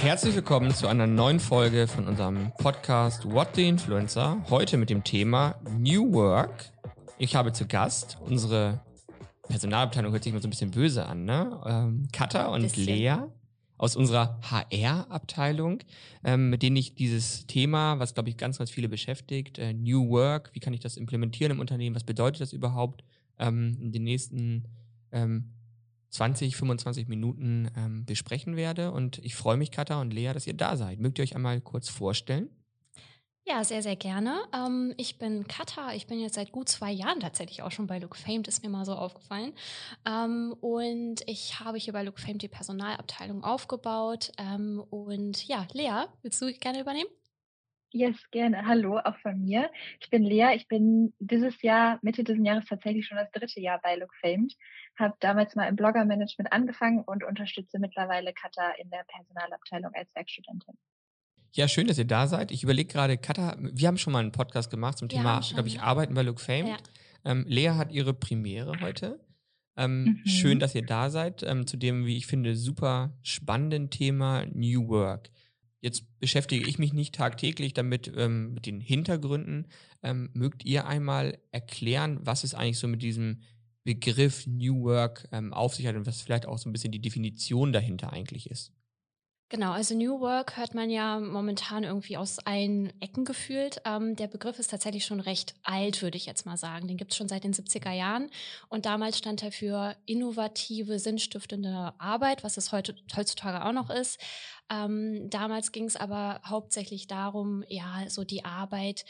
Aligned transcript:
Herzlich 0.00 0.36
willkommen 0.36 0.72
zu 0.72 0.86
einer 0.86 1.08
neuen 1.08 1.40
Folge 1.40 1.88
von 1.88 2.06
unserem 2.06 2.52
Podcast 2.58 3.28
What 3.32 3.48
the 3.56 3.66
Influencer. 3.66 4.36
Heute 4.48 4.76
mit 4.76 4.88
dem 4.88 5.02
Thema 5.02 5.56
New 5.76 6.12
Work. 6.12 6.66
Ich 7.18 7.34
habe 7.34 7.52
zu 7.52 7.66
Gast 7.66 8.16
unsere 8.24 8.80
Personalabteilung, 9.48 10.12
hört 10.12 10.22
sich 10.22 10.32
immer 10.32 10.40
so 10.40 10.46
ein 10.46 10.50
bisschen 10.50 10.70
böse 10.70 11.04
an, 11.04 11.24
ne? 11.24 11.60
Ähm, 11.66 12.06
Katha 12.12 12.46
und 12.46 12.62
Bisschen. 12.62 12.84
Lea 12.84 13.16
aus 13.78 13.96
unserer 13.96 14.40
HR-Abteilung, 14.42 15.80
ähm, 16.24 16.50
mit 16.50 16.62
denen 16.62 16.76
ich 16.76 16.94
dieses 16.94 17.46
Thema, 17.46 17.98
was 17.98 18.14
glaube 18.14 18.28
ich 18.28 18.36
ganz, 18.36 18.58
ganz 18.58 18.70
viele 18.70 18.88
beschäftigt, 18.88 19.58
äh, 19.58 19.72
New 19.72 20.08
Work, 20.10 20.50
wie 20.54 20.60
kann 20.60 20.72
ich 20.72 20.80
das 20.80 20.96
implementieren 20.96 21.52
im 21.52 21.60
Unternehmen, 21.60 21.94
was 21.94 22.04
bedeutet 22.04 22.40
das 22.40 22.52
überhaupt, 22.52 23.04
ähm, 23.38 23.76
in 23.80 23.92
den 23.92 24.04
nächsten 24.04 24.64
ähm, 25.12 25.52
20, 26.10 26.56
25 26.56 27.08
Minuten 27.08 27.70
ähm, 27.76 28.04
besprechen 28.06 28.56
werde. 28.56 28.92
Und 28.92 29.18
ich 29.18 29.34
freue 29.34 29.56
mich, 29.56 29.70
Katha 29.70 30.00
und 30.00 30.12
Lea, 30.12 30.32
dass 30.32 30.46
ihr 30.46 30.54
da 30.54 30.76
seid. 30.76 31.00
Mögt 31.00 31.18
ihr 31.18 31.22
euch 31.22 31.36
einmal 31.36 31.60
kurz 31.60 31.88
vorstellen? 31.88 32.48
Ja, 33.48 33.62
sehr, 33.62 33.80
sehr 33.80 33.94
gerne. 33.94 34.40
Ähm, 34.52 34.92
ich 34.96 35.18
bin 35.18 35.46
Katha. 35.46 35.92
Ich 35.94 36.08
bin 36.08 36.18
jetzt 36.18 36.34
seit 36.34 36.50
gut 36.50 36.68
zwei 36.68 36.90
Jahren 36.90 37.20
tatsächlich 37.20 37.62
auch 37.62 37.70
schon 37.70 37.86
bei 37.86 37.98
Look 38.00 38.16
Famed, 38.16 38.48
ist 38.48 38.64
mir 38.64 38.68
mal 38.68 38.84
so 38.84 38.92
aufgefallen. 38.94 39.54
Ähm, 40.04 40.52
und 40.60 41.22
ich 41.28 41.60
habe 41.60 41.78
hier 41.78 41.92
bei 41.92 42.02
Look 42.02 42.18
Famed 42.18 42.42
die 42.42 42.48
Personalabteilung 42.48 43.44
aufgebaut. 43.44 44.32
Ähm, 44.38 44.84
und 44.90 45.46
ja, 45.46 45.68
Lea, 45.72 46.06
willst 46.22 46.42
du 46.42 46.52
gerne 46.54 46.80
übernehmen? 46.80 47.08
Yes, 47.92 48.16
gerne. 48.30 48.66
Hallo, 48.66 48.98
auch 48.98 49.16
von 49.18 49.40
mir. 49.44 49.70
Ich 50.00 50.10
bin 50.10 50.24
Lea. 50.24 50.54
Ich 50.56 50.66
bin 50.66 51.14
dieses 51.20 51.62
Jahr, 51.62 52.00
Mitte 52.02 52.24
dieses 52.24 52.44
Jahres 52.44 52.64
tatsächlich 52.66 53.06
schon 53.06 53.16
das 53.16 53.30
dritte 53.30 53.60
Jahr 53.60 53.80
bei 53.80 53.94
Look 53.96 54.12
Famed. 54.20 54.54
Habe 54.98 55.14
damals 55.20 55.54
mal 55.54 55.68
im 55.68 55.76
Blogger-Management 55.76 56.52
angefangen 56.52 57.04
und 57.04 57.22
unterstütze 57.22 57.78
mittlerweile 57.78 58.32
Katha 58.34 58.72
in 58.72 58.90
der 58.90 59.04
Personalabteilung 59.04 59.92
als 59.94 60.12
Werkstudentin. 60.16 60.76
Ja, 61.56 61.68
schön, 61.68 61.86
dass 61.86 61.96
ihr 61.96 62.04
da 62.04 62.28
seid. 62.28 62.50
Ich 62.50 62.62
überlege 62.62 62.92
gerade, 62.92 63.16
Katha, 63.16 63.56
wir 63.58 63.88
haben 63.88 63.96
schon 63.96 64.12
mal 64.12 64.18
einen 64.18 64.30
Podcast 64.30 64.70
gemacht 64.70 64.98
zum 64.98 65.10
Wir 65.10 65.16
Thema, 65.18 65.40
glaube 65.40 65.68
ich. 65.68 65.80
Arbeiten 65.80 66.12
bei 66.12 66.20
Look 66.20 66.38
Famed. 66.38 66.68
Ja. 66.68 66.76
Ähm, 67.24 67.46
Lea 67.48 67.70
hat 67.70 67.92
ihre 67.92 68.12
Premiere 68.12 68.78
heute. 68.82 69.18
Ähm, 69.74 70.04
Mhm. 70.04 70.28
Schön, 70.28 70.58
dass 70.58 70.74
ihr 70.74 70.84
da 70.84 71.08
seid, 71.08 71.42
ähm, 71.42 71.66
zu 71.66 71.78
dem, 71.78 72.04
wie 72.04 72.18
ich 72.18 72.26
finde, 72.26 72.56
super 72.56 73.18
spannenden 73.22 73.88
Thema 73.88 74.44
New 74.52 74.88
Work. 74.88 75.30
Jetzt 75.80 76.18
beschäftige 76.18 76.68
ich 76.68 76.78
mich 76.78 76.92
nicht 76.92 77.14
tagtäglich 77.14 77.72
damit, 77.72 78.12
ähm, 78.14 78.52
mit 78.52 78.66
den 78.66 78.80
Hintergründen. 78.80 79.66
Ähm, 80.02 80.28
mögt 80.34 80.62
ihr 80.64 80.86
einmal 80.86 81.38
erklären, 81.52 82.18
was 82.20 82.44
es 82.44 82.54
eigentlich 82.54 82.78
so 82.78 82.86
mit 82.86 83.02
diesem 83.02 83.40
Begriff 83.82 84.46
New 84.46 84.82
Work 84.82 85.26
ähm, 85.32 85.54
auf 85.54 85.74
sich 85.74 85.86
hat 85.86 85.96
und 85.96 86.06
was 86.06 86.20
vielleicht 86.20 86.44
auch 86.44 86.58
so 86.58 86.68
ein 86.68 86.72
bisschen 86.74 86.92
die 86.92 87.00
Definition 87.00 87.72
dahinter 87.72 88.12
eigentlich 88.12 88.50
ist? 88.50 88.72
Genau, 89.48 89.70
also 89.70 89.94
New 89.94 90.18
Work 90.18 90.56
hört 90.56 90.74
man 90.74 90.90
ja 90.90 91.20
momentan 91.20 91.84
irgendwie 91.84 92.16
aus 92.16 92.40
allen 92.40 92.92
Ecken 93.00 93.24
gefühlt. 93.24 93.80
Ähm, 93.84 94.16
der 94.16 94.26
Begriff 94.26 94.58
ist 94.58 94.72
tatsächlich 94.72 95.04
schon 95.04 95.20
recht 95.20 95.54
alt, 95.62 96.02
würde 96.02 96.16
ich 96.16 96.26
jetzt 96.26 96.46
mal 96.46 96.56
sagen. 96.56 96.88
Den 96.88 96.96
gibt 96.96 97.12
es 97.12 97.16
schon 97.16 97.28
seit 97.28 97.44
den 97.44 97.54
70er 97.54 97.92
Jahren. 97.92 98.28
Und 98.70 98.86
damals 98.86 99.18
stand 99.18 99.44
er 99.44 99.52
für 99.52 99.94
innovative, 100.04 100.98
sinnstiftende 100.98 101.94
Arbeit, 101.98 102.42
was 102.42 102.56
es 102.56 102.72
heute, 102.72 102.96
heutzutage 103.14 103.64
auch 103.64 103.72
noch 103.72 103.88
ist. 103.88 104.18
Ähm, 104.68 105.30
damals 105.30 105.70
ging 105.70 105.84
es 105.84 105.96
aber 105.96 106.40
hauptsächlich 106.44 107.06
darum, 107.06 107.62
ja, 107.68 108.08
so 108.08 108.24
die 108.24 108.44
Arbeit, 108.44 109.04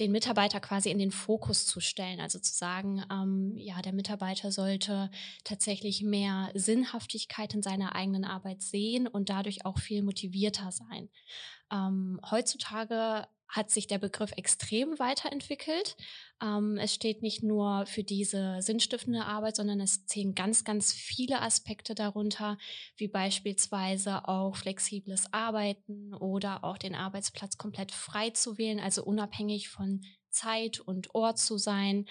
den 0.00 0.10
Mitarbeiter 0.10 0.58
quasi 0.60 0.90
in 0.90 0.98
den 0.98 1.10
Fokus 1.10 1.66
zu 1.66 1.80
stellen. 1.80 2.20
Also 2.20 2.38
zu 2.38 2.52
sagen, 2.52 3.04
ähm, 3.10 3.54
ja, 3.56 3.82
der 3.82 3.92
Mitarbeiter 3.92 4.50
sollte 4.50 5.10
tatsächlich 5.44 6.02
mehr 6.02 6.50
Sinnhaftigkeit 6.54 7.52
in 7.54 7.62
seiner 7.62 7.94
eigenen 7.94 8.24
Arbeit 8.24 8.62
sehen 8.62 9.06
und 9.06 9.28
dadurch 9.28 9.66
auch 9.66 9.78
viel 9.78 10.02
motivierter 10.02 10.72
sein. 10.72 11.10
Ähm, 11.70 12.20
heutzutage 12.30 13.26
hat 13.52 13.70
sich 13.70 13.86
der 13.86 13.98
Begriff 13.98 14.32
extrem 14.32 14.98
weiterentwickelt. 14.98 15.94
Ähm, 16.42 16.78
es 16.78 16.94
steht 16.94 17.22
nicht 17.22 17.42
nur 17.42 17.84
für 17.86 18.02
diese 18.02 18.56
sinnstiftende 18.60 19.26
Arbeit, 19.26 19.56
sondern 19.56 19.78
es 19.78 20.06
zählen 20.06 20.34
ganz, 20.34 20.64
ganz 20.64 20.92
viele 20.92 21.42
Aspekte 21.42 21.94
darunter, 21.94 22.56
wie 22.96 23.08
beispielsweise 23.08 24.26
auch 24.26 24.56
flexibles 24.56 25.32
Arbeiten 25.32 26.14
oder 26.14 26.64
auch 26.64 26.78
den 26.78 26.94
Arbeitsplatz 26.94 27.58
komplett 27.58 27.92
frei 27.92 28.30
zu 28.30 28.56
wählen, 28.56 28.80
also 28.80 29.04
unabhängig 29.04 29.68
von 29.68 30.02
Zeit 30.30 30.80
und 30.80 31.14
Ort 31.14 31.38
zu 31.38 31.58
sein. 31.58 32.06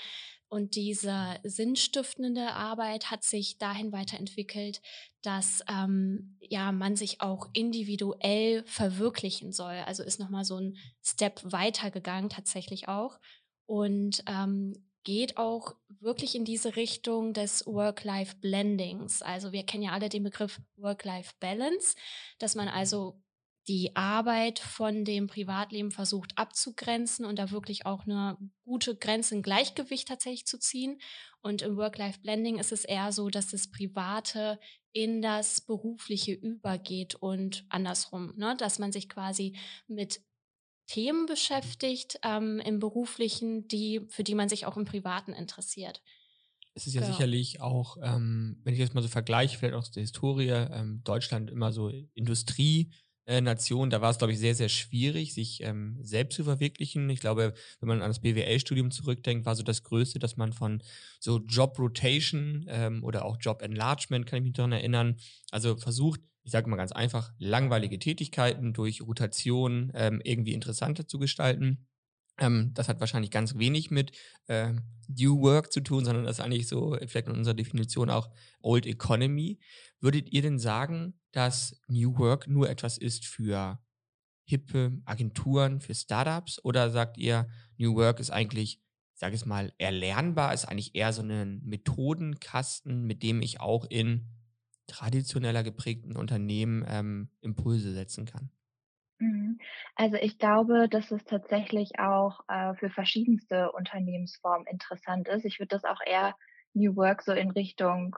Und 0.52 0.76
diese 0.76 1.40
sinnstiftende 1.44 2.52
Arbeit 2.52 3.10
hat 3.10 3.24
sich 3.24 3.58
dahin 3.58 3.94
weiterentwickelt, 3.94 4.82
dass 5.22 5.64
ähm, 5.70 6.36
ja 6.42 6.74
man 6.74 6.98
sich 6.98 7.22
auch 7.22 7.48
individuell 7.54 8.66
verwirklichen 8.66 9.54
soll. 9.54 9.76
Also 9.86 10.04
ist 10.04 10.20
noch 10.20 10.30
mal 10.30 10.44
so 10.44 10.58
ein 10.58 10.76
Step 11.02 11.40
weitergegangen 11.46 12.30
tatsächlich 12.30 12.90
auch 12.90 13.18
und 13.66 14.26
ähm, 14.28 14.74
geht 15.06 15.38
auch 15.38 15.76
wirklich 16.02 16.36
in 16.36 16.44
diese 16.44 16.76
Richtung 16.76 17.34
des 17.34 17.66
Work-Life-Blendings. 17.66 19.22
Also 19.22 19.54
wir 19.54 19.64
kennen 19.64 19.84
ja 19.84 19.94
alle 19.94 20.10
den 20.10 20.24
Begriff 20.24 20.60
Work-Life-Balance, 20.76 21.96
dass 22.40 22.56
man 22.56 22.68
also 22.68 23.22
die 23.68 23.96
Arbeit 23.96 24.60
von 24.60 25.06
dem 25.06 25.28
Privatleben 25.28 25.92
versucht 25.92 26.38
abzugrenzen 26.38 27.26
und 27.26 27.38
da 27.38 27.52
wirklich 27.52 27.86
auch 27.86 28.06
eine 28.06 28.38
gute 28.64 28.96
Grenze, 28.96 29.36
ein 29.36 29.44
Gleichgewicht 29.44 30.08
tatsächlich 30.08 30.46
zu 30.46 30.58
ziehen. 30.60 31.00
Und 31.42 31.62
im 31.62 31.78
Work-Life-Blending 31.78 32.58
ist 32.60 32.72
es 32.72 32.86
eher 32.86 33.12
so, 33.12 33.30
dass 33.30 33.48
das 33.48 33.70
Private 33.70 34.60
in 34.94 35.22
das 35.22 35.62
Berufliche 35.62 36.34
übergeht 36.34 37.16
und 37.16 37.66
andersrum, 37.70 38.34
ne? 38.36 38.56
dass 38.58 38.80
man 38.80 38.92
sich 38.92 39.10
quasi 39.10 39.56
mit 39.88 40.22
Themen 40.88 41.26
beschäftigt 41.26 42.20
ähm, 42.24 42.60
im 42.60 42.80
Beruflichen, 42.80 43.68
die, 43.68 44.02
für 44.10 44.24
die 44.24 44.36
man 44.36 44.50
sich 44.50 44.66
auch 44.66 44.78
im 44.78 44.86
Privaten 44.86 45.34
interessiert. 45.34 46.02
Es 46.74 46.88
ist 46.88 46.94
ja 46.94 47.02
Genau. 47.02 47.14
sicherlich 47.14 47.60
auch, 47.62 47.98
ähm, 48.02 48.60
wenn 48.64 48.74
ich 48.74 48.80
das 48.80 48.94
mal 48.94 49.02
so 49.02 49.10
vergleiche, 49.10 49.58
vielleicht 49.58 49.74
auch 49.76 49.80
aus 49.80 49.92
der 49.92 50.02
Historie, 50.02 50.50
ähm, 50.50 51.02
Deutschland 51.04 51.50
immer 51.50 51.72
so 51.72 51.92
Industrienation, 53.26 53.90
da 53.90 54.02
war 54.02 54.12
es, 54.12 54.18
glaube 54.18 54.34
ich, 54.34 54.40
sehr, 54.40 54.56
sehr 54.56 54.70
schwierig, 54.70 55.34
sich 55.34 55.62
ähm, 55.62 55.98
selbst 56.02 56.36
zu 56.36 56.44
verwirklichen. 56.44 57.10
Ich 57.10 57.20
glaube, 57.20 57.54
wenn 57.80 57.88
man 57.88 58.02
an 58.02 58.10
das 58.10 58.22
BWL-Studium 58.22 58.92
zurückdenkt, 58.92 59.46
war 59.46 59.56
so 59.56 59.64
das 59.64 59.84
Größte, 59.84 60.20
dass 60.20 60.38
man 60.38 60.54
von 60.54 60.82
so 61.20 61.40
Job 61.40 61.78
Rotation 61.80 62.66
ähm, 62.68 63.04
oder 63.04 63.26
auch 63.26 63.38
Job 63.40 63.62
Enlargement, 63.62 64.26
kann 64.26 64.38
ich 64.38 64.44
mich 64.44 64.54
daran 64.54 64.72
erinnern, 64.72 65.18
also 65.52 65.78
versucht, 65.78 66.22
ich 66.44 66.52
sage 66.52 66.70
mal 66.70 66.78
ganz 66.78 66.92
einfach, 66.92 67.32
langweilige 67.38 68.00
Tätigkeiten 68.00 68.74
durch 68.74 69.02
Rotation 69.02 69.92
ähm, 69.94 70.22
irgendwie 70.24 70.54
interessanter 70.54 71.08
zu 71.08 71.20
gestalten. 71.20 71.86
Ähm, 72.40 72.72
das 72.74 72.90
hat 72.90 73.00
wahrscheinlich 73.00 73.30
ganz 73.30 73.58
wenig 73.58 73.92
mit 73.92 74.14
äh, 74.48 74.74
New 75.08 75.42
Work 75.42 75.72
zu 75.72 75.82
tun, 75.82 76.06
sondern 76.06 76.26
das 76.26 76.40
ist 76.40 76.44
eigentlich 76.44 76.68
so, 76.68 76.98
vielleicht 77.06 77.28
in 77.28 77.34
unserer 77.34 77.54
Definition 77.54 78.10
auch 78.10 78.30
Old 78.62 78.88
Economy. 78.88 79.60
Würdet 80.02 80.32
ihr 80.34 80.42
denn 80.42 80.60
sagen, 80.60 81.22
dass 81.32 81.80
New 81.88 82.18
Work 82.18 82.48
nur 82.48 82.70
etwas 82.70 82.98
ist 82.98 83.26
für 83.26 83.82
hippe 84.44 85.02
Agenturen, 85.06 85.82
für 85.82 85.96
Startups? 85.96 86.64
Oder 86.64 86.90
sagt 86.92 87.18
ihr, 87.18 87.50
New 87.78 87.96
Work 87.96 88.20
ist 88.20 88.32
eigentlich, 88.32 88.82
ich 89.14 89.20
sage 89.20 89.36
es 89.36 89.46
mal, 89.46 89.74
erlernbar, 89.78 90.54
ist 90.54 90.66
eigentlich 90.66 90.96
eher 90.96 91.14
so 91.14 91.22
ein 91.24 91.62
Methodenkasten, 91.64 93.04
mit 93.06 93.24
dem 93.24 93.42
ich 93.42 93.60
auch 93.62 93.86
in 93.90 94.28
traditioneller 94.88 95.64
geprägten 95.64 96.18
Unternehmen 96.18 96.84
ähm, 96.88 97.30
Impulse 97.42 97.94
setzen 97.94 98.26
kann? 98.26 98.52
Mhm. 99.20 99.60
Also 99.96 100.16
ich 100.18 100.38
glaube, 100.40 100.90
dass 100.90 101.12
es 101.12 101.24
tatsächlich 101.26 102.00
auch 102.00 102.42
äh, 102.48 102.74
für 102.76 102.90
verschiedenste 102.90 103.72
Unternehmensformen 103.72 104.68
interessant 104.68 105.28
ist. 105.28 105.46
Ich 105.46 105.60
würde 105.60 105.70
das 105.70 105.86
auch 105.86 106.02
eher 106.06 106.36
New 106.74 106.96
Work 106.96 107.22
so 107.22 107.32
in 107.34 107.52
Richtung 107.52 108.16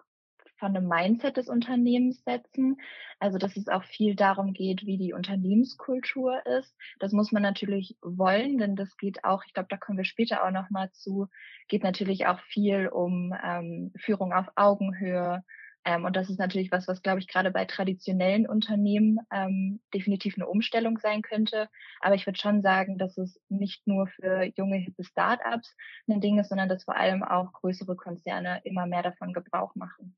von 0.63 0.77
einem 0.77 0.87
Mindset 0.87 1.35
des 1.35 1.49
Unternehmens 1.49 2.23
setzen. 2.23 2.77
Also 3.19 3.37
dass 3.37 3.57
es 3.57 3.67
auch 3.67 3.83
viel 3.83 4.15
darum 4.15 4.53
geht, 4.53 4.85
wie 4.85 4.97
die 4.97 5.11
Unternehmenskultur 5.11 6.45
ist. 6.45 6.73
Das 6.99 7.11
muss 7.11 7.33
man 7.33 7.41
natürlich 7.41 7.97
wollen, 8.01 8.57
denn 8.57 8.77
das 8.77 8.95
geht 8.95 9.25
auch, 9.25 9.43
ich 9.45 9.53
glaube, 9.53 9.67
da 9.69 9.75
kommen 9.75 9.97
wir 9.97 10.05
später 10.05 10.45
auch 10.45 10.51
nochmal 10.51 10.89
zu, 10.93 11.27
geht 11.67 11.83
natürlich 11.83 12.27
auch 12.27 12.39
viel 12.39 12.87
um 12.87 13.33
ähm, 13.43 13.91
Führung 13.97 14.31
auf 14.31 14.47
Augenhöhe, 14.55 15.43
ähm, 15.85 16.05
und 16.05 16.15
das 16.15 16.29
ist 16.29 16.39
natürlich 16.39 16.71
was, 16.71 16.87
was, 16.87 17.01
glaube 17.01 17.19
ich, 17.19 17.27
gerade 17.27 17.51
bei 17.51 17.65
traditionellen 17.65 18.47
Unternehmen 18.47 19.19
ähm, 19.31 19.81
definitiv 19.93 20.35
eine 20.37 20.47
Umstellung 20.47 20.97
sein 20.97 21.21
könnte. 21.21 21.67
Aber 21.99 22.15
ich 22.15 22.25
würde 22.25 22.39
schon 22.39 22.61
sagen, 22.61 22.97
dass 22.97 23.17
es 23.17 23.39
nicht 23.49 23.85
nur 23.85 24.07
für 24.07 24.43
junge, 24.55 24.77
hippe 24.77 25.03
Startups 25.03 25.75
ein 26.07 26.21
Ding 26.21 26.39
ist, 26.39 26.49
sondern 26.49 26.69
dass 26.69 26.85
vor 26.85 26.95
allem 26.95 27.23
auch 27.23 27.51
größere 27.51 27.95
Konzerne 27.95 28.61
immer 28.63 28.87
mehr 28.87 29.03
davon 29.03 29.33
Gebrauch 29.33 29.75
machen. 29.75 30.15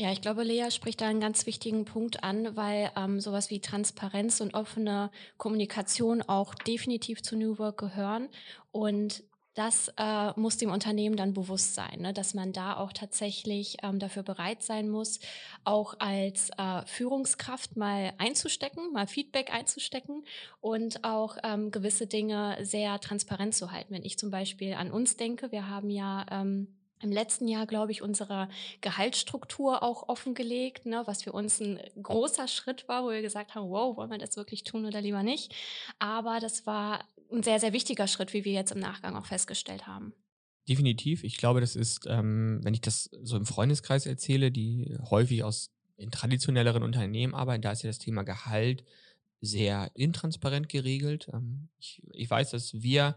Ja, 0.00 0.10
ich 0.12 0.22
glaube, 0.22 0.44
Lea 0.44 0.70
spricht 0.70 1.02
da 1.02 1.08
einen 1.08 1.20
ganz 1.20 1.44
wichtigen 1.44 1.84
Punkt 1.84 2.24
an, 2.24 2.56
weil 2.56 2.90
ähm, 2.96 3.20
sowas 3.20 3.50
wie 3.50 3.60
Transparenz 3.60 4.40
und 4.40 4.54
offene 4.54 5.10
Kommunikation 5.36 6.22
auch 6.22 6.54
definitiv 6.54 7.22
zu 7.22 7.36
New 7.36 7.58
Work 7.58 7.76
gehören. 7.76 8.30
Und 8.72 9.22
das 9.52 9.92
äh, 9.98 10.32
muss 10.40 10.56
dem 10.56 10.70
Unternehmen 10.70 11.16
dann 11.16 11.34
bewusst 11.34 11.74
sein, 11.74 12.00
ne? 12.00 12.14
dass 12.14 12.32
man 12.32 12.54
da 12.54 12.78
auch 12.78 12.94
tatsächlich 12.94 13.76
ähm, 13.82 13.98
dafür 13.98 14.22
bereit 14.22 14.62
sein 14.62 14.88
muss, 14.88 15.20
auch 15.64 15.96
als 15.98 16.48
äh, 16.56 16.86
Führungskraft 16.86 17.76
mal 17.76 18.14
einzustecken, 18.16 18.94
mal 18.94 19.06
Feedback 19.06 19.52
einzustecken 19.52 20.24
und 20.62 21.04
auch 21.04 21.36
ähm, 21.44 21.70
gewisse 21.70 22.06
Dinge 22.06 22.56
sehr 22.62 23.00
transparent 23.00 23.54
zu 23.54 23.70
halten. 23.70 23.92
Wenn 23.92 24.06
ich 24.06 24.16
zum 24.16 24.30
Beispiel 24.30 24.72
an 24.72 24.92
uns 24.92 25.18
denke, 25.18 25.52
wir 25.52 25.68
haben 25.68 25.90
ja 25.90 26.24
ähm, 26.30 26.79
im 27.02 27.10
letzten 27.10 27.48
Jahr, 27.48 27.66
glaube 27.66 27.92
ich, 27.92 28.02
unsere 28.02 28.48
Gehaltsstruktur 28.80 29.82
auch 29.82 30.08
offengelegt, 30.08 30.86
ne, 30.86 31.02
was 31.06 31.22
für 31.22 31.32
uns 31.32 31.60
ein 31.60 31.80
großer 32.02 32.48
Schritt 32.48 32.88
war, 32.88 33.04
wo 33.04 33.10
wir 33.10 33.22
gesagt 33.22 33.54
haben, 33.54 33.70
wow, 33.70 33.96
wollen 33.96 34.10
wir 34.10 34.18
das 34.18 34.36
wirklich 34.36 34.64
tun 34.64 34.84
oder 34.84 35.00
lieber 35.00 35.22
nicht. 35.22 35.54
Aber 35.98 36.38
das 36.40 36.66
war 36.66 37.04
ein 37.32 37.42
sehr, 37.42 37.60
sehr 37.60 37.72
wichtiger 37.72 38.06
Schritt, 38.06 38.32
wie 38.32 38.44
wir 38.44 38.52
jetzt 38.52 38.72
im 38.72 38.80
Nachgang 38.80 39.16
auch 39.16 39.26
festgestellt 39.26 39.86
haben. 39.86 40.12
Definitiv. 40.68 41.24
Ich 41.24 41.36
glaube, 41.36 41.60
das 41.60 41.74
ist, 41.74 42.06
ähm, 42.06 42.60
wenn 42.62 42.74
ich 42.74 42.80
das 42.80 43.10
so 43.22 43.36
im 43.36 43.46
Freundeskreis 43.46 44.06
erzähle, 44.06 44.50
die 44.50 44.96
häufig 45.10 45.42
aus 45.42 45.70
in 45.96 46.10
traditionelleren 46.10 46.82
Unternehmen 46.82 47.34
arbeiten, 47.34 47.62
da 47.62 47.72
ist 47.72 47.82
ja 47.82 47.90
das 47.90 47.98
Thema 47.98 48.22
Gehalt 48.22 48.84
sehr 49.40 49.90
intransparent 49.94 50.68
geregelt. 50.68 51.28
Ähm, 51.32 51.68
ich, 51.78 52.02
ich 52.12 52.28
weiß, 52.28 52.50
dass 52.50 52.82
wir 52.82 53.16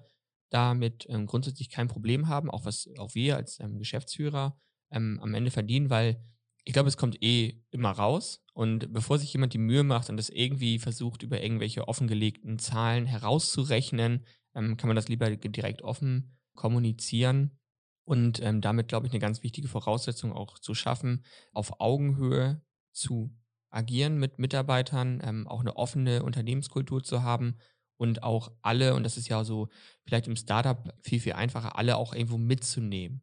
damit 0.54 1.08
ähm, 1.10 1.26
grundsätzlich 1.26 1.70
kein 1.70 1.88
Problem 1.88 2.28
haben, 2.28 2.52
auch 2.52 2.66
was 2.66 2.88
auch 3.00 3.16
wir 3.16 3.36
als 3.36 3.60
ähm, 3.60 3.80
Geschäftsführer 3.80 4.56
ähm, 4.92 5.20
am 5.22 5.34
Ende 5.34 5.52
verdienen, 5.52 5.90
weil 5.90 6.24
ich 6.64 6.74
glaube, 6.74 6.88
es 6.88 6.98
kommt 6.98 7.22
eh 7.22 7.62
immer 7.72 7.92
raus. 7.92 8.46
Und 8.54 8.94
bevor 8.94 9.18
sich 9.18 9.34
jemand 9.34 9.54
die 9.54 9.58
Mühe 9.58 9.84
macht 9.84 10.10
und 10.10 10.18
das 10.18 10.30
irgendwie 10.30 10.80
versucht, 10.80 11.24
über 11.24 11.42
irgendwelche 11.42 11.88
offengelegten 11.88 12.60
Zahlen 12.60 13.06
herauszurechnen, 13.06 14.26
ähm, 14.54 14.78
kann 14.78 14.88
man 14.88 14.96
das 14.96 15.10
lieber 15.10 15.30
direkt 15.36 15.82
offen 15.82 16.38
kommunizieren. 16.56 17.58
Und 18.06 18.40
ähm, 18.42 18.62
damit, 18.62 18.90
glaube 18.90 19.08
ich, 19.08 19.14
eine 19.14 19.20
ganz 19.20 19.44
wichtige 19.44 19.68
Voraussetzung 19.68 20.34
auch 20.34 20.60
zu 20.60 20.76
schaffen, 20.76 21.26
auf 21.52 21.80
Augenhöhe 21.80 22.62
zu 22.92 23.36
agieren 23.70 24.20
mit 24.20 24.38
Mitarbeitern, 24.38 25.20
ähm, 25.24 25.48
auch 25.48 25.62
eine 25.62 25.78
offene 25.78 26.22
Unternehmenskultur 26.24 27.04
zu 27.04 27.24
haben 27.24 27.58
und 27.98 28.24
auch 28.24 28.52
alle, 28.62 28.96
und 28.96 29.04
das 29.04 29.18
ist 29.18 29.28
ja 29.28 29.44
so 29.44 29.70
vielleicht 30.06 30.28
im 30.28 30.36
Startup 30.36 30.94
viel, 31.02 31.20
viel 31.20 31.34
einfacher, 31.34 31.78
alle 31.78 31.98
auch 31.98 32.14
irgendwo 32.14 32.38
mitzunehmen. 32.38 33.22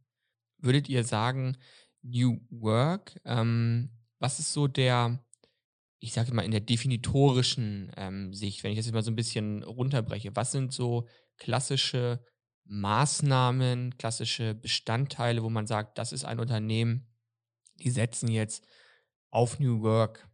Würdet 0.59 0.89
ihr 0.89 1.05
sagen, 1.05 1.57
New 2.03 2.41
Work, 2.51 3.21
ähm, 3.25 3.91
was 4.19 4.39
ist 4.39 4.53
so 4.53 4.69
der, 4.69 5.25
ich 5.99 6.13
sage 6.13 6.33
mal, 6.33 6.45
in 6.45 6.51
der 6.51 6.61
definitorischen 6.61 7.93
ähm, 7.97 8.33
Sicht, 8.33 8.63
wenn 8.63 8.73
ich 8.73 8.79
das 8.79 8.87
jetzt 8.87 8.95
mal 8.95 9.03
so 9.03 9.11
ein 9.11 9.17
bisschen 9.17 9.63
runterbreche, 9.63 10.35
was 10.35 10.53
sind 10.53 10.73
so 10.73 11.07
klassische 11.37 12.25
Maßnahmen, 12.65 13.97
klassische 13.99 14.55
Bestandteile, 14.55 15.43
wo 15.43 15.51
man 15.51 15.67
sagt, 15.67 15.99
das 15.99 16.13
ist 16.13 16.25
ein 16.25 16.39
Unternehmen, 16.39 17.09
die 17.77 17.91
setzen 17.91 18.29
jetzt 18.29 18.67
auf 19.31 19.59
New 19.59 19.83
Work 19.83 20.30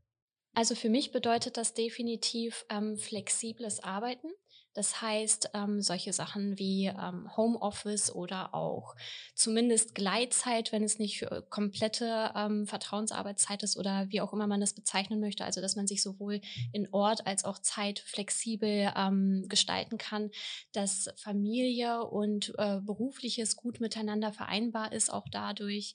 also 0.56 0.74
für 0.74 0.88
mich 0.88 1.12
bedeutet 1.12 1.58
das 1.58 1.74
definitiv 1.74 2.64
ähm, 2.70 2.96
flexibles 2.96 3.84
Arbeiten. 3.84 4.28
Das 4.76 5.00
heißt, 5.00 5.52
ähm, 5.54 5.80
solche 5.80 6.12
Sachen 6.12 6.58
wie 6.58 6.86
ähm, 6.86 7.34
Homeoffice 7.34 8.14
oder 8.14 8.54
auch 8.54 8.94
zumindest 9.34 9.94
Gleitzeit, 9.94 10.70
wenn 10.70 10.84
es 10.84 10.98
nicht 10.98 11.26
komplette 11.48 12.30
ähm, 12.36 12.66
Vertrauensarbeitszeit 12.66 13.62
ist 13.62 13.78
oder 13.78 14.06
wie 14.10 14.20
auch 14.20 14.34
immer 14.34 14.46
man 14.46 14.60
das 14.60 14.74
bezeichnen 14.74 15.18
möchte. 15.18 15.46
Also, 15.46 15.62
dass 15.62 15.76
man 15.76 15.86
sich 15.86 16.02
sowohl 16.02 16.42
in 16.74 16.92
Ort 16.92 17.26
als 17.26 17.46
auch 17.46 17.58
Zeit 17.58 18.00
flexibel 18.00 18.92
ähm, 18.94 19.46
gestalten 19.48 19.96
kann, 19.96 20.30
dass 20.72 21.08
Familie 21.16 22.04
und 22.04 22.52
äh, 22.58 22.80
berufliches 22.82 23.56
gut 23.56 23.80
miteinander 23.80 24.30
vereinbar 24.30 24.92
ist, 24.92 25.10
auch 25.10 25.26
dadurch, 25.32 25.94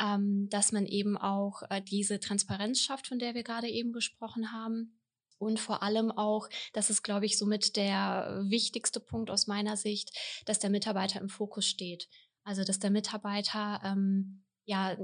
ähm, 0.00 0.48
dass 0.50 0.70
man 0.70 0.86
eben 0.86 1.18
auch 1.18 1.62
äh, 1.68 1.82
diese 1.82 2.20
Transparenz 2.20 2.80
schafft, 2.80 3.08
von 3.08 3.18
der 3.18 3.34
wir 3.34 3.42
gerade 3.42 3.68
eben 3.68 3.92
gesprochen 3.92 4.52
haben 4.52 4.99
und 5.40 5.58
vor 5.58 5.82
allem 5.82 6.10
auch, 6.10 6.48
das 6.74 6.90
ist, 6.90 7.02
glaube 7.02 7.24
ich, 7.24 7.38
somit 7.38 7.76
der 7.76 8.42
wichtigste 8.44 9.00
Punkt 9.00 9.30
aus 9.30 9.46
meiner 9.46 9.76
Sicht, 9.76 10.16
dass 10.44 10.58
der 10.58 10.70
Mitarbeiter 10.70 11.20
im 11.20 11.30
Fokus 11.30 11.66
steht. 11.66 12.08
Also, 12.44 12.62
dass 12.62 12.78
der 12.78 12.90
Mitarbeiter 12.90 13.80
ähm, 13.82 14.44
ja 14.66 14.96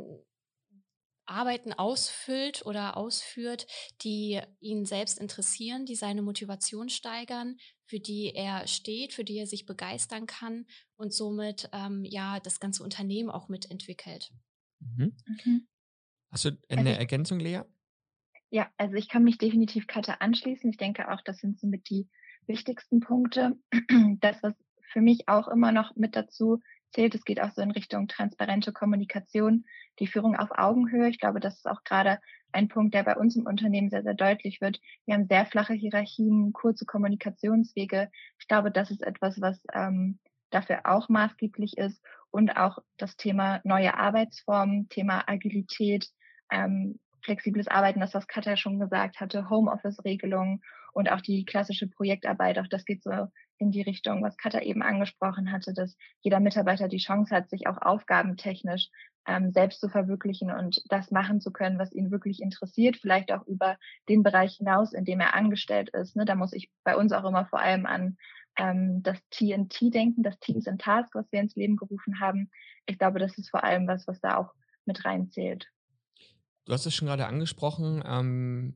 Arbeiten 1.25 1.73
ausfüllt 1.73 2.65
oder 2.67 2.97
ausführt, 2.97 3.67
die 4.03 4.41
ihn 4.61 4.85
selbst 4.85 5.19
interessieren, 5.19 5.87
die 5.87 5.97
seine 5.97 6.23
Motivation 6.23 6.89
steigern, 6.89 7.57
für 7.87 7.99
die 7.99 8.33
er 8.35 8.67
steht, 8.69 9.13
für 9.15 9.25
die 9.25 9.39
er 9.39 9.47
sich 9.47 9.67
begeistern 9.67 10.27
kann 10.27 10.67
und 10.97 11.13
somit 11.13 11.69
ähm, 11.73 12.05
ja 12.05 12.41
das 12.41 12.61
ganze 12.61 12.83
Unternehmen 12.83 13.31
auch 13.31 13.49
mitentwickelt. 13.49 14.31
Mhm. 14.81 15.17
Mhm. 15.27 15.67
Hast 16.31 16.45
du 16.45 16.51
eine 16.69 16.91
also, 16.91 17.01
Ergänzung, 17.01 17.41
Lea? 17.41 17.63
Ja, 18.51 18.69
also 18.77 18.95
ich 18.95 19.09
kann 19.09 19.25
mich 19.25 19.39
definitiv 19.39 19.87
Katja 19.87 20.17
anschließen. 20.21 20.71
Ich 20.71 20.77
denke 20.77 21.11
auch, 21.11 21.21
das 21.23 21.39
sind 21.39 21.59
somit 21.59 21.89
die 21.91 22.09
wichtigsten 22.47 23.01
Punkte. 23.01 23.57
Das, 24.21 24.43
was 24.43 24.55
für 24.93 25.01
mich 25.01 25.29
auch 25.29 25.49
immer 25.49 25.73
noch 25.73 25.97
mit 25.97 26.17
dazu 26.17 26.61
zählt, 26.93 27.15
es 27.15 27.25
geht 27.25 27.41
auch 27.41 27.51
so 27.51 27.61
in 27.61 27.71
Richtung 27.73 28.09
transparente 28.09 28.73
Kommunikation, 28.73 29.65
die 29.99 30.07
Führung 30.07 30.37
auf 30.37 30.51
Augenhöhe. 30.53 31.09
Ich 31.09 31.19
glaube, 31.19 31.41
das 31.41 31.57
ist 31.57 31.67
auch 31.67 31.83
gerade 31.85 32.21
ein 32.53 32.69
Punkt, 32.69 32.95
der 32.95 33.03
bei 33.03 33.17
uns 33.17 33.37
im 33.37 33.47
Unternehmen 33.47 33.91
sehr, 33.91 34.03
sehr 34.03 34.15
deutlich 34.15 34.61
wird. 34.61 34.81
Wir 35.05 35.15
haben 35.15 35.27
sehr 35.27 35.45
flache 35.47 35.75
Hierarchien, 35.75 36.53
kurze 36.53 36.87
Kommunikationswege. 36.87 38.11
Ich 38.39 38.49
glaube, 38.49 38.71
das 38.71 38.91
ist 38.91 39.03
etwas, 39.03 39.41
was 39.41 39.61
ähm, 39.75 40.19
dafür 40.51 40.81
auch 40.85 41.09
maßgeblich 41.09 41.77
ist. 41.77 42.03
Und 42.31 42.57
auch 42.57 42.79
das 42.97 43.17
Thema 43.17 43.61
neue 43.65 43.95
Arbeitsformen, 43.95 44.89
Thema 44.89 45.29
Agilität, 45.29 46.09
ähm, 46.51 46.99
flexibles 47.27 47.69
Arbeiten, 47.69 48.01
das 48.01 48.15
was 48.15 48.27
Katja 48.27 48.57
schon 48.57 48.79
gesagt 48.79 49.21
hatte, 49.21 49.51
Homeoffice-Regelungen 49.51 50.63
und 50.93 51.11
auch 51.13 51.21
die 51.21 51.45
klassische 51.45 51.89
Projektarbeit, 51.89 52.59
auch 52.59 52.69
das 52.69 52.87
geht 52.87 53.03
so 53.03 53.11
in 53.59 53.71
die 53.71 53.83
Richtung, 53.83 54.23
was 54.23 54.37
Katja 54.37 54.63
eben 54.63 54.83
angesprochen 54.83 55.53
hatte, 55.53 55.75
dass 55.75 55.97
jeder 56.23 56.41
Mitarbeiter 56.41 56.89
die 56.89 56.99
Chance 56.99 57.35
hat, 57.35 57.51
sich 57.51 57.67
auch 57.67 57.79
aufgabentechnisch 57.79 58.89
ähm, 59.27 59.51
selbst 59.51 59.81
zu 59.81 59.89
verwirklichen 59.89 60.51
und 60.51 60.83
das 60.89 61.11
machen 61.11 61.41
zu 61.41 61.53
können, 61.53 61.79
was 61.79 61.93
ihn 61.93 62.11
wirklich 62.11 62.41
interessiert, 62.41 62.97
vielleicht 62.97 63.33
auch 63.33 63.47
über 63.47 63.77
den 64.09 64.23
Bereich 64.23 64.57
hinaus, 64.57 64.93
in 64.93 65.05
dem 65.05 65.21
er 65.21 65.35
angestellt 65.35 65.91
ist. 65.91 66.17
Ne? 66.17 66.25
Da 66.25 66.35
muss 66.35 66.53
ich 66.53 66.71
bei 66.85 66.97
uns 66.97 67.13
auch 67.13 67.25
immer 67.25 67.47
vor 67.47 67.59
allem 67.59 67.87
an 67.87 68.17
ähm, 68.57 69.03
das 69.03 69.19
TNT 69.31 69.93
denken, 69.93 70.23
das 70.23 70.39
Teams 70.39 70.67
in 70.67 70.79
Task, 70.79 71.15
was 71.15 71.31
wir 71.33 71.41
ins 71.41 71.57
Leben 71.57 71.77
gerufen 71.77 72.21
haben. 72.21 72.51
Ich 72.87 72.99
glaube, 72.99 73.19
das 73.19 73.37
ist 73.37 73.51
vor 73.51 73.65
allem 73.65 73.89
was, 73.89 74.07
was 74.07 74.21
da 74.21 74.37
auch 74.37 74.55
mit 74.85 75.05
reinzählt. 75.05 75.69
Du 76.67 76.73
hast 76.73 76.85
es 76.85 76.95
schon 76.95 77.07
gerade 77.07 77.27
angesprochen. 77.27 78.03
Ähm, 78.07 78.75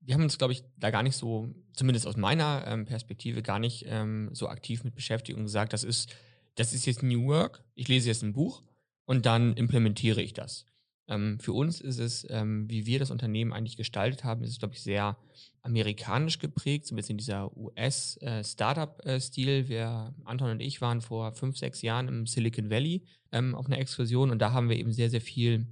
wir 0.00 0.14
haben 0.14 0.22
uns, 0.22 0.38
glaube 0.38 0.52
ich, 0.52 0.62
da 0.78 0.90
gar 0.90 1.02
nicht 1.02 1.16
so, 1.16 1.52
zumindest 1.72 2.06
aus 2.06 2.16
meiner 2.16 2.64
ähm, 2.66 2.84
Perspektive, 2.86 3.42
gar 3.42 3.58
nicht 3.58 3.84
ähm, 3.88 4.30
so 4.32 4.48
aktiv 4.48 4.84
mit 4.84 4.94
beschäftigt 4.94 5.36
und 5.36 5.44
gesagt, 5.44 5.72
das 5.72 5.82
ist, 5.84 6.14
das 6.54 6.72
ist 6.72 6.86
jetzt 6.86 7.02
New 7.02 7.26
Work. 7.26 7.64
Ich 7.74 7.88
lese 7.88 8.08
jetzt 8.08 8.22
ein 8.22 8.32
Buch 8.32 8.62
und 9.04 9.26
dann 9.26 9.54
implementiere 9.54 10.22
ich 10.22 10.32
das. 10.32 10.64
Ähm, 11.08 11.40
für 11.40 11.52
uns 11.52 11.80
ist 11.80 11.98
es, 11.98 12.24
ähm, 12.30 12.70
wie 12.70 12.86
wir 12.86 13.00
das 13.00 13.10
Unternehmen 13.10 13.52
eigentlich 13.52 13.76
gestaltet 13.76 14.22
haben, 14.24 14.44
ist 14.44 14.50
es, 14.50 14.58
glaube 14.58 14.74
ich, 14.74 14.82
sehr 14.82 15.18
amerikanisch 15.62 16.38
geprägt, 16.38 16.86
so 16.86 16.94
ein 16.94 16.96
bisschen 16.96 17.18
dieser 17.18 17.54
US-Startup-Stil. 17.56 19.48
Äh, 19.48 19.68
wir, 19.68 20.14
Anton 20.24 20.50
und 20.50 20.60
ich, 20.60 20.80
waren 20.80 21.00
vor 21.00 21.32
fünf, 21.32 21.58
sechs 21.58 21.82
Jahren 21.82 22.06
im 22.08 22.26
Silicon 22.26 22.70
Valley 22.70 23.02
ähm, 23.32 23.56
auf 23.56 23.66
einer 23.66 23.78
Exkursion 23.78 24.30
und 24.30 24.38
da 24.38 24.52
haben 24.52 24.68
wir 24.68 24.78
eben 24.78 24.92
sehr, 24.92 25.10
sehr 25.10 25.20
viel 25.20 25.66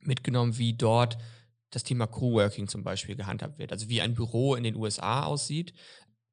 mitgenommen, 0.00 0.58
wie 0.58 0.74
dort 0.74 1.18
das 1.70 1.84
Thema 1.84 2.06
Coworking 2.06 2.68
zum 2.68 2.82
Beispiel 2.82 3.16
gehandhabt 3.16 3.58
wird. 3.58 3.72
Also 3.72 3.88
wie 3.88 4.00
ein 4.00 4.14
Büro 4.14 4.54
in 4.54 4.64
den 4.64 4.76
USA 4.76 5.24
aussieht, 5.24 5.72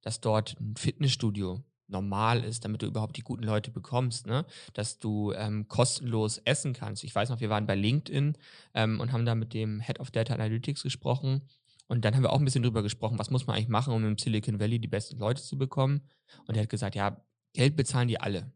dass 0.01 0.19
dort 0.19 0.59
ein 0.59 0.75
Fitnessstudio 0.75 1.63
normal 1.87 2.43
ist, 2.43 2.65
damit 2.65 2.81
du 2.81 2.87
überhaupt 2.87 3.17
die 3.17 3.23
guten 3.23 3.43
Leute 3.43 3.71
bekommst, 3.71 4.27
ne? 4.27 4.45
dass 4.73 4.99
du 4.99 5.31
ähm, 5.33 5.67
kostenlos 5.67 6.39
essen 6.39 6.73
kannst. 6.73 7.03
Ich 7.03 7.15
weiß 7.15 7.29
noch, 7.29 7.39
wir 7.39 7.49
waren 7.49 7.65
bei 7.65 7.75
LinkedIn 7.75 8.37
ähm, 8.73 8.99
und 8.99 9.11
haben 9.13 9.25
da 9.25 9.35
mit 9.35 9.53
dem 9.53 9.79
Head 9.79 9.99
of 9.99 10.11
Data 10.11 10.33
Analytics 10.33 10.83
gesprochen 10.83 11.43
und 11.87 12.03
dann 12.03 12.15
haben 12.15 12.23
wir 12.23 12.33
auch 12.33 12.39
ein 12.39 12.45
bisschen 12.45 12.63
drüber 12.63 12.83
gesprochen, 12.83 13.17
was 13.17 13.29
muss 13.29 13.47
man 13.47 13.55
eigentlich 13.55 13.69
machen, 13.69 13.93
um 13.93 14.05
im 14.05 14.17
Silicon 14.17 14.59
Valley 14.59 14.79
die 14.79 14.87
besten 14.87 15.17
Leute 15.17 15.41
zu 15.41 15.57
bekommen. 15.57 16.01
Und 16.45 16.55
er 16.55 16.63
hat 16.63 16.69
gesagt, 16.69 16.95
ja, 16.95 17.25
Geld 17.53 17.75
bezahlen 17.75 18.09
die 18.09 18.19
alle. 18.19 18.51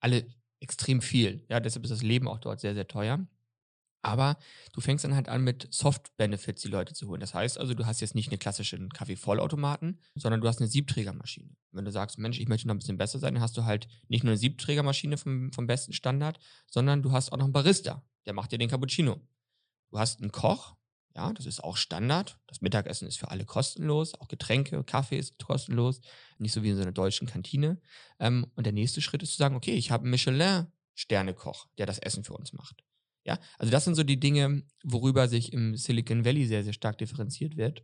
Alle 0.00 0.26
extrem 0.60 1.00
viel. 1.00 1.44
Ja, 1.48 1.60
deshalb 1.60 1.84
ist 1.84 1.90
das 1.90 2.02
Leben 2.02 2.26
auch 2.26 2.38
dort 2.38 2.60
sehr, 2.60 2.74
sehr 2.74 2.88
teuer. 2.88 3.24
Aber 4.06 4.38
du 4.72 4.80
fängst 4.80 5.04
dann 5.04 5.16
halt 5.16 5.28
an 5.28 5.42
mit 5.42 5.66
Soft-Benefits 5.74 6.62
die 6.62 6.68
Leute 6.68 6.94
zu 6.94 7.08
holen. 7.08 7.20
Das 7.20 7.34
heißt 7.34 7.58
also, 7.58 7.74
du 7.74 7.86
hast 7.86 8.00
jetzt 8.00 8.14
nicht 8.14 8.28
eine 8.28 8.38
klassische 8.38 8.78
Kaffee-Vollautomaten, 8.88 9.98
sondern 10.14 10.40
du 10.40 10.46
hast 10.46 10.60
eine 10.60 10.68
Siebträgermaschine. 10.68 11.56
Wenn 11.72 11.84
du 11.84 11.90
sagst, 11.90 12.16
Mensch, 12.16 12.38
ich 12.38 12.46
möchte 12.46 12.68
noch 12.68 12.74
ein 12.76 12.78
bisschen 12.78 12.98
besser 12.98 13.18
sein, 13.18 13.34
dann 13.34 13.42
hast 13.42 13.56
du 13.56 13.64
halt 13.64 13.88
nicht 14.06 14.22
nur 14.22 14.30
eine 14.30 14.38
Siebträgermaschine 14.38 15.16
vom, 15.16 15.52
vom 15.52 15.66
besten 15.66 15.92
Standard, 15.92 16.38
sondern 16.70 17.02
du 17.02 17.10
hast 17.10 17.32
auch 17.32 17.36
noch 17.36 17.46
einen 17.46 17.52
Barista, 17.52 18.04
der 18.26 18.32
macht 18.32 18.52
dir 18.52 18.58
den 18.58 18.68
Cappuccino. 18.68 19.20
du 19.90 19.98
hast 19.98 20.20
einen 20.20 20.30
Koch, 20.30 20.76
ja, 21.16 21.32
das 21.32 21.46
ist 21.46 21.64
auch 21.64 21.76
Standard. 21.76 22.38
Das 22.46 22.60
Mittagessen 22.60 23.08
ist 23.08 23.18
für 23.18 23.32
alle 23.32 23.44
kostenlos, 23.44 24.14
auch 24.14 24.28
Getränke, 24.28 24.84
Kaffee 24.84 25.18
ist 25.18 25.42
kostenlos, 25.44 26.00
nicht 26.38 26.52
so 26.52 26.62
wie 26.62 26.70
in 26.70 26.76
so 26.76 26.82
einer 26.82 26.92
deutschen 26.92 27.26
Kantine. 27.26 27.80
Ähm, 28.20 28.46
und 28.54 28.66
der 28.66 28.72
nächste 28.72 29.00
Schritt 29.00 29.24
ist 29.24 29.32
zu 29.32 29.38
sagen, 29.38 29.56
okay, 29.56 29.74
ich 29.74 29.90
habe 29.90 30.02
einen 30.02 30.12
Michelin-Sternekoch, 30.12 31.66
der 31.78 31.86
das 31.86 31.98
Essen 31.98 32.22
für 32.22 32.34
uns 32.34 32.52
macht. 32.52 32.85
Ja, 33.26 33.38
also 33.58 33.70
das 33.72 33.84
sind 33.84 33.96
so 33.96 34.04
die 34.04 34.20
Dinge, 34.20 34.62
worüber 34.84 35.26
sich 35.28 35.52
im 35.52 35.76
Silicon 35.76 36.24
Valley 36.24 36.46
sehr, 36.46 36.62
sehr 36.62 36.72
stark 36.72 36.98
differenziert 36.98 37.56
wird. 37.56 37.82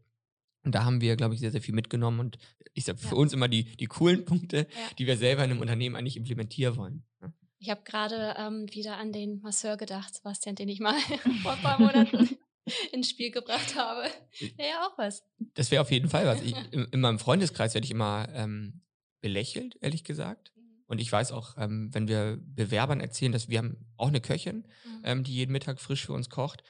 Und 0.65 0.75
da 0.77 0.85
haben 0.85 1.01
wir, 1.01 1.17
glaube 1.17 1.35
ich, 1.35 1.41
sehr, 1.41 1.51
sehr 1.51 1.61
viel 1.61 1.75
mitgenommen. 1.75 2.21
Und 2.21 2.39
ich 2.75 2.85
sage 2.85 2.99
für 2.99 3.09
Ja. 3.17 3.21
uns 3.21 3.33
immer 3.33 3.49
die, 3.49 3.65
die 3.77 3.87
coolen 3.87 4.25
Punkte, 4.25 4.59
Ja. 4.71 4.95
die 4.99 5.07
wir 5.09 5.17
selber 5.17 5.45
in 5.45 5.51
einem 5.51 5.61
Unternehmen 5.61 5.97
eigentlich 5.97 6.17
implementieren 6.17 6.77
wollen. 6.77 7.05
Ja. 7.21 7.33
Ich 7.59 7.71
habe 7.71 7.83
gerade 7.83 8.35
ähm, 8.39 8.67
wieder 8.73 8.97
an 8.99 9.13
den 9.13 9.41
Masseur 9.41 9.77
gedacht, 9.77 10.15
Sebastian, 10.15 10.55
den 10.55 10.69
ich 10.69 10.79
mal 10.79 10.95
vor 11.43 11.53
ein 11.55 11.61
paar 11.63 11.81
Monaten 11.81 12.29
ins 12.93 13.11
Spiel 13.11 13.33
gebracht 13.33 13.75
habe. 13.75 14.09
Wäre 14.57 14.69
ja 14.69 14.87
auch 14.87 14.97
was. 14.97 15.25
Das 15.55 15.73
wäre 15.73 15.83
auf 15.83 15.91
jeden 15.91 16.09
Fall 16.09 16.25
was. 16.27 16.41
Ich, 16.43 16.55
in, 16.71 16.85
in 16.85 17.01
meinem 17.01 17.19
Freundeskreis 17.19 17.75
werde 17.75 17.85
ich 17.85 17.91
immer 17.91 18.29
ähm, 18.33 18.83
belächelt, 19.21 19.77
ehrlich 19.81 20.05
gesagt. 20.05 20.53
Und 20.93 20.99
ich 20.99 21.11
weiß 21.11 21.33
auch, 21.33 21.57
ähm, 21.57 21.89
wenn 21.95 22.07
wir 22.07 22.39
Bewerbern 22.39 23.01
erzählen, 23.01 23.33
dass 23.33 23.49
wir 23.49 23.57
haben 23.57 23.79
auch 23.97 24.09
eine 24.09 24.21
Köchin, 24.21 24.69
Mhm. 24.85 25.01
ähm, 25.05 25.25
die 25.25 25.33
jeden 25.33 25.51
Mittag 25.51 25.81
frisch 25.81 26.05
für 26.05 26.13
uns 26.13 26.29
kocht, 26.29 26.63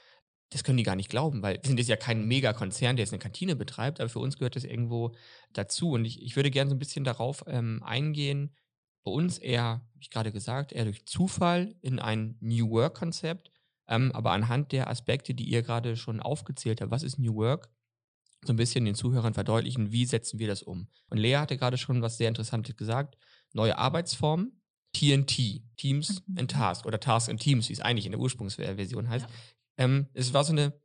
das 0.51 0.63
können 0.63 0.77
die 0.77 0.85
gar 0.85 0.95
nicht 0.95 1.09
glauben, 1.09 1.43
weil 1.43 1.57
wir 1.57 1.67
sind 1.67 1.79
jetzt 1.79 1.89
ja 1.89 1.97
kein 1.97 2.29
Megakonzern, 2.29 2.95
der 2.95 3.03
jetzt 3.03 3.13
eine 3.13 3.19
Kantine 3.19 3.57
betreibt, 3.57 3.99
aber 3.99 4.09
für 4.09 4.21
uns 4.21 4.39
gehört 4.39 4.55
das 4.55 4.63
irgendwo 4.63 5.13
dazu. 5.53 5.91
Und 5.91 6.05
ich, 6.05 6.23
ich 6.23 6.37
würde 6.37 6.53
gerne 6.53 6.71
so 6.71 6.77
ein 6.77 6.79
bisschen 6.79 7.03
darauf 7.03 7.43
ähm, 7.49 7.83
eingehen, 7.83 8.55
bei 9.03 9.11
uns 9.11 9.39
eher, 9.39 9.65
habe 9.65 10.01
ich 10.01 10.11
gerade 10.11 10.31
gesagt, 10.31 10.71
eher 10.71 10.85
durch 10.85 11.05
Zufall 11.05 11.75
in 11.81 11.99
ein 11.99 12.37
New 12.39 12.71
Work-Konzept, 12.71 13.51
ähm, 13.89 14.13
aber 14.13 14.31
anhand 14.31 14.71
der 14.71 14.89
Aspekte, 14.89 15.35
die 15.35 15.51
ihr 15.51 15.63
gerade 15.63 15.97
schon 15.97 16.21
aufgezählt 16.21 16.81
habt, 16.81 16.93
was 16.93 17.03
ist 17.03 17.19
New 17.19 17.35
Work, 17.35 17.71
so 18.45 18.53
ein 18.53 18.57
bisschen 18.57 18.85
den 18.85 18.95
Zuhörern 18.95 19.35
verdeutlichen, 19.35 19.91
wie 19.91 20.05
setzen 20.07 20.39
wir 20.39 20.47
das 20.47 20.63
um. 20.63 20.87
Und 21.11 21.19
Lea 21.19 21.39
hatte 21.39 21.57
gerade 21.57 21.77
schon 21.77 22.03
was 22.03 22.19
sehr 22.19 22.29
Interessantes 22.29 22.77
gesagt, 22.77 23.17
neue 23.55 23.77
Arbeitsformen, 23.79 24.61
TNT, 24.95 25.63
Teams 25.77 26.23
Mhm. 26.27 26.39
and 26.39 26.51
Task 26.51 26.87
oder 26.87 27.01
Task 27.01 27.29
and 27.31 27.41
Teams, 27.41 27.69
wie 27.69 27.73
es 27.73 27.81
eigentlich 27.81 28.07
in 28.07 28.13
der 28.13 28.21
Ursprungsversion 28.21 29.09
heißt. 29.09 29.27
Ja. 29.27 29.85
Ähm, 29.85 30.09
es 30.15 30.35
war 30.35 30.45
so 30.45 30.53
eine 30.53 30.81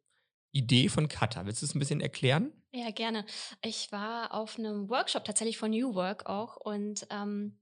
Idee 0.53 0.89
von 0.89 1.07
Kata. 1.07 1.45
Willst 1.45 1.61
du 1.61 1.65
es 1.65 1.75
ein 1.75 1.79
bisschen 1.79 2.01
erklären? 2.01 2.51
Ja, 2.73 2.89
gerne. 2.91 3.25
Ich 3.63 3.91
war 3.91 4.33
auf 4.33 4.57
einem 4.57 4.89
Workshop 4.89 5.25
tatsächlich 5.25 5.57
von 5.57 5.71
New 5.71 5.93
Work 5.93 6.25
auch 6.25 6.55
und 6.57 7.05
ähm, 7.09 7.59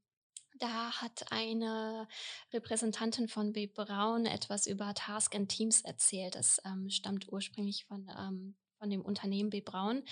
da 0.60 0.92
hat 1.02 1.32
eine 1.32 2.08
Repräsentantin 2.54 3.28
von 3.28 3.52
B. 3.54 3.68
Braun 3.68 4.26
etwas 4.26 4.68
über 4.68 4.94
Task 4.94 5.36
and 5.36 5.50
Teams 5.50 5.82
erzählt. 5.82 6.36
Das 6.36 6.62
ähm, 6.64 6.90
stammt 6.90 7.28
ursprünglich 7.32 7.86
von, 7.86 8.10
ähm, 8.18 8.56
von 8.86 8.92
dem 8.92 9.02
Unternehmen 9.02 9.50
B. 9.50 9.62
Braun. 9.62 10.04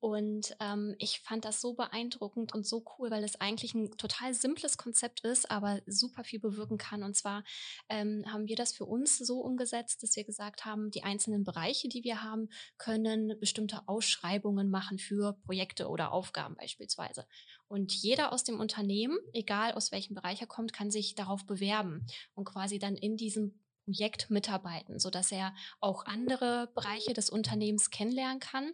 Und 0.00 0.54
ähm, 0.60 0.94
ich 0.98 1.20
fand 1.20 1.46
das 1.46 1.62
so 1.62 1.72
beeindruckend 1.72 2.54
und 2.54 2.66
so 2.66 2.84
cool, 2.98 3.10
weil 3.10 3.24
es 3.24 3.40
eigentlich 3.40 3.72
ein 3.72 3.90
total 3.96 4.34
simples 4.34 4.76
Konzept 4.76 5.20
ist, 5.20 5.50
aber 5.50 5.80
super 5.86 6.24
viel 6.24 6.38
bewirken 6.38 6.76
kann. 6.76 7.02
Und 7.02 7.16
zwar 7.16 7.42
ähm, 7.88 8.24
haben 8.30 8.46
wir 8.46 8.54
das 8.54 8.74
für 8.74 8.84
uns 8.84 9.16
so 9.16 9.40
umgesetzt, 9.40 10.02
dass 10.02 10.14
wir 10.14 10.24
gesagt 10.24 10.66
haben, 10.66 10.90
die 10.90 11.04
einzelnen 11.04 11.42
Bereiche, 11.42 11.88
die 11.88 12.04
wir 12.04 12.22
haben, 12.22 12.50
können 12.76 13.40
bestimmte 13.40 13.88
Ausschreibungen 13.88 14.68
machen 14.68 14.98
für 14.98 15.32
Projekte 15.46 15.88
oder 15.88 16.12
Aufgaben 16.12 16.54
beispielsweise. 16.56 17.26
Und 17.66 17.94
jeder 17.94 18.32
aus 18.32 18.44
dem 18.44 18.60
Unternehmen, 18.60 19.18
egal 19.32 19.72
aus 19.72 19.90
welchem 19.90 20.14
Bereich 20.14 20.42
er 20.42 20.46
kommt, 20.46 20.74
kann 20.74 20.90
sich 20.90 21.14
darauf 21.14 21.46
bewerben 21.46 22.06
und 22.34 22.44
quasi 22.44 22.78
dann 22.78 22.94
in 22.94 23.16
diesem 23.16 23.58
Projekt 23.88 24.28
mitarbeiten, 24.28 24.98
sodass 24.98 25.32
er 25.32 25.54
auch 25.80 26.04
andere 26.04 26.70
Bereiche 26.74 27.14
des 27.14 27.30
Unternehmens 27.30 27.88
kennenlernen 27.88 28.38
kann 28.38 28.72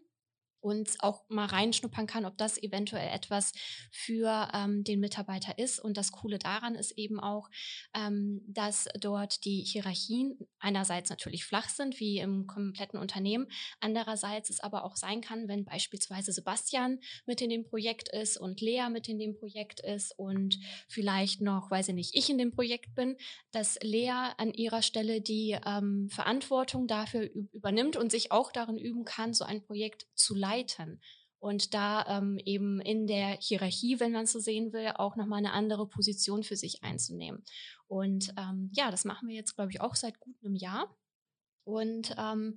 und 0.64 0.97
auch 1.00 1.25
mal 1.28 1.44
reinschnuppern 1.44 2.06
kann, 2.06 2.25
ob 2.25 2.38
das 2.38 2.61
eventuell 2.61 3.14
etwas 3.14 3.52
für 3.90 4.49
ähm, 4.54 4.83
den 4.83 4.99
Mitarbeiter 4.99 5.59
ist. 5.59 5.78
Und 5.78 5.99
das 5.99 6.11
Coole 6.11 6.38
daran 6.38 6.75
ist 6.75 6.92
eben 6.92 7.21
auch, 7.21 7.50
ähm, 7.94 8.40
dass 8.49 8.88
dort 8.99 9.44
die 9.44 9.61
Hierarchien 9.61 10.38
einerseits 10.59 11.11
natürlich 11.11 11.44
flach 11.44 11.68
sind, 11.68 12.00
wie 12.00 12.18
im 12.18 12.47
kompletten 12.47 12.99
Unternehmen. 12.99 13.47
Andererseits 13.80 14.49
es 14.49 14.61
aber 14.61 14.85
auch 14.85 14.97
sein 14.97 15.21
kann, 15.21 15.49
wenn 15.49 15.66
beispielsweise 15.66 16.33
Sebastian 16.33 16.99
mit 17.26 17.42
in 17.42 17.50
dem 17.50 17.64
Projekt 17.64 18.09
ist 18.09 18.38
und 18.38 18.62
Lea 18.62 18.88
mit 18.90 19.06
in 19.06 19.18
dem 19.18 19.37
Projekt 19.37 19.80
ist 19.80 20.18
und 20.18 20.59
vielleicht 20.88 21.42
noch, 21.42 21.71
weiß 21.71 21.88
ich 21.88 21.94
nicht, 21.94 22.14
ich 22.14 22.30
in 22.30 22.38
dem 22.38 22.52
Projekt 22.52 22.94
bin, 22.94 23.18
dass 23.50 23.78
Lea 23.83 24.33
an 24.38 24.54
ihrer 24.54 24.80
Stelle 24.80 25.21
die 25.21 25.59
ähm, 25.66 26.09
Verantwortung 26.09 26.87
dafür 26.87 27.28
übernimmt 27.52 27.99
und 27.99 28.11
sich 28.11 28.33
auch 28.33 28.50
darin 28.50 28.78
üben 28.78 29.04
kann, 29.04 29.35
so 29.35 29.44
ein 29.44 29.62
Projekt 29.62 30.06
zu 30.14 30.35
leiten. 30.35 30.53
Und 31.38 31.75
da 31.75 32.06
ähm, 32.06 32.38
eben 32.44 32.80
in 32.80 33.06
der 33.06 33.37
Hierarchie, 33.38 34.00
wenn 34.00 34.12
man 34.12 34.26
so 34.26 34.38
sehen 34.38 34.73
will, 34.73 34.92
auch 34.94 35.16
nochmal 35.16 35.40
eine 35.40 35.52
andere 35.52 35.87
Position 35.87 36.42
für 36.42 36.56
sich 36.56 36.82
einzunehmen. 36.82 37.44
Und 37.87 38.32
ähm, 38.38 38.70
ja, 38.73 38.90
das 38.90 39.04
machen 39.04 39.28
wir 39.28 39.34
jetzt, 39.34 39.54
glaube 39.54 39.70
ich, 39.70 39.82
auch 39.82 39.94
seit 39.94 40.18
gut 40.20 40.37
einem 40.42 40.54
Jahr. 40.54 40.96
Und 41.64 42.14
ähm, 42.16 42.54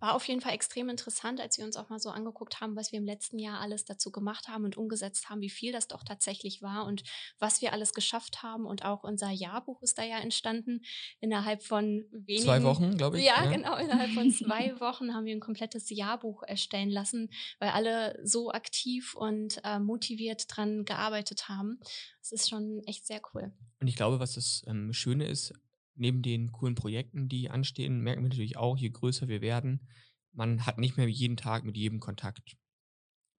war 0.00 0.14
auf 0.14 0.26
jeden 0.28 0.40
Fall 0.40 0.52
extrem 0.52 0.88
interessant, 0.88 1.40
als 1.40 1.58
wir 1.58 1.64
uns 1.64 1.76
auch 1.76 1.88
mal 1.88 1.98
so 1.98 2.10
angeguckt 2.10 2.60
haben, 2.60 2.76
was 2.76 2.92
wir 2.92 2.98
im 2.98 3.06
letzten 3.06 3.38
Jahr 3.38 3.60
alles 3.60 3.84
dazu 3.84 4.10
gemacht 4.10 4.48
haben 4.48 4.64
und 4.64 4.76
umgesetzt 4.76 5.30
haben, 5.30 5.40
wie 5.40 5.50
viel 5.50 5.72
das 5.72 5.88
doch 5.88 6.04
tatsächlich 6.04 6.62
war 6.62 6.86
und 6.86 7.02
was 7.38 7.62
wir 7.62 7.72
alles 7.72 7.94
geschafft 7.94 8.42
haben. 8.42 8.66
Und 8.66 8.84
auch 8.84 9.04
unser 9.04 9.30
Jahrbuch 9.30 9.82
ist 9.82 9.98
da 9.98 10.02
ja 10.02 10.18
entstanden 10.18 10.82
innerhalb 11.20 11.62
von 11.62 12.04
wenigen 12.12 12.44
Zwei 12.44 12.62
Wochen, 12.62 12.96
glaube 12.96 13.18
ich. 13.18 13.24
ja, 13.24 13.46
genau. 13.46 13.76
Innerhalb 13.76 14.10
von 14.10 14.30
zwei 14.32 14.78
Wochen 14.80 15.14
haben 15.14 15.24
wir 15.24 15.34
ein 15.34 15.40
komplettes 15.40 15.88
Jahrbuch 15.90 16.42
erstellen 16.42 16.90
lassen, 16.90 17.30
weil 17.58 17.70
alle 17.70 18.20
so 18.22 18.50
aktiv 18.50 19.14
und 19.14 19.60
äh, 19.64 19.78
motiviert 19.78 20.44
dran 20.48 20.84
gearbeitet 20.84 21.48
haben. 21.48 21.80
Es 22.20 22.32
ist 22.32 22.48
schon 22.48 22.82
echt 22.86 23.06
sehr 23.06 23.20
cool. 23.32 23.52
Und 23.80 23.86
ich 23.86 23.96
glaube, 23.96 24.20
was 24.20 24.34
das 24.34 24.64
ähm, 24.66 24.92
Schöne 24.92 25.26
ist, 25.26 25.52
neben 25.96 26.22
den 26.22 26.52
coolen 26.52 26.74
Projekten, 26.74 27.28
die 27.28 27.50
anstehen, 27.50 28.00
merken 28.00 28.22
wir 28.22 28.28
natürlich 28.28 28.56
auch, 28.56 28.76
je 28.76 28.90
größer 28.90 29.28
wir 29.28 29.40
werden, 29.40 29.88
man 30.32 30.66
hat 30.66 30.78
nicht 30.78 30.96
mehr 30.96 31.08
jeden 31.08 31.36
Tag 31.36 31.64
mit 31.64 31.76
jedem 31.76 32.00
Kontakt. 32.00 32.56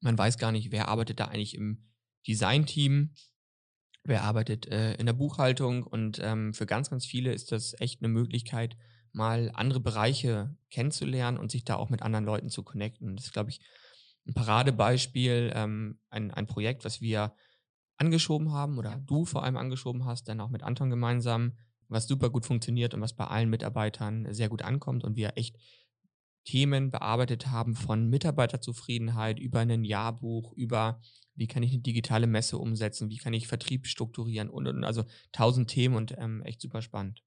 Man 0.01 0.17
weiß 0.17 0.37
gar 0.37 0.51
nicht, 0.51 0.71
wer 0.71 0.87
arbeitet 0.87 1.19
da 1.19 1.25
eigentlich 1.25 1.55
im 1.55 1.87
Design-Team, 2.27 3.13
wer 4.03 4.23
arbeitet 4.23 4.67
äh, 4.67 4.93
in 4.95 5.05
der 5.05 5.13
Buchhaltung 5.13 5.83
und 5.83 6.19
ähm, 6.21 6.53
für 6.53 6.65
ganz, 6.65 6.89
ganz 6.89 7.05
viele 7.05 7.33
ist 7.33 7.51
das 7.51 7.79
echt 7.79 8.01
eine 8.01 8.09
Möglichkeit, 8.09 8.77
mal 9.11 9.51
andere 9.53 9.79
Bereiche 9.79 10.55
kennenzulernen 10.69 11.37
und 11.37 11.51
sich 11.51 11.63
da 11.63 11.75
auch 11.75 11.89
mit 11.89 12.01
anderen 12.01 12.25
Leuten 12.25 12.49
zu 12.49 12.63
connecten. 12.63 13.15
Das 13.15 13.25
ist, 13.25 13.33
glaube 13.33 13.49
ich, 13.49 13.61
ein 14.27 14.33
Paradebeispiel, 14.33 15.51
ähm, 15.55 15.99
ein, 16.09 16.31
ein 16.31 16.47
Projekt, 16.47 16.85
was 16.85 17.01
wir 17.01 17.33
angeschoben 17.97 18.51
haben 18.51 18.77
oder 18.77 19.01
du 19.05 19.25
vor 19.25 19.43
allem 19.43 19.57
angeschoben 19.57 20.05
hast, 20.05 20.27
dann 20.27 20.41
auch 20.41 20.49
mit 20.49 20.63
Anton 20.63 20.89
gemeinsam, 20.89 21.57
was 21.89 22.07
super 22.07 22.29
gut 22.29 22.45
funktioniert 22.45 22.93
und 22.93 23.01
was 23.01 23.13
bei 23.13 23.25
allen 23.25 23.49
Mitarbeitern 23.49 24.33
sehr 24.33 24.49
gut 24.49 24.61
ankommt 24.61 25.03
und 25.03 25.15
wir 25.15 25.33
echt 25.37 25.57
Themen 26.45 26.91
bearbeitet 26.91 27.47
haben 27.47 27.75
von 27.75 28.09
Mitarbeiterzufriedenheit 28.09 29.37
über 29.37 29.59
ein 29.59 29.83
Jahrbuch, 29.83 30.53
über 30.53 31.01
wie 31.35 31.47
kann 31.47 31.61
ich 31.61 31.73
eine 31.73 31.81
digitale 31.81 32.25
Messe 32.25 32.57
umsetzen, 32.57 33.09
wie 33.09 33.17
kann 33.17 33.33
ich 33.33 33.47
Vertrieb 33.47 33.85
strukturieren 33.85 34.49
und, 34.49 34.65
und 34.65 34.83
also 34.85 35.03
tausend 35.33 35.69
Themen 35.69 35.95
und 35.95 36.15
ähm, 36.17 36.41
echt 36.43 36.61
super 36.61 36.81
spannend. 36.81 37.21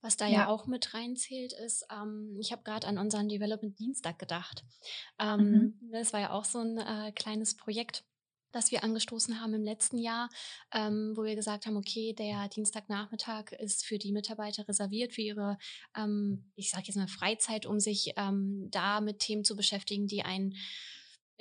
Was 0.00 0.16
da 0.16 0.26
ja, 0.26 0.32
Ja. 0.32 0.48
auch 0.48 0.66
mit 0.66 0.94
reinzählt, 0.94 1.52
ist, 1.52 1.86
ähm, 1.92 2.36
ich 2.40 2.50
habe 2.50 2.62
gerade 2.64 2.86
an 2.88 2.98
unseren 2.98 3.28
Development 3.28 3.78
Dienstag 3.78 4.18
gedacht. 4.18 4.64
Mhm. 5.20 5.74
Ähm, 5.80 5.90
Das 5.92 6.12
war 6.12 6.20
ja 6.20 6.30
auch 6.32 6.44
so 6.44 6.58
ein 6.58 6.78
äh, 6.78 7.12
kleines 7.12 7.56
Projekt, 7.56 8.04
das 8.52 8.70
wir 8.70 8.84
angestoßen 8.84 9.40
haben 9.40 9.54
im 9.54 9.64
letzten 9.64 9.98
Jahr, 9.98 10.28
ähm, 10.72 11.12
wo 11.16 11.24
wir 11.24 11.34
gesagt 11.34 11.66
haben, 11.66 11.76
okay, 11.76 12.12
der 12.12 12.48
Dienstagnachmittag 12.48 13.52
ist 13.52 13.84
für 13.84 13.98
die 13.98 14.12
Mitarbeiter 14.12 14.68
reserviert, 14.68 15.12
für 15.12 15.22
ihre, 15.22 15.58
ähm, 15.96 16.44
ich 16.54 16.70
sage 16.70 16.84
jetzt 16.86 16.96
mal, 16.96 17.08
Freizeit, 17.08 17.66
um 17.66 17.80
sich 17.80 18.12
ähm, 18.16 18.68
da 18.70 19.00
mit 19.00 19.18
Themen 19.18 19.44
zu 19.44 19.56
beschäftigen, 19.56 20.06
die 20.06 20.22
einen 20.22 20.54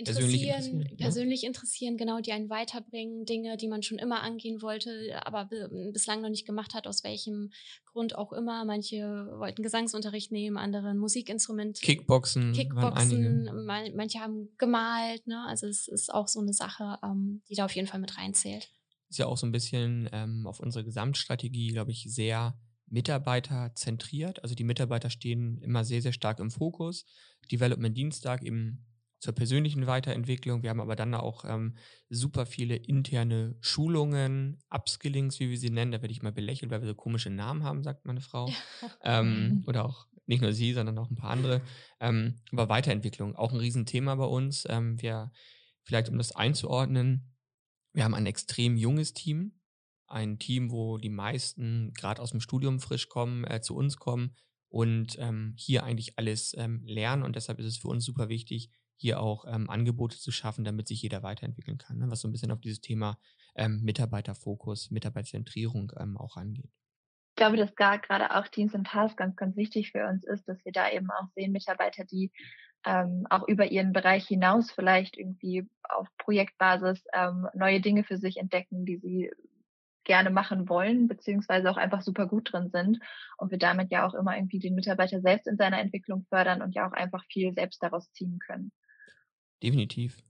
Persönlich 0.03 0.41
interessieren, 0.43 0.79
interessieren, 0.79 0.97
ja. 0.99 1.05
persönlich 1.05 1.43
interessieren, 1.43 1.97
genau, 1.97 2.19
die 2.19 2.31
einen 2.31 2.49
weiterbringen, 2.49 3.25
Dinge, 3.25 3.57
die 3.57 3.67
man 3.67 3.83
schon 3.83 3.97
immer 3.97 4.21
angehen 4.21 4.61
wollte, 4.61 5.19
aber 5.25 5.45
bi- 5.45 5.91
bislang 5.91 6.21
noch 6.21 6.29
nicht 6.29 6.45
gemacht 6.45 6.73
hat, 6.73 6.87
aus 6.87 7.03
welchem 7.03 7.51
Grund 7.85 8.15
auch 8.15 8.31
immer. 8.33 8.65
Manche 8.65 9.27
wollten 9.37 9.63
Gesangsunterricht 9.63 10.31
nehmen, 10.31 10.57
andere 10.57 10.89
ein 10.89 10.97
Musikinstrument 10.97 11.79
Kickboxen, 11.81 12.53
Kickboxen, 12.53 13.65
man, 13.65 13.95
manche 13.95 14.19
haben 14.19 14.49
gemalt, 14.57 15.27
ne? 15.27 15.43
Also 15.47 15.67
es 15.67 15.87
ist 15.87 16.13
auch 16.13 16.27
so 16.27 16.39
eine 16.39 16.53
Sache, 16.53 16.97
ähm, 17.03 17.41
die 17.49 17.55
da 17.55 17.65
auf 17.65 17.75
jeden 17.75 17.87
Fall 17.87 17.99
mit 17.99 18.17
reinzählt. 18.17 18.69
ist 19.09 19.19
ja 19.19 19.25
auch 19.25 19.37
so 19.37 19.45
ein 19.45 19.51
bisschen 19.51 20.09
ähm, 20.13 20.47
auf 20.47 20.59
unsere 20.59 20.83
Gesamtstrategie, 20.85 21.69
glaube 21.69 21.91
ich, 21.91 22.05
sehr 22.07 22.57
mitarbeiterzentriert. 22.87 24.43
Also 24.43 24.55
die 24.55 24.63
Mitarbeiter 24.63 25.09
stehen 25.09 25.57
immer 25.61 25.83
sehr, 25.83 26.01
sehr 26.01 26.13
stark 26.13 26.39
im 26.39 26.51
Fokus. 26.51 27.05
Development 27.51 27.95
Dienstag 27.95 28.43
eben 28.43 28.85
zur 29.21 29.33
persönlichen 29.33 29.85
Weiterentwicklung. 29.85 30.63
Wir 30.63 30.71
haben 30.71 30.81
aber 30.81 30.95
dann 30.95 31.13
auch 31.13 31.45
ähm, 31.45 31.75
super 32.09 32.47
viele 32.47 32.75
interne 32.75 33.55
Schulungen, 33.61 34.57
Upskillings, 34.71 35.39
wie 35.39 35.51
wir 35.51 35.59
sie 35.59 35.69
nennen. 35.69 35.91
Da 35.91 36.01
werde 36.01 36.11
ich 36.11 36.23
mal 36.23 36.31
belächelt, 36.31 36.71
weil 36.71 36.81
wir 36.81 36.87
so 36.87 36.95
komische 36.95 37.29
Namen 37.29 37.63
haben, 37.63 37.83
sagt 37.83 38.05
meine 38.05 38.21
Frau. 38.21 38.51
Ähm, 39.03 39.63
oder 39.67 39.85
auch 39.85 40.07
nicht 40.25 40.41
nur 40.41 40.53
Sie, 40.53 40.73
sondern 40.73 40.97
auch 40.97 41.09
ein 41.09 41.15
paar 41.15 41.31
andere. 41.31 41.61
Ähm, 41.99 42.35
aber 42.51 42.69
Weiterentwicklung, 42.69 43.35
auch 43.35 43.51
ein 43.51 43.59
Riesenthema 43.59 44.15
bei 44.15 44.25
uns. 44.25 44.65
Ähm, 44.69 45.01
wir, 45.01 45.31
vielleicht 45.83 46.09
um 46.09 46.17
das 46.17 46.35
einzuordnen, 46.35 47.35
wir 47.93 48.03
haben 48.03 48.13
ein 48.13 48.25
extrem 48.25 48.77
junges 48.77 49.13
Team. 49.13 49.59
Ein 50.07 50.39
Team, 50.39 50.71
wo 50.71 50.97
die 50.97 51.09
meisten 51.09 51.93
gerade 51.93 52.21
aus 52.21 52.31
dem 52.31 52.41
Studium 52.41 52.79
frisch 52.79 53.07
kommen, 53.09 53.43
äh, 53.45 53.61
zu 53.61 53.75
uns 53.75 53.97
kommen 53.97 54.35
und 54.69 55.17
ähm, 55.19 55.53
hier 55.57 55.83
eigentlich 55.83 56.17
alles 56.17 56.55
ähm, 56.57 56.81
lernen. 56.85 57.23
Und 57.23 57.35
deshalb 57.35 57.59
ist 57.59 57.65
es 57.65 57.77
für 57.77 57.87
uns 57.87 58.05
super 58.05 58.29
wichtig, 58.29 58.71
hier 59.01 59.19
auch 59.19 59.45
ähm, 59.47 59.69
Angebote 59.69 60.17
zu 60.17 60.31
schaffen, 60.31 60.63
damit 60.63 60.87
sich 60.87 61.01
jeder 61.01 61.23
weiterentwickeln 61.23 61.79
kann, 61.79 61.97
ne? 61.97 62.09
was 62.09 62.21
so 62.21 62.27
ein 62.27 62.31
bisschen 62.31 62.51
auf 62.51 62.61
dieses 62.61 62.81
Thema 62.81 63.17
ähm, 63.55 63.81
Mitarbeiterfokus, 63.81 64.91
Mitarbeiterzentrierung 64.91 65.91
ähm, 65.99 66.17
auch 66.17 66.37
angeht. 66.37 66.69
Ich 67.31 67.35
glaube, 67.35 67.57
dass 67.57 67.75
gerade 67.75 68.35
auch 68.35 68.47
Teams 68.47 68.75
and 68.75 68.85
Tasks 68.85 69.17
ganz, 69.17 69.35
ganz 69.35 69.55
wichtig 69.55 69.91
für 69.91 70.07
uns 70.07 70.23
ist, 70.23 70.47
dass 70.47 70.63
wir 70.63 70.71
da 70.71 70.91
eben 70.91 71.09
auch 71.09 71.27
sehen, 71.35 71.51
Mitarbeiter, 71.51 72.05
die 72.05 72.31
ähm, 72.85 73.25
auch 73.29 73.47
über 73.47 73.71
ihren 73.71 73.93
Bereich 73.93 74.27
hinaus 74.27 74.71
vielleicht 74.71 75.17
irgendwie 75.17 75.67
auf 75.83 76.07
Projektbasis 76.17 77.03
ähm, 77.13 77.47
neue 77.55 77.81
Dinge 77.81 78.03
für 78.03 78.17
sich 78.17 78.37
entdecken, 78.37 78.85
die 78.85 78.97
sie 78.97 79.31
gerne 80.03 80.29
machen 80.29 80.67
wollen, 80.69 81.07
beziehungsweise 81.07 81.69
auch 81.69 81.77
einfach 81.77 82.01
super 82.01 82.27
gut 82.27 82.51
drin 82.51 82.69
sind 82.69 82.99
und 83.37 83.51
wir 83.51 83.59
damit 83.59 83.91
ja 83.91 84.05
auch 84.05 84.13
immer 84.13 84.35
irgendwie 84.35 84.59
den 84.59 84.75
Mitarbeiter 84.75 85.21
selbst 85.21 85.47
in 85.47 85.57
seiner 85.57 85.79
Entwicklung 85.79 86.25
fördern 86.29 86.61
und 86.61 86.75
ja 86.75 86.87
auch 86.87 86.93
einfach 86.93 87.23
viel 87.25 87.53
selbst 87.53 87.81
daraus 87.83 88.11
ziehen 88.11 88.39
können. 88.39 88.71
Definitiv. 89.61 90.23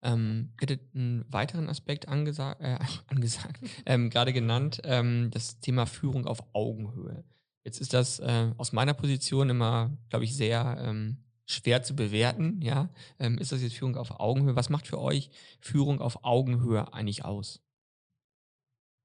Ähm, 0.00 0.52
hätte 0.60 0.78
einen 0.94 1.24
weiteren 1.28 1.68
Aspekt 1.68 2.06
angesa 2.06 2.52
äh, 2.60 2.78
angesagt, 3.08 3.60
ähm, 3.84 4.10
gerade 4.10 4.32
genannt, 4.32 4.80
ähm, 4.84 5.30
das 5.32 5.58
Thema 5.60 5.86
Führung 5.86 6.26
auf 6.26 6.54
Augenhöhe. 6.54 7.24
Jetzt 7.64 7.80
ist 7.80 7.92
das 7.92 8.20
äh, 8.20 8.52
aus 8.56 8.72
meiner 8.72 8.94
Position 8.94 9.50
immer, 9.50 9.90
glaube 10.08 10.24
ich, 10.24 10.36
sehr 10.36 10.78
ähm, 10.80 11.18
schwer 11.46 11.82
zu 11.82 11.96
bewerten. 11.96 12.60
Ja, 12.62 12.90
ähm, 13.18 13.38
ist 13.38 13.50
das 13.52 13.62
jetzt 13.62 13.76
Führung 13.76 13.96
auf 13.96 14.20
Augenhöhe? 14.20 14.54
Was 14.54 14.70
macht 14.70 14.86
für 14.86 15.00
euch 15.00 15.30
Führung 15.60 16.00
auf 16.00 16.24
Augenhöhe 16.24 16.92
eigentlich 16.92 17.24
aus? 17.24 17.60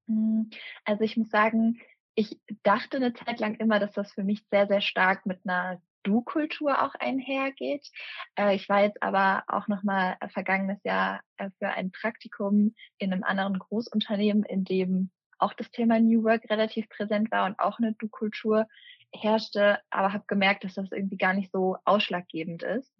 Hm, 0.06 0.50
also 0.84 1.02
ich 1.02 1.16
muss 1.16 1.30
sagen, 1.30 1.80
ich 2.14 2.38
dachte 2.62 2.98
eine 2.98 3.12
Zeit 3.14 3.40
lang 3.40 3.56
immer, 3.56 3.80
dass 3.80 3.92
das 3.92 4.12
für 4.12 4.22
mich 4.22 4.44
sehr, 4.50 4.68
sehr 4.68 4.80
stark 4.80 5.26
mit 5.26 5.40
einer 5.44 5.82
Du-Kultur 6.04 6.82
auch 6.82 6.94
einhergeht. 6.94 7.90
Äh, 8.36 8.54
ich 8.54 8.68
war 8.68 8.82
jetzt 8.82 9.02
aber 9.02 9.42
auch 9.48 9.66
nochmal 9.66 10.16
vergangenes 10.32 10.82
Jahr 10.84 11.20
äh, 11.36 11.50
für 11.58 11.68
ein 11.68 11.90
Praktikum 11.90 12.74
in 12.98 13.12
einem 13.12 13.24
anderen 13.24 13.58
Großunternehmen, 13.58 14.44
in 14.44 14.64
dem 14.64 15.10
auch 15.38 15.52
das 15.54 15.70
Thema 15.70 15.98
New 15.98 16.22
Work 16.22 16.48
relativ 16.48 16.88
präsent 16.88 17.30
war 17.30 17.46
und 17.46 17.58
auch 17.58 17.78
eine 17.78 17.94
Du-Kultur 17.94 18.66
herrschte, 19.12 19.78
aber 19.90 20.12
habe 20.12 20.24
gemerkt, 20.26 20.64
dass 20.64 20.74
das 20.74 20.92
irgendwie 20.92 21.16
gar 21.16 21.34
nicht 21.34 21.52
so 21.52 21.76
ausschlaggebend 21.84 22.62
ist, 22.62 22.92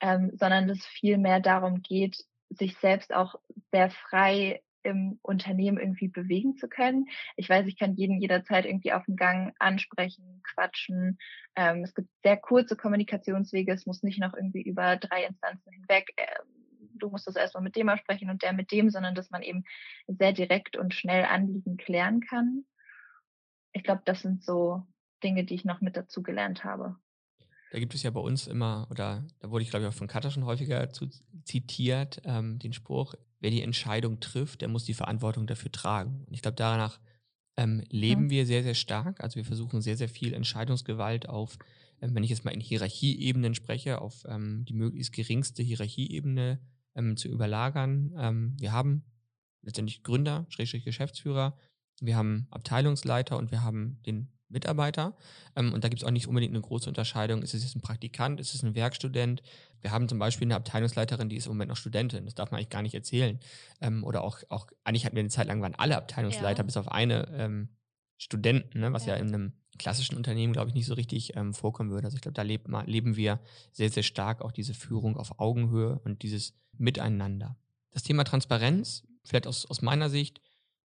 ähm, 0.00 0.30
sondern 0.34 0.68
dass 0.68 0.84
viel 0.84 1.18
mehr 1.18 1.40
darum 1.40 1.82
geht, 1.82 2.24
sich 2.50 2.76
selbst 2.78 3.12
auch 3.12 3.36
sehr 3.70 3.90
frei 3.90 4.62
im 4.82 5.18
Unternehmen 5.22 5.78
irgendwie 5.78 6.08
bewegen 6.08 6.56
zu 6.56 6.68
können. 6.68 7.06
Ich 7.36 7.48
weiß, 7.48 7.66
ich 7.66 7.78
kann 7.78 7.94
jeden 7.94 8.20
jederzeit 8.20 8.66
irgendwie 8.66 8.92
auf 8.92 9.04
dem 9.04 9.16
Gang 9.16 9.54
ansprechen, 9.58 10.42
quatschen. 10.42 11.18
Ähm, 11.56 11.84
es 11.84 11.94
gibt 11.94 12.08
sehr 12.22 12.36
kurze 12.36 12.76
Kommunikationswege. 12.76 13.72
Es 13.72 13.86
muss 13.86 14.02
nicht 14.02 14.20
noch 14.20 14.34
irgendwie 14.34 14.62
über 14.62 14.96
drei 14.96 15.24
Instanzen 15.24 15.72
hinweg. 15.72 16.12
Äh, 16.16 16.26
du 16.94 17.10
musst 17.10 17.26
das 17.26 17.36
erstmal 17.36 17.62
mit 17.62 17.76
dem 17.76 17.86
mal 17.86 17.98
sprechen 17.98 18.30
und 18.30 18.42
der 18.42 18.52
mit 18.52 18.72
dem, 18.72 18.90
sondern 18.90 19.14
dass 19.14 19.30
man 19.30 19.42
eben 19.42 19.64
sehr 20.06 20.32
direkt 20.32 20.76
und 20.76 20.94
schnell 20.94 21.24
Anliegen 21.24 21.76
klären 21.76 22.20
kann. 22.20 22.64
Ich 23.72 23.84
glaube, 23.84 24.02
das 24.04 24.22
sind 24.22 24.44
so 24.44 24.82
Dinge, 25.22 25.44
die 25.44 25.54
ich 25.54 25.64
noch 25.64 25.80
mit 25.80 25.96
dazu 25.96 26.22
gelernt 26.22 26.64
habe. 26.64 26.96
Da 27.70 27.78
gibt 27.78 27.94
es 27.94 28.02
ja 28.02 28.10
bei 28.10 28.20
uns 28.20 28.46
immer, 28.46 28.86
oder 28.90 29.24
da 29.40 29.50
wurde 29.50 29.62
ich 29.62 29.70
glaube 29.70 29.84
ich 29.84 29.88
auch 29.88 29.96
von 29.96 30.06
Katha 30.06 30.30
schon 30.30 30.44
häufiger 30.44 30.90
zu, 30.90 31.08
zitiert, 31.44 32.20
ähm, 32.24 32.58
den 32.58 32.74
Spruch, 32.74 33.14
wer 33.42 33.50
die 33.50 33.62
Entscheidung 33.62 34.20
trifft, 34.20 34.60
der 34.60 34.68
muss 34.68 34.84
die 34.84 34.94
Verantwortung 34.94 35.46
dafür 35.46 35.70
tragen. 35.72 36.24
Und 36.26 36.32
ich 36.32 36.42
glaube, 36.42 36.54
danach 36.54 37.00
ähm, 37.56 37.82
leben 37.90 38.24
mhm. 38.24 38.30
wir 38.30 38.46
sehr, 38.46 38.62
sehr 38.62 38.74
stark. 38.74 39.20
Also 39.20 39.36
wir 39.36 39.44
versuchen 39.44 39.82
sehr, 39.82 39.96
sehr 39.96 40.08
viel 40.08 40.32
Entscheidungsgewalt 40.32 41.28
auf, 41.28 41.58
ähm, 42.00 42.14
wenn 42.14 42.22
ich 42.22 42.30
jetzt 42.30 42.44
mal 42.44 42.52
in 42.52 42.60
Hierarchieebenen 42.60 43.54
spreche, 43.54 44.00
auf 44.00 44.24
ähm, 44.28 44.64
die 44.64 44.74
möglichst 44.74 45.12
geringste 45.12 45.62
Hierarchieebene 45.62 46.60
ähm, 46.94 47.16
zu 47.16 47.28
überlagern. 47.28 48.14
Ähm, 48.16 48.56
wir 48.58 48.72
haben 48.72 49.04
letztendlich 49.60 50.02
Gründer, 50.04 50.46
Schrägstrich 50.48 50.84
Geschäftsführer, 50.84 51.58
wir 52.00 52.16
haben 52.16 52.46
Abteilungsleiter 52.50 53.36
und 53.36 53.50
wir 53.50 53.62
haben 53.62 54.00
den 54.06 54.28
Mitarbeiter. 54.52 55.16
Ähm, 55.56 55.72
und 55.72 55.84
da 55.84 55.88
gibt 55.88 56.02
es 56.02 56.06
auch 56.06 56.12
nicht 56.12 56.28
unbedingt 56.28 56.54
eine 56.54 56.62
große 56.62 56.88
Unterscheidung. 56.88 57.42
Ist 57.42 57.54
es 57.54 57.62
jetzt 57.62 57.76
ein 57.76 57.80
Praktikant? 57.80 58.40
Ist 58.40 58.54
es 58.54 58.62
ein 58.62 58.74
Werkstudent? 58.74 59.42
Wir 59.80 59.90
haben 59.90 60.08
zum 60.08 60.18
Beispiel 60.18 60.46
eine 60.46 60.56
Abteilungsleiterin, 60.56 61.28
die 61.28 61.36
ist 61.36 61.46
im 61.46 61.52
Moment 61.52 61.70
noch 61.70 61.76
Studentin. 61.76 62.24
Das 62.24 62.34
darf 62.34 62.50
man 62.50 62.58
eigentlich 62.58 62.70
gar 62.70 62.82
nicht 62.82 62.94
erzählen. 62.94 63.40
Ähm, 63.80 64.04
oder 64.04 64.22
auch, 64.22 64.38
auch, 64.48 64.66
eigentlich 64.84 65.04
hatten 65.04 65.16
wir 65.16 65.20
eine 65.20 65.28
Zeit 65.28 65.48
lang, 65.48 65.60
waren 65.60 65.74
alle 65.74 65.96
Abteilungsleiter 65.96 66.60
ja. 66.60 66.64
bis 66.64 66.76
auf 66.76 66.90
eine 66.90 67.28
ähm, 67.34 67.68
Studenten, 68.16 68.80
ne, 68.80 68.92
was 68.92 69.06
ja. 69.06 69.14
ja. 69.14 69.20
in 69.20 69.28
einem 69.28 69.52
klassischen 69.78 70.16
Unternehmen, 70.16 70.52
glaube 70.52 70.68
ich, 70.68 70.74
nicht 70.74 70.86
so 70.86 70.94
richtig 70.94 71.34
ähm, 71.36 71.54
vorkommen 71.54 71.90
würde. 71.90 72.06
Also 72.06 72.16
ich 72.16 72.20
glaube, 72.20 72.34
da 72.34 72.42
leb, 72.42 72.68
leben 72.86 73.16
wir 73.16 73.40
sehr, 73.72 73.90
sehr 73.90 74.02
stark 74.02 74.42
auch 74.42 74.52
diese 74.52 74.74
Führung 74.74 75.16
auf 75.16 75.40
Augenhöhe 75.40 75.98
und 76.04 76.22
dieses 76.22 76.54
Miteinander. 76.78 77.56
Das 77.90 78.02
Thema 78.02 78.24
Transparenz, 78.24 79.02
vielleicht 79.24 79.46
aus, 79.46 79.66
aus 79.66 79.82
meiner 79.82 80.08
Sicht, 80.08 80.40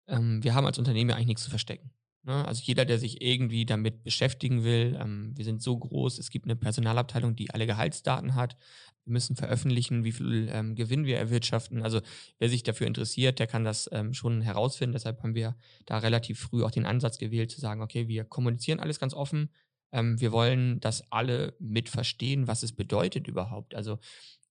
ähm, 0.07 0.43
wir 0.43 0.55
haben 0.55 0.67
als 0.67 0.79
Unternehmen 0.79 1.11
ja 1.11 1.17
eigentlich 1.17 1.29
nichts 1.29 1.45
zu 1.45 1.51
verstecken. 1.51 1.91
Ne? 2.25 2.45
Also 2.47 2.63
jeder, 2.65 2.85
der 2.85 2.99
sich 2.99 3.23
irgendwie 3.23 3.67
damit 3.67 4.03
beschäftigen 4.03 4.65
will, 4.65 4.99
ähm, 5.01 5.33
wir 5.37 5.45
sind 5.45 5.63
so 5.63 5.77
groß, 5.77 6.19
es 6.19 6.31
gibt 6.31 6.47
eine 6.47 6.57
Personalabteilung, 6.57 7.37
die 7.37 7.51
alle 7.51 7.67
Gehaltsdaten 7.67 8.35
hat. 8.35 8.57
Wir 9.05 9.13
müssen 9.13 9.37
veröffentlichen, 9.37 10.05
wie 10.05 10.13
viel 10.13 10.49
ähm, 10.51 10.75
Gewinn 10.75 11.05
wir 11.05 11.19
erwirtschaften. 11.19 11.83
Also 11.83 12.01
wer 12.39 12.49
sich 12.49 12.63
dafür 12.63 12.87
interessiert, 12.87 13.39
der 13.39 13.47
kann 13.47 13.63
das 13.63 13.89
ähm, 13.93 14.15
schon 14.15 14.41
herausfinden. 14.41 14.95
Deshalb 14.95 15.23
haben 15.23 15.35
wir 15.35 15.57
da 15.85 15.99
relativ 15.99 16.41
früh 16.41 16.65
auch 16.65 16.71
den 16.71 16.87
Ansatz 16.87 17.19
gewählt, 17.19 17.51
zu 17.51 17.61
sagen, 17.61 17.83
okay, 17.83 18.09
wir 18.09 18.25
kommunizieren 18.25 18.81
alles 18.81 18.99
ganz 18.99 19.15
offen. 19.15 19.51
Wir 19.97 20.33
wollen, 20.33 20.81
dass 20.81 21.13
alle 21.13 21.55
mit 21.61 21.89
verstehen, 21.89 22.49
was 22.49 22.65
es 22.65 22.73
bedeutet 22.73 23.29
überhaupt. 23.29 23.77
Also 23.77 24.01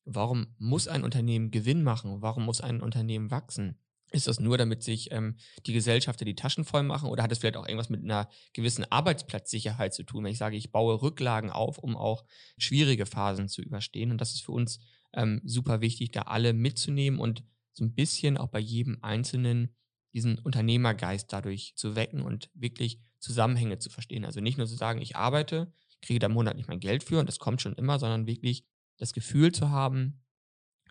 warum 0.05 0.55
muss 0.57 0.87
ein 0.87 1.03
Unternehmen 1.03 1.51
Gewinn 1.51 1.83
machen? 1.83 2.21
Warum 2.21 2.45
muss 2.45 2.61
ein 2.61 2.79
Unternehmen 2.79 3.29
wachsen? 3.29 3.77
Ist 4.13 4.27
das 4.27 4.39
nur, 4.39 4.59
damit 4.59 4.83
sich 4.83 5.11
ähm, 5.11 5.37
die 5.65 5.73
Gesellschafter 5.73 6.23
die 6.23 6.35
Taschen 6.35 6.65
voll 6.65 6.83
machen 6.83 7.09
oder 7.09 7.23
hat 7.23 7.31
es 7.31 7.39
vielleicht 7.39 7.57
auch 7.57 7.67
irgendwas 7.67 7.89
mit 7.89 8.03
einer 8.03 8.29
gewissen 8.53 8.85
Arbeitsplatzsicherheit 8.89 9.93
zu 9.93 10.03
tun, 10.03 10.23
wenn 10.23 10.31
ich 10.31 10.37
sage, 10.37 10.55
ich 10.55 10.71
baue 10.71 11.01
Rücklagen 11.01 11.49
auf, 11.49 11.79
um 11.79 11.97
auch 11.97 12.23
schwierige 12.59 13.07
Phasen 13.07 13.49
zu 13.49 13.63
überstehen? 13.63 14.11
Und 14.11 14.21
das 14.21 14.33
ist 14.33 14.41
für 14.41 14.51
uns 14.51 14.79
ähm, 15.13 15.41
super 15.43 15.81
wichtig, 15.81 16.11
da 16.11 16.21
alle 16.23 16.53
mitzunehmen 16.53 17.19
und 17.19 17.43
so 17.71 17.83
ein 17.83 17.95
bisschen 17.95 18.37
auch 18.37 18.49
bei 18.49 18.59
jedem 18.59 18.99
Einzelnen 19.01 19.75
diesen 20.13 20.37
Unternehmergeist 20.37 21.33
dadurch 21.33 21.73
zu 21.75 21.95
wecken 21.95 22.21
und 22.21 22.51
wirklich 22.53 22.99
Zusammenhänge 23.19 23.79
zu 23.79 23.89
verstehen. 23.89 24.25
Also 24.25 24.41
nicht 24.41 24.59
nur 24.59 24.67
zu 24.67 24.75
sagen, 24.75 25.01
ich 25.01 25.15
arbeite, 25.15 25.73
kriege 26.03 26.19
da 26.19 26.29
monatlich 26.29 26.67
mein 26.67 26.79
Geld 26.79 27.03
für 27.03 27.19
und 27.19 27.27
das 27.27 27.39
kommt 27.39 27.61
schon 27.61 27.73
immer, 27.73 27.97
sondern 27.97 28.27
wirklich 28.27 28.63
das 28.97 29.13
Gefühl 29.13 29.51
zu 29.51 29.71
haben, 29.71 30.22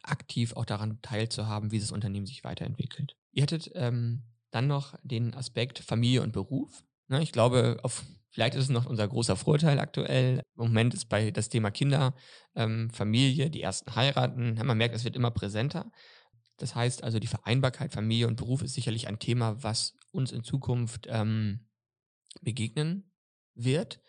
aktiv 0.02 0.54
auch 0.54 0.64
daran 0.64 1.00
teilzuhaben, 1.02 1.70
wie 1.70 1.78
das 1.78 1.92
Unternehmen 1.92 2.26
sich 2.26 2.44
weiterentwickelt. 2.44 3.16
Ihr 3.32 3.42
hattet 3.42 3.70
ähm, 3.74 4.22
dann 4.50 4.66
noch 4.66 4.94
den 5.02 5.34
Aspekt 5.34 5.78
Familie 5.78 6.22
und 6.22 6.32
Beruf. 6.32 6.84
Ne, 7.08 7.22
ich 7.22 7.32
glaube, 7.32 7.78
auf, 7.82 8.04
vielleicht 8.30 8.54
ist 8.54 8.64
es 8.64 8.70
noch 8.70 8.86
unser 8.86 9.08
großer 9.08 9.36
Vorteil 9.36 9.78
aktuell. 9.78 10.42
Im 10.56 10.64
Moment 10.64 10.94
ist 10.94 11.08
bei 11.08 11.30
das 11.30 11.48
Thema 11.48 11.70
Kinder, 11.70 12.14
ähm, 12.54 12.90
Familie, 12.90 13.50
die 13.50 13.62
ersten 13.62 13.94
heiraten. 13.94 14.56
Ja, 14.56 14.64
man 14.64 14.78
merkt, 14.78 14.94
es 14.94 15.04
wird 15.04 15.16
immer 15.16 15.30
präsenter. 15.30 15.90
Das 16.58 16.74
heißt 16.74 17.02
also, 17.02 17.18
die 17.18 17.26
Vereinbarkeit 17.26 17.92
Familie 17.92 18.28
und 18.28 18.36
Beruf 18.36 18.62
ist 18.62 18.74
sicherlich 18.74 19.08
ein 19.08 19.18
Thema, 19.18 19.62
was 19.62 19.94
uns 20.10 20.32
in 20.32 20.44
Zukunft 20.44 21.06
ähm, 21.08 21.66
begegnen 22.40 23.10
wird. 23.54 24.00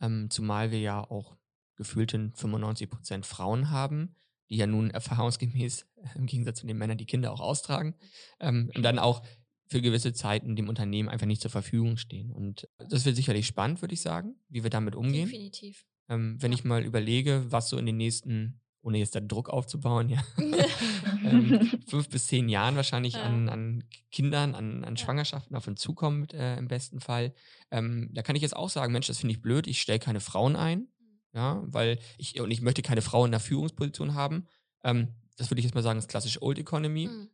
Ähm, 0.00 0.30
zumal 0.30 0.70
wir 0.70 0.80
ja 0.80 1.00
auch 1.00 1.36
gefühlten 1.76 2.32
95 2.34 2.88
Prozent 2.88 3.26
Frauen 3.26 3.70
haben 3.70 4.16
die 4.50 4.56
ja 4.56 4.66
nun 4.66 4.90
erfahrungsgemäß 4.90 5.86
im 6.14 6.26
Gegensatz 6.26 6.60
zu 6.60 6.66
den 6.66 6.78
Männern 6.78 6.98
die 6.98 7.06
Kinder 7.06 7.32
auch 7.32 7.40
austragen 7.40 7.94
ähm, 8.40 8.70
und 8.74 8.82
dann 8.82 8.98
auch 8.98 9.22
für 9.68 9.82
gewisse 9.82 10.12
Zeiten 10.12 10.56
dem 10.56 10.68
Unternehmen 10.68 11.08
einfach 11.08 11.26
nicht 11.26 11.42
zur 11.42 11.50
Verfügung 11.50 11.98
stehen. 11.98 12.32
Und 12.32 12.68
das 12.88 13.04
wird 13.04 13.16
sicherlich 13.16 13.46
spannend, 13.46 13.82
würde 13.82 13.94
ich 13.94 14.00
sagen, 14.00 14.36
wie 14.48 14.62
wir 14.62 14.70
damit 14.70 14.96
umgehen. 14.96 15.26
Definitiv. 15.26 15.84
Ähm, 16.08 16.36
wenn 16.40 16.52
ja. 16.52 16.58
ich 16.58 16.64
mal 16.64 16.82
überlege, 16.82 17.44
was 17.48 17.68
so 17.68 17.76
in 17.76 17.84
den 17.84 17.98
nächsten, 17.98 18.62
ohne 18.80 18.96
jetzt 18.96 19.14
da 19.14 19.20
Druck 19.20 19.50
aufzubauen, 19.50 20.08
ja, 20.08 20.24
ähm, 21.22 21.70
fünf 21.86 22.08
bis 22.08 22.28
zehn 22.28 22.48
Jahren 22.48 22.76
wahrscheinlich 22.76 23.14
ja. 23.14 23.24
an, 23.24 23.50
an 23.50 23.84
Kindern, 24.10 24.54
an, 24.54 24.84
an 24.84 24.96
Schwangerschaften 24.96 25.54
auf 25.54 25.68
uns 25.68 25.82
zukommt, 25.82 26.32
äh, 26.32 26.56
im 26.56 26.68
besten 26.68 27.00
Fall, 27.00 27.34
ähm, 27.70 28.08
da 28.14 28.22
kann 28.22 28.36
ich 28.36 28.42
jetzt 28.42 28.56
auch 28.56 28.70
sagen, 28.70 28.94
Mensch, 28.94 29.08
das 29.08 29.18
finde 29.18 29.34
ich 29.34 29.42
blöd, 29.42 29.66
ich 29.66 29.82
stelle 29.82 29.98
keine 29.98 30.20
Frauen 30.20 30.56
ein 30.56 30.88
ja, 31.32 31.62
weil 31.66 31.98
ich, 32.16 32.40
und 32.40 32.50
ich 32.50 32.62
möchte 32.62 32.82
keine 32.82 33.02
Frau 33.02 33.24
in 33.24 33.30
der 33.30 33.40
Führungsposition 33.40 34.14
haben. 34.14 34.46
Ähm, 34.82 35.08
das 35.36 35.50
würde 35.50 35.60
ich 35.60 35.64
jetzt 35.64 35.74
mal 35.74 35.82
sagen, 35.82 35.98
ist 35.98 36.08
klassisch 36.08 36.40
Old 36.42 36.58
Economy. 36.58 37.06
Mhm. 37.06 37.28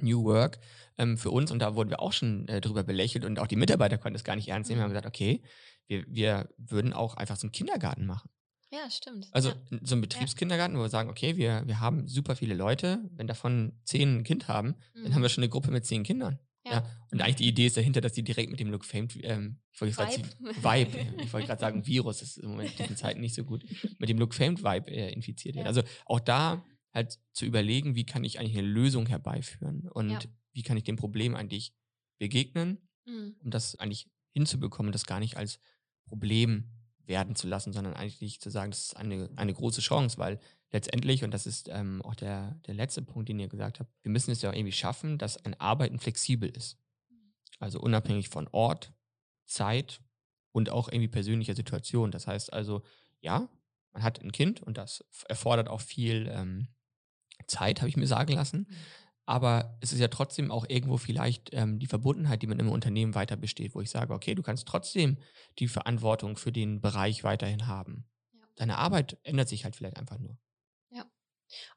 New 0.00 0.24
Work 0.24 0.60
ähm, 0.96 1.18
für 1.18 1.30
uns 1.30 1.50
und 1.50 1.58
da 1.58 1.74
wurden 1.74 1.90
wir 1.90 2.00
auch 2.00 2.12
schon 2.12 2.46
äh, 2.48 2.60
drüber 2.60 2.84
belächelt 2.84 3.24
und 3.24 3.38
auch 3.38 3.46
die 3.46 3.56
Mitarbeiter 3.56 3.98
konnten 3.98 4.16
es 4.16 4.24
gar 4.24 4.36
nicht 4.36 4.48
ernst 4.48 4.70
nehmen. 4.70 4.78
Wir 4.78 4.84
haben 4.84 4.90
mhm. 4.90 4.94
gesagt, 4.94 5.06
okay, 5.06 5.42
wir, 5.86 6.04
wir 6.06 6.48
würden 6.56 6.92
auch 6.92 7.16
einfach 7.16 7.36
so 7.36 7.46
einen 7.46 7.52
Kindergarten 7.52 8.06
machen. 8.06 8.30
Ja, 8.70 8.90
stimmt. 8.90 9.28
Also 9.32 9.50
ja. 9.50 9.78
so 9.82 9.94
einen 9.94 10.02
Betriebskindergarten, 10.02 10.76
wo 10.76 10.82
wir 10.82 10.90
sagen, 10.90 11.08
okay, 11.08 11.36
wir, 11.36 11.62
wir 11.66 11.80
haben 11.80 12.06
super 12.06 12.36
viele 12.36 12.54
Leute, 12.54 13.00
wenn 13.12 13.26
davon 13.26 13.72
zehn 13.84 14.18
ein 14.18 14.24
Kind 14.24 14.48
haben, 14.48 14.74
dann 14.94 15.04
Mhm. 15.04 15.14
haben 15.14 15.22
wir 15.22 15.30
schon 15.30 15.42
eine 15.42 15.48
Gruppe 15.48 15.70
mit 15.70 15.86
zehn 15.86 16.02
Kindern. 16.02 16.38
Ja. 16.70 16.72
Ja. 16.78 16.90
Und 17.10 17.20
eigentlich 17.22 17.36
die 17.36 17.48
Idee 17.48 17.66
ist 17.66 17.76
dahinter, 17.76 18.00
dass 18.00 18.12
die 18.12 18.22
direkt 18.22 18.50
mit 18.50 18.60
dem 18.60 18.70
Look 18.70 18.84
Famed, 18.84 19.18
ähm, 19.22 19.58
ich 19.72 19.80
wollte 19.80 19.96
gerade 19.96 20.22
Vibe. 20.40 21.22
Ich 21.22 21.32
wollte 21.32 21.46
gerade 21.46 21.60
sagen 21.60 21.86
Virus, 21.86 22.18
das 22.18 22.30
ist 22.30 22.38
im 22.38 22.50
Moment 22.50 22.70
in 22.72 22.76
diesen 22.78 22.96
Zeiten 22.96 23.20
nicht 23.20 23.34
so 23.34 23.44
gut, 23.44 23.64
mit 23.98 24.08
dem 24.08 24.18
Look 24.18 24.34
Famed 24.34 24.62
Vibe 24.62 24.90
äh, 24.90 25.12
infiziert 25.12 25.54
werden. 25.54 25.66
Ja. 25.66 25.68
Also 25.68 25.82
auch 26.06 26.20
da 26.20 26.64
halt 26.92 27.18
zu 27.32 27.44
überlegen, 27.44 27.94
wie 27.94 28.04
kann 28.04 28.24
ich 28.24 28.38
eigentlich 28.38 28.58
eine 28.58 28.66
Lösung 28.66 29.06
herbeiführen 29.06 29.88
und 29.88 30.28
wie 30.52 30.62
kann 30.62 30.76
ich 30.76 30.84
dem 30.84 30.96
Problem 30.96 31.34
eigentlich 31.34 31.72
begegnen, 32.18 32.78
Mhm. 33.06 33.36
um 33.42 33.50
das 33.50 33.74
eigentlich 33.76 34.10
hinzubekommen, 34.32 34.92
das 34.92 35.06
gar 35.06 35.18
nicht 35.20 35.36
als 35.36 35.60
Problem 36.04 36.70
werden 37.06 37.34
zu 37.34 37.46
lassen, 37.48 37.72
sondern 37.72 37.94
eigentlich 37.94 38.40
zu 38.40 38.50
sagen, 38.50 38.70
das 38.70 38.80
ist 38.86 38.96
eine, 38.96 39.30
eine 39.36 39.54
große 39.54 39.80
Chance, 39.80 40.18
weil 40.18 40.40
letztendlich, 40.70 41.24
und 41.24 41.32
das 41.32 41.46
ist 41.46 41.68
ähm, 41.70 42.02
auch 42.02 42.14
der, 42.14 42.60
der 42.66 42.74
letzte 42.74 43.02
Punkt, 43.02 43.28
den 43.28 43.38
ihr 43.38 43.48
gesagt 43.48 43.80
habt, 43.80 43.90
wir 44.02 44.10
müssen 44.10 44.30
es 44.30 44.42
ja 44.42 44.50
auch 44.50 44.54
irgendwie 44.54 44.72
schaffen, 44.72 45.18
dass 45.18 45.44
ein 45.44 45.58
Arbeiten 45.60 45.98
flexibel 45.98 46.48
ist. 46.48 46.78
Also 47.58 47.80
unabhängig 47.80 48.28
von 48.28 48.48
Ort, 48.52 48.92
Zeit 49.46 50.00
und 50.52 50.70
auch 50.70 50.88
irgendwie 50.88 51.08
persönlicher 51.08 51.54
Situation. 51.54 52.10
Das 52.10 52.26
heißt 52.26 52.52
also, 52.52 52.82
ja, 53.20 53.48
man 53.92 54.02
hat 54.02 54.22
ein 54.22 54.32
Kind 54.32 54.62
und 54.62 54.78
das 54.78 55.04
erfordert 55.28 55.68
auch 55.68 55.80
viel 55.80 56.28
ähm, 56.30 56.68
Zeit, 57.46 57.80
habe 57.80 57.88
ich 57.88 57.96
mir 57.96 58.06
sagen 58.06 58.32
lassen. 58.32 58.66
Mhm. 58.68 58.76
Aber 59.26 59.76
es 59.80 59.92
ist 59.92 59.98
ja 59.98 60.08
trotzdem 60.08 60.50
auch 60.50 60.64
irgendwo 60.68 60.96
vielleicht 60.96 61.50
ähm, 61.52 61.78
die 61.78 61.86
Verbundenheit, 61.86 62.40
die 62.40 62.46
man 62.46 62.58
im 62.58 62.70
Unternehmen 62.70 63.14
weiter 63.14 63.36
besteht, 63.36 63.74
wo 63.74 63.80
ich 63.82 63.90
sage, 63.90 64.14
okay, 64.14 64.34
du 64.34 64.42
kannst 64.42 64.66
trotzdem 64.66 65.18
die 65.58 65.68
Verantwortung 65.68 66.38
für 66.38 66.50
den 66.50 66.80
Bereich 66.80 67.24
weiterhin 67.24 67.66
haben. 67.66 68.06
Ja. 68.32 68.40
Deine 68.56 68.78
Arbeit 68.78 69.18
ändert 69.24 69.48
sich 69.48 69.64
halt 69.64 69.76
vielleicht 69.76 69.98
einfach 69.98 70.18
nur. 70.18 70.38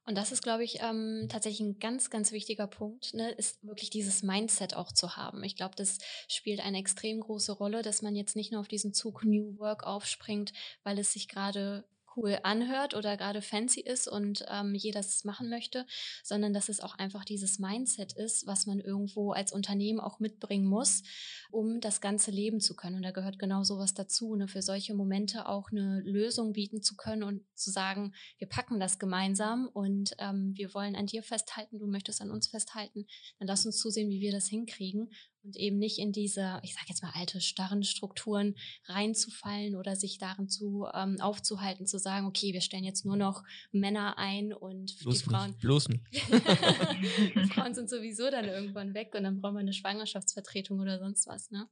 Und 0.06 0.18
das 0.18 0.32
ist, 0.32 0.42
glaube 0.42 0.64
ich, 0.64 0.80
ähm, 0.82 1.28
tatsächlich 1.30 1.62
ein 1.62 1.80
ganz, 1.80 2.10
ganz 2.10 2.32
wichtiger 2.32 2.68
Punkt, 2.68 3.14
ne, 3.14 3.32
ist 3.32 3.64
wirklich 3.64 3.90
dieses 3.90 4.24
Mindset 4.24 4.76
auch 4.76 4.92
zu 4.92 5.16
haben. 5.16 5.44
Ich 5.44 5.56
glaube, 5.56 5.76
das 5.76 5.98
spielt 6.28 6.60
eine 6.60 6.78
extrem 6.78 7.20
große 7.20 7.52
Rolle, 7.54 7.82
dass 7.82 8.02
man 8.02 8.16
jetzt 8.16 8.36
nicht 8.36 8.52
nur 8.52 8.62
auf 8.62 8.68
diesen 8.68 8.94
Zug 8.94 9.24
New 9.24 9.58
Work 9.60 9.84
aufspringt, 9.84 10.54
weil 10.84 11.00
es 11.00 11.14
sich 11.14 11.28
gerade 11.28 11.86
cool 12.16 12.40
anhört 12.44 12.94
oder 12.94 13.18
gerade 13.18 13.42
fancy 13.42 13.82
ist 13.82 14.08
und 14.08 14.46
ähm, 14.50 14.76
jeder 14.76 15.00
es 15.00 15.24
machen 15.24 15.50
möchte, 15.50 15.86
sondern 16.24 16.54
dass 16.54 16.70
es 16.70 16.80
auch 16.80 16.96
einfach 16.98 17.26
dieses 17.26 17.60
Mindset 17.60 18.14
ist, 18.14 18.48
was 18.48 18.66
man 18.66 18.80
irgendwo 18.80 19.32
als 19.32 19.52
Unternehmen 19.52 20.00
auch 20.00 20.20
mitbringen 20.20 20.66
muss, 20.66 21.04
um 21.52 21.80
das 21.82 22.02
Ganze 22.02 22.32
leben 22.32 22.60
zu 22.60 22.76
können. 22.76 22.98
Und 22.98 23.04
da 23.04 23.12
gehört 23.12 23.40
genau 23.40 23.64
sowas 23.64 23.94
dazu, 23.94 24.36
ne, 24.36 24.48
für 24.48 24.62
solche 24.62 24.94
Momente 24.94 25.48
auch 25.48 25.72
eine 25.72 26.02
Lösung 26.02 26.54
bieten 26.54 26.82
zu 26.82 26.96
können 26.96 27.24
und 27.24 27.44
zu 27.56 27.72
sagen, 27.72 28.14
wir 28.38 28.48
packen 28.48 28.80
das 28.80 29.00
gemeinsam 29.00 29.68
und 29.68 30.12
ähm, 30.20 30.54
wir 30.56 30.74
wollen 30.74 30.96
an 30.96 31.08
dir 31.08 31.24
festhalten, 31.24 31.80
du 31.80 31.88
möchtest 31.88 32.22
an 32.22 32.32
uns 32.32 32.48
festhalten, 32.48 33.06
dann 33.40 33.48
lass 33.48 33.66
uns 33.66 33.78
zusehen, 33.78 34.10
wie 34.10 34.22
wir 34.22 34.32
das 34.32 34.48
hinkriegen 34.48 35.10
und 35.44 35.56
eben 35.56 35.78
nicht 35.78 36.00
in 36.00 36.12
diese, 36.12 36.60
ich 36.64 36.74
sage 36.74 36.88
jetzt 36.90 37.02
mal, 37.02 37.12
alte, 37.14 37.42
starren 37.42 37.84
Strukturen 37.84 38.56
reinzufallen 38.86 39.76
oder 39.76 39.96
sich 39.96 40.18
darin 40.18 40.50
zu 40.50 40.88
ähm, 40.94 41.20
aufzuhalten, 41.20 41.88
zu 41.88 42.00
sagen, 42.00 42.26
okay, 42.28 42.54
wir 42.54 42.62
stellen 42.62 42.84
jetzt 42.84 43.06
nur 43.06 43.18
noch 43.18 43.44
Männer 43.72 44.18
ein 44.18 44.54
und 44.54 44.98
Bloß 45.00 45.18
die 45.20 45.24
Frauen, 45.24 45.50
nicht. 45.52 45.62
Bloß 45.62 45.90
nicht. 45.90 46.04
die 46.14 47.50
Frauen 47.50 47.74
sind 47.74 47.90
sowieso 47.90 48.30
dann 48.30 48.46
irgendwann 48.46 48.94
weg 48.94 49.14
und 49.16 49.24
dann 49.24 49.42
brauchen 49.42 49.56
wir 49.56 49.60
eine 49.62 49.74
Schwangerschaftsvertretung 49.74 50.80
oder 50.80 51.00
sonst 51.00 51.28
was, 51.28 51.52
ne? 51.52 51.68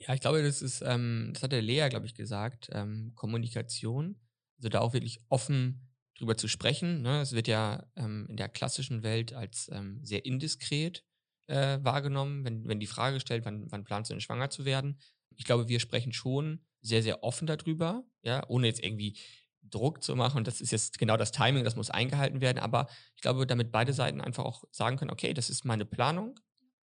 Ja, 0.00 0.12
ich 0.12 0.20
glaube, 0.20 0.42
das 0.42 0.60
ist, 0.60 0.82
ähm, 0.82 1.30
das 1.32 1.42
hat 1.42 1.52
der 1.52 1.62
Lea, 1.62 1.88
glaube 1.88 2.06
ich, 2.06 2.14
gesagt, 2.14 2.68
ähm, 2.72 3.12
Kommunikation. 3.14 4.20
Also 4.58 4.68
da 4.68 4.80
auch 4.80 4.92
wirklich 4.92 5.20
offen 5.28 5.88
drüber 6.18 6.36
zu 6.36 6.48
sprechen. 6.48 7.02
Ne? 7.02 7.20
Es 7.20 7.32
wird 7.32 7.48
ja 7.48 7.86
ähm, 7.96 8.26
in 8.28 8.36
der 8.36 8.48
klassischen 8.48 9.02
Welt 9.02 9.32
als 9.32 9.68
ähm, 9.72 10.00
sehr 10.02 10.24
indiskret 10.24 11.04
äh, 11.46 11.78
wahrgenommen, 11.82 12.44
wenn, 12.44 12.66
wenn 12.68 12.80
die 12.80 12.86
Frage 12.86 13.20
stellt, 13.20 13.44
wann, 13.44 13.70
wann 13.70 13.84
planst 13.84 14.10
du 14.10 14.14
denn 14.14 14.20
schwanger 14.20 14.50
zu 14.50 14.64
werden. 14.64 14.98
Ich 15.36 15.44
glaube, 15.44 15.68
wir 15.68 15.80
sprechen 15.80 16.12
schon 16.12 16.64
sehr, 16.80 17.02
sehr 17.02 17.22
offen 17.24 17.46
darüber, 17.46 18.04
ja, 18.22 18.42
ohne 18.48 18.66
jetzt 18.66 18.82
irgendwie 18.82 19.18
Druck 19.62 20.02
zu 20.02 20.14
machen. 20.16 20.38
Und 20.38 20.46
das 20.46 20.60
ist 20.60 20.70
jetzt 20.70 20.98
genau 20.98 21.16
das 21.16 21.32
Timing, 21.32 21.64
das 21.64 21.76
muss 21.76 21.90
eingehalten 21.90 22.40
werden. 22.40 22.58
Aber 22.58 22.88
ich 23.16 23.22
glaube, 23.22 23.46
damit 23.46 23.72
beide 23.72 23.92
Seiten 23.92 24.20
einfach 24.20 24.44
auch 24.44 24.64
sagen 24.70 24.96
können, 24.96 25.10
okay, 25.10 25.34
das 25.34 25.50
ist 25.50 25.64
meine 25.64 25.84
Planung. 25.84 26.38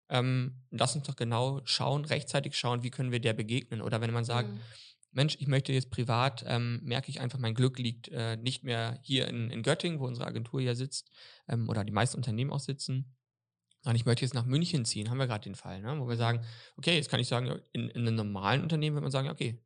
Ähm, 0.09 0.63
lass 0.71 0.95
uns 0.95 1.07
doch 1.07 1.15
genau 1.15 1.61
schauen, 1.63 2.05
rechtzeitig 2.05 2.57
schauen, 2.57 2.83
wie 2.83 2.91
können 2.91 3.11
wir 3.11 3.19
der 3.19 3.33
begegnen. 3.33 3.81
Oder 3.81 4.01
wenn 4.01 4.11
man 4.11 4.25
sagt, 4.25 4.49
Mhm. 4.49 4.59
Mensch, 5.13 5.35
ich 5.39 5.47
möchte 5.47 5.73
jetzt 5.73 5.91
privat, 5.91 6.43
ähm, 6.47 6.79
merke 6.83 7.09
ich 7.09 7.19
einfach, 7.19 7.37
mein 7.37 7.53
Glück 7.53 7.77
liegt 7.79 8.07
äh, 8.09 8.37
nicht 8.37 8.63
mehr 8.63 8.97
hier 9.01 9.27
in, 9.27 9.49
in 9.49 9.61
Göttingen, 9.61 9.99
wo 9.99 10.07
unsere 10.07 10.25
Agentur 10.25 10.61
ja 10.61 10.73
sitzt, 10.73 11.11
ähm, 11.49 11.69
oder 11.69 11.83
die 11.83 11.91
meisten 11.91 12.17
Unternehmen 12.17 12.51
auch 12.51 12.61
sitzen, 12.61 13.13
sondern 13.81 13.95
ich 13.95 14.05
möchte 14.05 14.23
jetzt 14.23 14.33
nach 14.33 14.45
München 14.45 14.85
ziehen, 14.85 15.09
haben 15.09 15.17
wir 15.17 15.27
gerade 15.27 15.43
den 15.43 15.55
Fall, 15.55 15.81
ne? 15.81 15.99
wo 15.99 16.07
wir 16.07 16.15
sagen, 16.15 16.45
okay, 16.77 16.95
jetzt 16.95 17.09
kann 17.09 17.19
ich 17.19 17.27
sagen, 17.27 17.61
in, 17.73 17.89
in 17.89 18.01
einem 18.01 18.15
normalen 18.15 18.61
Unternehmen 18.61 18.95
wird 18.95 19.03
man 19.03 19.11
sagen, 19.11 19.29
okay, 19.29 19.59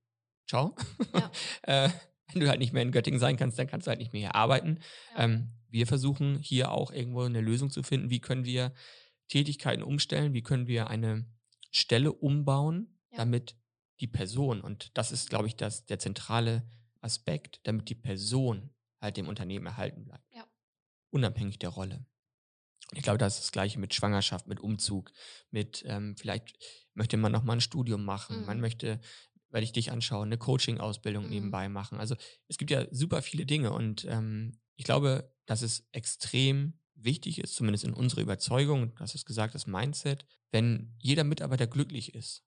ciao. 0.47 0.75
Ja. 1.13 1.32
äh, 1.86 1.89
wenn 2.32 2.41
du 2.41 2.49
halt 2.49 2.60
nicht 2.60 2.73
mehr 2.73 2.82
in 2.82 2.91
Göttingen 2.91 3.19
sein 3.19 3.38
kannst, 3.38 3.60
dann 3.60 3.67
kannst 3.67 3.88
du 3.88 3.89
halt 3.89 3.99
nicht 3.99 4.13
mehr 4.13 4.21
hier 4.21 4.36
arbeiten. 4.36 4.80
Ja. 5.15 5.25
Ähm, 5.25 5.51
wir 5.69 5.86
versuchen 5.88 6.39
hier 6.39 6.71
auch 6.71 6.91
irgendwo 6.91 7.23
eine 7.23 7.41
Lösung 7.41 7.69
zu 7.69 7.84
finden, 7.84 8.10
wie 8.10 8.21
können 8.21 8.45
wir 8.45 8.73
Tätigkeiten 9.28 9.84
umstellen, 9.84 10.34
wie 10.34 10.43
können 10.43 10.67
wir 10.67 10.88
eine 10.89 11.25
Stelle 11.71 12.13
umbauen, 12.13 12.97
Ja. 13.12 13.17
damit 13.17 13.58
die 13.99 14.08
Person, 14.08 14.62
und 14.62 14.97
das 14.97 15.12
ist, 15.12 15.30
glaube 15.30 15.47
ich, 15.47 15.56
das, 15.56 15.86
der 15.86 15.99
zentrale 15.99 16.69
Aspekt, 17.01 17.60
damit 17.63 17.89
die 17.89 17.95
Person 17.95 18.73
halt 19.01 19.17
dem 19.17 19.28
Unternehmen 19.28 19.65
erhalten 19.65 20.06
bleibt. 20.06 20.23
Unabhängig 21.12 21.60
der 21.60 21.69
Rolle. 21.69 22.06
Ich 22.93 23.02
glaube, 23.02 23.17
das 23.17 23.36
ist 23.36 23.45
das 23.45 23.52
Gleiche 23.52 23.80
mit 23.80 23.93
Schwangerschaft, 23.93 24.48
mit 24.48 24.60
Umzug, 24.60 25.12
mit 25.52 25.84
ähm, 25.88 26.15
vielleicht 26.17 26.58
möchte 26.93 27.17
man 27.17 27.32
nochmal 27.32 27.58
ein 27.58 27.62
Studium 27.62 28.06
machen, 28.06 28.45
man 28.45 28.58
Mhm. 28.58 28.62
möchte, 28.62 29.00
weil 29.50 29.63
ich 29.63 29.71
dich 29.71 29.91
anschaue, 29.91 30.26
eine 30.26 30.38
Coaching-Ausbildung 30.38 31.24
Mhm. 31.26 31.30
nebenbei 31.30 31.67
machen. 31.67 31.98
Also 32.00 32.15
es 32.48 32.58
gibt 32.58 32.71
ja 32.71 32.86
super 32.91 33.21
viele 33.21 33.45
Dinge 33.45 33.71
und 33.71 34.06
ähm, 34.06 34.60
ich 34.76 34.86
glaube, 34.86 35.34
dass 35.45 35.62
es 35.62 35.88
extrem 35.91 36.80
wichtig 36.93 37.39
ist, 37.39 37.56
zumindest 37.56 37.84
in 37.84 37.93
unserer 37.93 38.21
Überzeugung, 38.21 38.93
du 38.95 39.00
hast 39.00 39.15
es 39.15 39.26
gesagt, 39.26 39.56
das 39.56 39.67
Mindset, 39.67 40.26
wenn 40.52 40.95
jeder 41.00 41.24
Mitarbeiter 41.24 41.67
glücklich 41.67 42.13
ist 42.15 42.43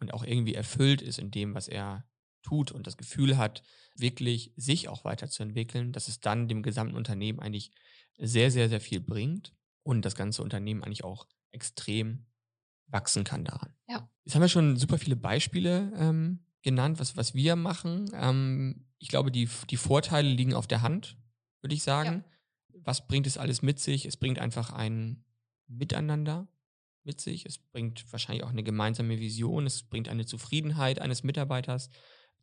und 0.00 0.12
auch 0.12 0.24
irgendwie 0.24 0.54
erfüllt 0.54 1.02
ist 1.02 1.18
in 1.18 1.30
dem, 1.30 1.54
was 1.54 1.68
er 1.68 2.06
tut 2.42 2.72
und 2.72 2.86
das 2.86 2.96
Gefühl 2.96 3.36
hat, 3.36 3.62
wirklich 3.94 4.52
sich 4.56 4.88
auch 4.88 5.04
weiterzuentwickeln, 5.04 5.92
dass 5.92 6.08
es 6.08 6.20
dann 6.20 6.48
dem 6.48 6.62
gesamten 6.62 6.96
Unternehmen 6.96 7.40
eigentlich 7.40 7.72
sehr, 8.18 8.50
sehr, 8.50 8.68
sehr 8.68 8.80
viel 8.80 9.00
bringt 9.00 9.54
und 9.90 10.04
das 10.04 10.14
ganze 10.14 10.42
Unternehmen 10.42 10.84
eigentlich 10.84 11.04
auch 11.04 11.26
extrem 11.50 12.26
wachsen 12.86 13.24
kann 13.24 13.44
daran. 13.44 13.74
Ja. 13.88 14.08
Jetzt 14.24 14.34
haben 14.34 14.42
wir 14.42 14.48
schon 14.48 14.76
super 14.76 14.98
viele 14.98 15.16
Beispiele 15.16 15.92
ähm, 15.96 16.44
genannt, 16.62 17.00
was, 17.00 17.16
was 17.16 17.34
wir 17.34 17.56
machen. 17.56 18.10
Ähm, 18.14 18.86
ich 18.98 19.08
glaube, 19.08 19.32
die, 19.32 19.48
die 19.68 19.76
Vorteile 19.76 20.28
liegen 20.28 20.54
auf 20.54 20.66
der 20.66 20.82
Hand, 20.82 21.16
würde 21.60 21.74
ich 21.74 21.82
sagen. 21.82 22.24
Was 22.72 23.06
bringt 23.06 23.26
es 23.26 23.36
alles 23.36 23.62
mit 23.62 23.78
sich? 23.80 24.06
Es 24.06 24.16
bringt 24.16 24.38
einfach 24.38 24.72
ein 24.72 25.24
Miteinander 25.66 26.48
mit 27.02 27.20
sich. 27.20 27.46
Es 27.46 27.58
bringt 27.58 28.10
wahrscheinlich 28.12 28.44
auch 28.44 28.50
eine 28.50 28.62
gemeinsame 28.62 29.18
Vision. 29.18 29.66
Es 29.66 29.82
bringt 29.82 30.08
eine 30.08 30.24
Zufriedenheit 30.24 31.00
eines 31.00 31.24
Mitarbeiters 31.24 31.90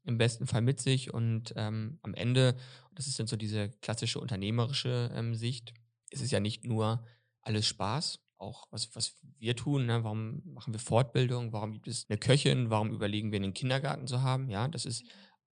im 0.04 0.18
besten 0.18 0.48
Fall 0.48 0.62
mit 0.62 0.80
sich. 0.80 1.14
Und 1.14 1.54
ähm, 1.56 2.00
am 2.02 2.14
Ende, 2.14 2.56
das 2.94 3.08
ist 3.08 3.20
dann 3.20 3.28
so 3.28 3.36
diese 3.36 3.70
klassische 3.70 4.20
unternehmerische 4.20 5.12
ähm, 5.14 5.36
Sicht, 5.36 5.74
ist 6.10 6.22
es 6.22 6.32
ja 6.32 6.40
nicht 6.40 6.66
nur 6.66 7.04
alles 7.48 7.66
Spaß, 7.66 8.20
auch 8.38 8.68
was, 8.72 8.96
was 8.96 9.16
wir 9.40 9.56
tun. 9.56 9.86
Ne? 9.86 10.04
Warum 10.04 10.42
machen 10.46 10.74
wir 10.74 10.80
Fortbildung? 10.80 11.54
Warum 11.54 11.72
gibt 11.72 11.88
es 11.88 12.06
eine 12.10 12.18
Köchin? 12.18 12.70
Warum 12.70 12.92
überlegen 12.92 13.32
wir, 13.32 13.38
einen 13.38 13.54
Kindergarten 13.54 14.06
zu 14.06 14.22
haben? 14.22 14.50
Ja, 14.50 14.68
das 14.68 14.86
ist 14.86 15.04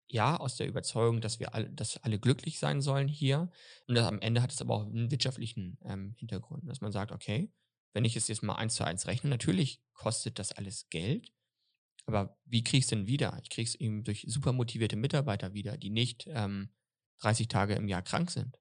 ja 0.09 0.37
aus 0.37 0.57
der 0.57 0.67
Überzeugung, 0.67 1.21
dass 1.21 1.39
wir 1.39 1.55
alle, 1.55 1.71
dass 1.71 1.97
alle 1.99 2.19
glücklich 2.19 2.59
sein 2.59 2.81
sollen 2.81 3.09
hier. 3.09 3.51
Und 3.87 3.95
das, 3.95 4.07
am 4.07 4.21
Ende 4.21 4.43
hat 4.43 4.53
es 4.53 4.61
aber 4.61 4.75
auch 4.75 4.87
einen 4.87 5.11
wirtschaftlichen 5.11 5.79
ähm, 5.85 6.15
Hintergrund, 6.19 6.69
dass 6.69 6.81
man 6.81 6.93
sagt, 6.93 7.13
okay, 7.13 7.53
wenn 7.93 8.05
ich 8.05 8.17
es 8.17 8.29
jetzt 8.29 8.43
mal 8.43 8.55
eins 8.55 8.75
zu 8.75 8.85
eins 8.85 9.07
rechne, 9.07 9.31
natürlich 9.31 9.83
kostet 9.93 10.39
das 10.39 10.53
alles 10.53 10.89
Geld. 10.89 11.33
Aber 12.07 12.37
wie 12.45 12.65
krieg 12.65 12.79
ich 12.79 12.85
es 12.85 12.91
denn 12.91 13.07
wieder? 13.07 13.39
Ich 13.43 13.51
kriege 13.51 13.69
es 13.69 13.75
eben 13.75 14.03
durch 14.03 14.25
super 14.27 14.53
motivierte 14.53 14.97
Mitarbeiter 14.97 15.53
wieder, 15.55 15.77
die 15.77 15.91
nicht 15.91 16.27
ähm, 16.29 16.71
30 17.21 17.49
Tage 17.49 17.75
im 17.75 17.87
Jahr 17.89 18.03
krank 18.03 18.31
sind, 18.31 18.59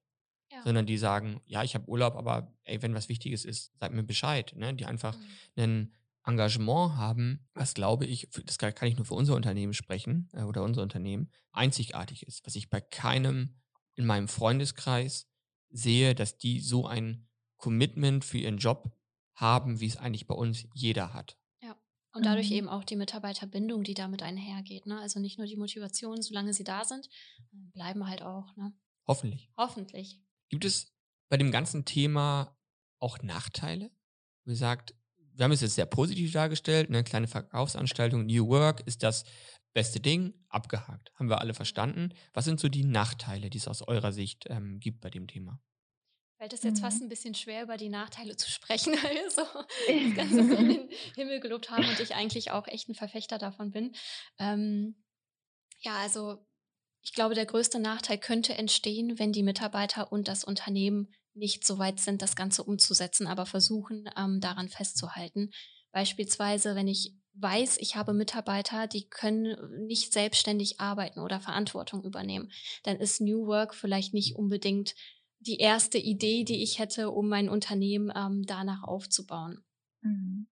Ja. 0.62 0.64
sondern 0.64 0.86
die 0.86 0.98
sagen, 0.98 1.40
ja, 1.46 1.62
ich 1.62 1.74
habe 1.74 1.88
Urlaub, 1.88 2.14
aber 2.16 2.52
ey, 2.64 2.80
wenn 2.82 2.94
was 2.94 3.08
Wichtiges 3.08 3.44
ist, 3.44 3.72
sag 3.80 3.92
mir 3.92 4.02
Bescheid. 4.02 4.52
Ne? 4.56 4.74
Die 4.74 4.86
einfach 4.86 5.16
Mhm. 5.16 5.24
ein 5.62 5.92
Engagement 6.24 6.94
haben, 6.96 7.48
was 7.54 7.74
glaube 7.74 8.06
ich, 8.06 8.28
das 8.46 8.58
kann 8.58 8.74
kann 8.74 8.86
ich 8.88 8.96
nur 8.96 9.04
für 9.06 9.14
unser 9.14 9.34
Unternehmen 9.34 9.74
sprechen 9.74 10.28
äh, 10.32 10.42
oder 10.42 10.62
unser 10.62 10.82
Unternehmen, 10.82 11.30
einzigartig 11.52 12.22
ist, 12.26 12.46
was 12.46 12.54
ich 12.54 12.70
bei 12.70 12.80
keinem 12.80 13.60
in 13.94 14.06
meinem 14.06 14.28
Freundeskreis 14.28 15.28
sehe, 15.70 16.14
dass 16.14 16.38
die 16.38 16.60
so 16.60 16.86
ein 16.86 17.28
Commitment 17.56 18.24
für 18.24 18.38
ihren 18.38 18.58
Job 18.58 18.96
haben, 19.34 19.80
wie 19.80 19.86
es 19.86 19.96
eigentlich 19.96 20.26
bei 20.26 20.34
uns 20.34 20.66
jeder 20.74 21.12
hat. 21.12 21.36
Ja. 21.62 21.76
Und 22.14 22.24
dadurch 22.26 22.50
Mhm. 22.50 22.56
eben 22.56 22.68
auch 22.68 22.84
die 22.84 22.96
Mitarbeiterbindung, 22.96 23.82
die 23.82 23.94
damit 23.94 24.22
einhergeht. 24.22 24.86
Ne? 24.86 25.00
Also 25.00 25.18
nicht 25.18 25.38
nur 25.38 25.46
die 25.46 25.56
Motivation, 25.56 26.22
solange 26.22 26.52
sie 26.54 26.64
da 26.64 26.84
sind, 26.84 27.08
bleiben 27.50 28.06
halt 28.06 28.22
auch. 28.22 28.54
Ne? 28.56 28.72
Hoffentlich. 29.06 29.50
Hoffentlich. 29.56 30.20
Gibt 30.52 30.66
es 30.66 30.92
bei 31.30 31.38
dem 31.38 31.50
ganzen 31.50 31.86
Thema 31.86 32.54
auch 32.98 33.22
Nachteile? 33.22 33.90
Wie 34.44 34.50
gesagt, 34.50 34.94
wir 35.34 35.44
haben 35.44 35.52
es 35.52 35.62
jetzt 35.62 35.76
sehr 35.76 35.86
positiv 35.86 36.30
dargestellt, 36.30 36.90
eine 36.90 37.04
kleine 37.04 37.26
Verkaufsanstaltung, 37.26 38.26
New 38.26 38.48
Work 38.48 38.86
ist 38.86 39.02
das 39.02 39.24
beste 39.72 39.98
Ding, 39.98 40.34
abgehakt. 40.50 41.10
Haben 41.14 41.30
wir 41.30 41.40
alle 41.40 41.54
verstanden. 41.54 42.12
Was 42.34 42.44
sind 42.44 42.60
so 42.60 42.68
die 42.68 42.84
Nachteile, 42.84 43.48
die 43.48 43.56
es 43.56 43.66
aus 43.66 43.80
eurer 43.80 44.12
Sicht 44.12 44.44
ähm, 44.50 44.78
gibt 44.78 45.00
bei 45.00 45.08
dem 45.08 45.26
Thema? 45.26 45.58
Fällt 46.36 46.52
es 46.52 46.62
jetzt 46.64 46.80
Mhm. 46.80 46.84
fast 46.84 47.00
ein 47.02 47.08
bisschen 47.08 47.34
schwer, 47.34 47.62
über 47.62 47.78
die 47.78 47.88
Nachteile 47.88 48.36
zu 48.36 48.50
sprechen, 48.50 48.92
weil 49.02 49.14
wir 49.14 49.30
so 49.30 49.40
das 49.88 50.14
Ganze 50.14 50.46
so 50.48 50.54
in 50.54 50.68
den 50.68 50.88
Himmel 51.14 51.40
gelobt 51.40 51.70
haben 51.70 51.88
und 51.88 51.98
ich 51.98 52.14
eigentlich 52.14 52.50
auch 52.50 52.68
echt 52.68 52.90
ein 52.90 52.94
Verfechter 52.94 53.38
davon 53.38 53.70
bin. 53.70 53.94
Ähm, 54.38 55.02
ja, 55.78 55.96
also 55.96 56.46
ich 57.02 57.14
glaube, 57.14 57.34
der 57.34 57.46
größte 57.46 57.80
Nachteil 57.80 58.18
könnte 58.18 58.54
entstehen, 58.54 59.18
wenn 59.18 59.32
die 59.32 59.42
Mitarbeiter 59.42 60.12
und 60.12 60.28
das 60.28 60.44
Unternehmen 60.44 61.12
nicht 61.34 61.64
so 61.66 61.78
weit 61.78 61.98
sind, 61.98 62.22
das 62.22 62.36
Ganze 62.36 62.62
umzusetzen, 62.62 63.26
aber 63.26 63.46
versuchen, 63.46 64.08
ähm, 64.16 64.40
daran 64.40 64.68
festzuhalten. 64.68 65.50
Beispielsweise, 65.90 66.74
wenn 66.76 66.88
ich 66.88 67.14
weiß, 67.34 67.78
ich 67.78 67.96
habe 67.96 68.12
Mitarbeiter, 68.12 68.86
die 68.86 69.08
können 69.08 69.86
nicht 69.86 70.12
selbstständig 70.12 70.80
arbeiten 70.80 71.20
oder 71.20 71.40
Verantwortung 71.40 72.04
übernehmen, 72.04 72.50
dann 72.82 72.96
ist 72.96 73.20
New 73.20 73.46
Work 73.46 73.74
vielleicht 73.74 74.14
nicht 74.14 74.36
unbedingt 74.36 74.94
die 75.40 75.58
erste 75.58 75.98
Idee, 75.98 76.44
die 76.44 76.62
ich 76.62 76.78
hätte, 76.78 77.10
um 77.10 77.28
mein 77.28 77.48
Unternehmen 77.48 78.12
ähm, 78.14 78.44
danach 78.46 78.84
aufzubauen. 78.84 79.64
Mhm. 80.02 80.46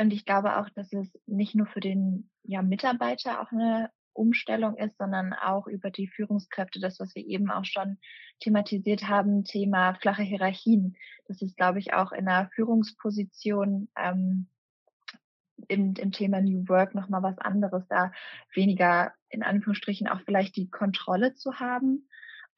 Und 0.00 0.12
ich 0.12 0.24
glaube 0.24 0.58
auch, 0.58 0.70
dass 0.70 0.92
es 0.92 1.12
nicht 1.26 1.54
nur 1.54 1.66
für 1.66 1.80
den 1.80 2.30
ja, 2.44 2.62
Mitarbeiter 2.62 3.42
auch 3.42 3.52
eine 3.52 3.90
Umstellung 4.14 4.76
ist, 4.76 4.96
sondern 4.98 5.32
auch 5.32 5.66
über 5.66 5.90
die 5.90 6.08
Führungskräfte, 6.08 6.80
das, 6.80 7.00
was 7.00 7.14
wir 7.14 7.26
eben 7.26 7.50
auch 7.50 7.64
schon 7.64 7.98
thematisiert 8.40 9.08
haben, 9.08 9.44
Thema 9.44 9.94
flache 9.94 10.22
Hierarchien. 10.22 10.96
Das 11.26 11.42
ist, 11.42 11.56
glaube 11.56 11.78
ich, 11.78 11.94
auch 11.94 12.12
in 12.12 12.28
einer 12.28 12.48
Führungsposition 12.54 13.88
ähm, 13.96 14.46
im, 15.68 15.94
im 15.94 16.12
Thema 16.12 16.40
New 16.40 16.68
Work 16.68 16.94
nochmal 16.94 17.22
was 17.22 17.38
anderes, 17.38 17.86
da 17.88 18.12
weniger 18.54 19.12
in 19.28 19.42
Anführungsstrichen 19.42 20.08
auch 20.08 20.20
vielleicht 20.22 20.56
die 20.56 20.70
Kontrolle 20.70 21.34
zu 21.34 21.60
haben, 21.60 22.08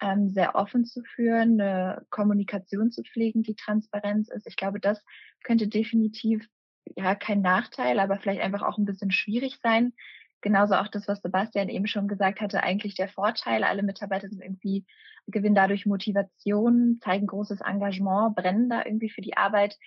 ähm, 0.01 0.31
sehr 0.31 0.55
offen 0.55 0.85
zu 0.85 1.03
führen, 1.03 1.61
eine 1.61 2.05
Kommunikation 2.11 2.91
zu 2.91 3.03
pflegen, 3.03 3.43
die 3.43 3.55
Transparenz 3.55 4.29
ist. 4.29 4.47
Ich 4.47 4.57
glaube, 4.57 4.81
das 4.81 5.03
könnte 5.43 5.69
definitiv 5.69 6.47
ja 6.97 7.15
kein 7.15 7.41
Nachteil, 7.41 7.99
aber 7.99 8.19
vielleicht 8.19 8.41
einfach 8.41 8.63
auch 8.63 8.79
ein 8.79 8.85
bisschen 8.85 9.11
schwierig 9.11 9.59
sein. 9.63 9.93
Genauso 10.45 10.75
auch 10.75 10.89
das, 10.89 11.09
was 11.09 11.23
Sebastian 11.23 11.71
eben 11.71 11.87
schon 11.87 12.07
gesagt 12.07 12.43
hatte, 12.43 12.63
eigentlich 12.63 12.95
der 12.95 13.09
Vorteil. 13.09 13.65
Alle 13.65 13.83
Mitarbeiter 13.83 14.29
sind 14.29 14.43
irgendwie, 14.43 14.85
gewinnen 15.27 15.55
dadurch 15.55 15.87
Motivation, 15.87 16.99
zeigen 17.03 17.27
großes 17.27 17.63
Engagement, 17.63 18.37
brennen 18.37 18.69
da 18.69 18.85
irgendwie 18.85 19.09
für 19.09 19.23
die 19.23 19.39
Arbeit, 19.39 19.79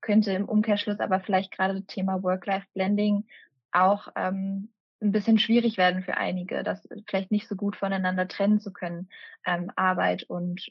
könnte 0.00 0.32
im 0.32 0.46
Umkehrschluss 0.48 1.00
aber 1.00 1.20
vielleicht 1.20 1.52
gerade 1.52 1.74
das 1.74 1.84
Thema 1.84 2.22
Work-Life-Blending 2.22 3.26
auch 3.72 4.08
ähm, 4.16 4.72
ein 5.02 5.12
bisschen 5.12 5.38
schwierig 5.38 5.76
werden 5.76 6.02
für 6.02 6.16
einige, 6.16 6.62
das 6.62 6.88
vielleicht 7.06 7.30
nicht 7.30 7.46
so 7.46 7.54
gut 7.54 7.76
voneinander 7.76 8.26
trennen 8.26 8.58
zu 8.58 8.72
können, 8.72 9.10
ähm, 9.44 9.70
Arbeit 9.76 10.22
und 10.22 10.66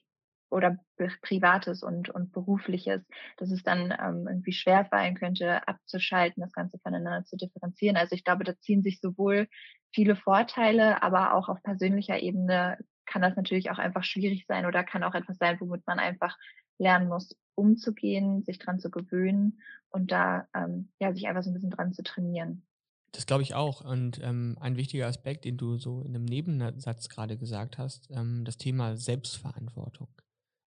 oder 0.56 0.78
Privates 1.22 1.84
und, 1.84 2.10
und 2.10 2.32
Berufliches, 2.32 3.02
dass 3.38 3.52
es 3.52 3.62
dann 3.62 3.92
ähm, 3.92 4.26
irgendwie 4.28 4.54
schwer 4.54 4.86
fallen 4.86 5.16
könnte, 5.16 5.68
abzuschalten, 5.68 6.42
das 6.42 6.54
Ganze 6.54 6.80
voneinander 6.80 7.26
zu 7.26 7.36
differenzieren. 7.36 7.98
Also 7.98 8.16
ich 8.16 8.24
glaube, 8.24 8.46
da 8.46 8.58
ziehen 8.58 8.82
sich 8.82 9.02
sowohl 9.02 9.50
viele 9.94 10.16
Vorteile, 10.16 11.04
aber 11.04 11.34
auch 11.34 11.50
auf 11.50 11.62
persönlicher 11.62 12.20
Ebene 12.20 12.78
kann 13.06 13.22
das 13.22 13.36
natürlich 13.36 13.70
auch 13.70 13.78
einfach 13.78 14.06
schwierig 14.06 14.46
sein 14.48 14.66
oder 14.66 14.84
kann 14.86 15.04
auch 15.04 15.14
etwas 15.14 15.38
sein, 15.38 15.60
womit 15.60 15.86
man 15.86 16.00
einfach 16.00 16.38
lernen 16.78 17.10
muss, 17.10 17.36
umzugehen, 17.56 18.44
sich 18.44 18.58
dran 18.58 18.80
zu 18.80 18.90
gewöhnen 18.90 19.60
und 19.90 20.12
da 20.12 20.48
ähm, 20.56 20.90
ja 21.00 21.14
sich 21.14 21.28
einfach 21.28 21.44
so 21.44 21.50
ein 21.50 21.54
bisschen 21.54 21.70
dran 21.70 21.94
zu 21.94 22.02
trainieren. 22.02 22.66
Das 23.12 23.26
glaube 23.26 23.44
ich 23.44 23.56
auch. 23.56 23.82
Und 23.82 24.20
ähm, 24.22 24.58
ein 24.60 24.76
wichtiger 24.76 25.08
Aspekt, 25.08 25.46
den 25.46 25.58
du 25.58 25.78
so 25.78 26.02
in 26.02 26.16
einem 26.16 26.26
Nebensatz 26.26 27.08
gerade 27.08 27.38
gesagt 27.38 27.78
hast, 27.78 28.10
ähm, 28.12 28.44
das 28.44 28.58
Thema 28.58 28.98
Selbstverantwortung. 28.98 30.10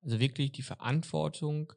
Also 0.07 0.21
wirklich 0.21 0.53
die 0.53 0.63
Verantwortung 0.63 1.73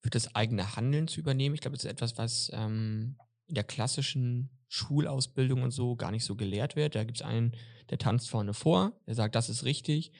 für 0.00 0.10
das 0.10 0.34
eigene 0.36 0.76
Handeln 0.76 1.08
zu 1.08 1.18
übernehmen. 1.18 1.56
Ich 1.56 1.60
glaube, 1.60 1.76
das 1.76 1.84
ist 1.84 1.90
etwas, 1.90 2.16
was 2.16 2.52
ähm, 2.54 3.16
in 3.46 3.56
der 3.56 3.64
klassischen 3.64 4.48
Schulausbildung 4.68 5.62
und 5.62 5.72
so 5.72 5.96
gar 5.96 6.12
nicht 6.12 6.24
so 6.24 6.36
gelehrt 6.36 6.76
wird. 6.76 6.94
Da 6.94 7.02
gibt 7.02 7.18
es 7.18 7.26
einen, 7.26 7.56
der 7.90 7.98
tanzt 7.98 8.30
vorne 8.30 8.54
vor, 8.54 8.92
der 9.08 9.16
sagt, 9.16 9.34
das 9.34 9.48
ist 9.48 9.64
richtig. 9.64 10.12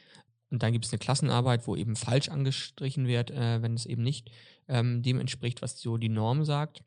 Und 0.51 0.65
dann 0.65 0.73
gibt 0.73 0.85
es 0.85 0.93
eine 0.93 0.99
Klassenarbeit, 0.99 1.69
wo 1.69 1.77
eben 1.77 1.95
falsch 1.95 2.29
angestrichen 2.29 3.07
wird, 3.07 3.31
äh, 3.31 3.63
wenn 3.63 3.75
es 3.75 3.87
eben 3.87 4.03
nicht 4.03 4.33
ähm, 4.67 5.03
dem 5.03 5.21
entspricht, 5.21 5.63
was 5.63 5.81
so 5.81 5.97
die 5.97 6.09
Norm 6.09 6.45
sagt. 6.45 6.83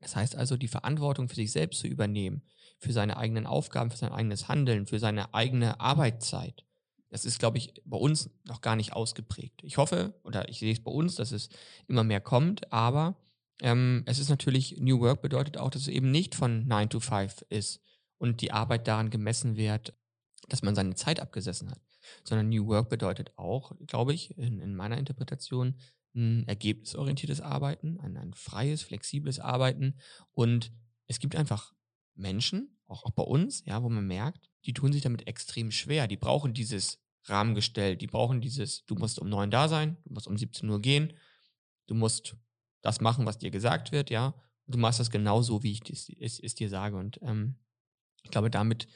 Das 0.00 0.16
heißt 0.16 0.34
also, 0.34 0.56
die 0.56 0.68
Verantwortung 0.68 1.28
für 1.28 1.34
sich 1.34 1.52
selbst 1.52 1.80
zu 1.80 1.88
übernehmen, 1.88 2.42
für 2.78 2.92
seine 2.94 3.18
eigenen 3.18 3.46
Aufgaben, 3.46 3.90
für 3.90 3.98
sein 3.98 4.12
eigenes 4.12 4.48
Handeln, 4.48 4.86
für 4.86 4.98
seine 4.98 5.34
eigene 5.34 5.78
Arbeitszeit. 5.80 6.64
Das 7.14 7.24
ist, 7.24 7.38
glaube 7.38 7.58
ich, 7.58 7.72
bei 7.84 7.96
uns 7.96 8.28
noch 8.42 8.60
gar 8.60 8.74
nicht 8.74 8.92
ausgeprägt. 8.92 9.62
Ich 9.62 9.76
hoffe, 9.76 10.18
oder 10.24 10.48
ich 10.48 10.58
sehe 10.58 10.72
es 10.72 10.82
bei 10.82 10.90
uns, 10.90 11.14
dass 11.14 11.30
es 11.30 11.48
immer 11.86 12.02
mehr 12.02 12.20
kommt, 12.20 12.72
aber 12.72 13.14
ähm, 13.62 14.02
es 14.06 14.18
ist 14.18 14.30
natürlich, 14.30 14.80
New 14.80 14.98
Work 14.98 15.22
bedeutet 15.22 15.56
auch, 15.56 15.70
dass 15.70 15.82
es 15.82 15.88
eben 15.88 16.10
nicht 16.10 16.34
von 16.34 16.66
9 16.66 16.90
to 16.90 16.98
5 16.98 17.44
ist 17.50 17.80
und 18.18 18.40
die 18.40 18.50
Arbeit 18.50 18.88
daran 18.88 19.10
gemessen 19.10 19.54
wird, 19.54 19.94
dass 20.48 20.62
man 20.62 20.74
seine 20.74 20.96
Zeit 20.96 21.20
abgesessen 21.20 21.70
hat, 21.70 21.80
sondern 22.24 22.48
New 22.48 22.66
Work 22.66 22.88
bedeutet 22.88 23.30
auch, 23.38 23.76
glaube 23.86 24.12
ich, 24.12 24.36
in, 24.36 24.58
in 24.58 24.74
meiner 24.74 24.98
Interpretation, 24.98 25.76
ein 26.16 26.48
ergebnisorientiertes 26.48 27.40
Arbeiten, 27.40 28.00
ein, 28.00 28.16
ein 28.16 28.34
freies, 28.34 28.82
flexibles 28.82 29.38
Arbeiten 29.38 29.94
und 30.32 30.72
es 31.06 31.20
gibt 31.20 31.36
einfach 31.36 31.74
Menschen, 32.16 32.76
auch, 32.88 33.04
auch 33.04 33.12
bei 33.12 33.22
uns, 33.22 33.64
ja, 33.66 33.84
wo 33.84 33.88
man 33.88 34.04
merkt, 34.04 34.50
die 34.66 34.72
tun 34.72 34.92
sich 34.92 35.02
damit 35.02 35.28
extrem 35.28 35.70
schwer. 35.70 36.08
Die 36.08 36.16
brauchen 36.16 36.54
dieses 36.54 37.03
Rahmengestell, 37.24 37.96
die 37.96 38.06
brauchen 38.06 38.40
dieses, 38.40 38.84
du 38.84 38.94
musst 38.94 39.18
um 39.18 39.28
neun 39.28 39.50
da 39.50 39.68
sein, 39.68 39.96
du 40.04 40.14
musst 40.14 40.26
um 40.26 40.36
17 40.36 40.68
Uhr 40.68 40.80
gehen, 40.80 41.12
du 41.86 41.94
musst 41.94 42.36
das 42.82 43.00
machen, 43.00 43.26
was 43.26 43.38
dir 43.38 43.50
gesagt 43.50 43.92
wird, 43.92 44.10
ja, 44.10 44.34
und 44.66 44.74
du 44.74 44.78
machst 44.78 45.00
das 45.00 45.10
genau 45.10 45.42
so, 45.42 45.62
wie 45.62 45.72
ich 45.72 45.90
es, 45.90 46.08
es, 46.20 46.40
es 46.40 46.54
dir 46.54 46.68
sage. 46.68 46.96
Und 46.96 47.20
ähm, 47.22 47.56
ich 48.22 48.30
glaube, 48.30 48.50
damit 48.50 48.86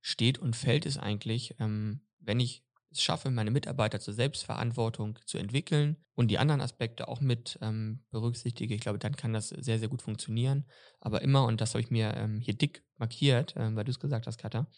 steht 0.00 0.38
und 0.38 0.56
fällt 0.56 0.86
es 0.86 0.98
eigentlich, 0.98 1.54
ähm, 1.58 2.00
wenn 2.18 2.40
ich 2.40 2.64
es 2.90 3.02
schaffe, 3.02 3.30
meine 3.30 3.50
Mitarbeiter 3.50 4.00
zur 4.00 4.14
Selbstverantwortung 4.14 5.18
zu 5.26 5.38
entwickeln 5.38 5.96
und 6.14 6.28
die 6.28 6.38
anderen 6.38 6.60
Aspekte 6.60 7.08
auch 7.08 7.20
mit 7.20 7.58
ähm, 7.60 8.04
berücksichtige, 8.10 8.74
ich 8.74 8.80
glaube, 8.80 8.98
dann 8.98 9.16
kann 9.16 9.32
das 9.32 9.48
sehr, 9.48 9.78
sehr 9.78 9.88
gut 9.88 10.02
funktionieren. 10.02 10.64
Aber 11.00 11.22
immer, 11.22 11.44
und 11.44 11.60
das 11.60 11.74
habe 11.74 11.80
ich 11.80 11.90
mir 11.90 12.14
ähm, 12.14 12.40
hier 12.40 12.54
dick 12.54 12.84
markiert, 12.96 13.54
ähm, 13.56 13.76
weil 13.76 13.84
du 13.84 13.90
es 13.90 13.98
gesagt 13.98 14.26
hast, 14.26 14.38
Katha, 14.38 14.68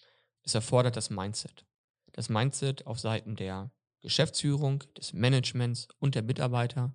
es 0.42 0.54
erfordert 0.54 0.96
das 0.96 1.11
Mindset. 1.11 1.66
Das 2.16 2.29
Mindset 2.29 2.87
auf 2.87 2.98
Seiten 2.98 3.37
der 3.37 3.70
Geschäftsführung, 4.00 4.83
des 4.96 5.12
Managements 5.12 5.88
und 5.98 6.14
der 6.14 6.22
Mitarbeiter, 6.22 6.94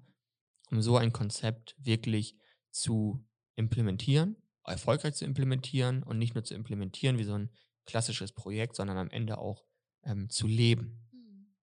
um 0.69 0.81
so 0.81 0.97
ein 0.97 1.13
Konzept 1.13 1.75
wirklich 1.77 2.35
zu 2.71 3.25
implementieren, 3.55 4.35
erfolgreich 4.65 5.13
zu 5.15 5.25
implementieren 5.25 6.03
und 6.03 6.17
nicht 6.17 6.35
nur 6.35 6.43
zu 6.43 6.53
implementieren 6.53 7.17
wie 7.17 7.23
so 7.23 7.33
ein 7.33 7.49
klassisches 7.85 8.31
Projekt, 8.31 8.75
sondern 8.75 8.97
am 8.97 9.09
Ende 9.09 9.37
auch 9.37 9.65
ähm, 10.03 10.29
zu 10.29 10.47
leben. 10.47 11.07
Hm. 11.11 11.53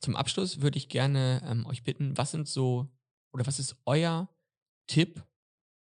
Zum 0.00 0.16
Abschluss 0.16 0.60
würde 0.60 0.78
ich 0.78 0.88
gerne 0.88 1.42
ähm, 1.44 1.66
euch 1.66 1.84
bitten, 1.84 2.16
was 2.16 2.30
sind 2.30 2.48
so 2.48 2.90
oder 3.32 3.46
was 3.46 3.58
ist 3.58 3.76
euer 3.84 4.28
Tipp, 4.86 5.24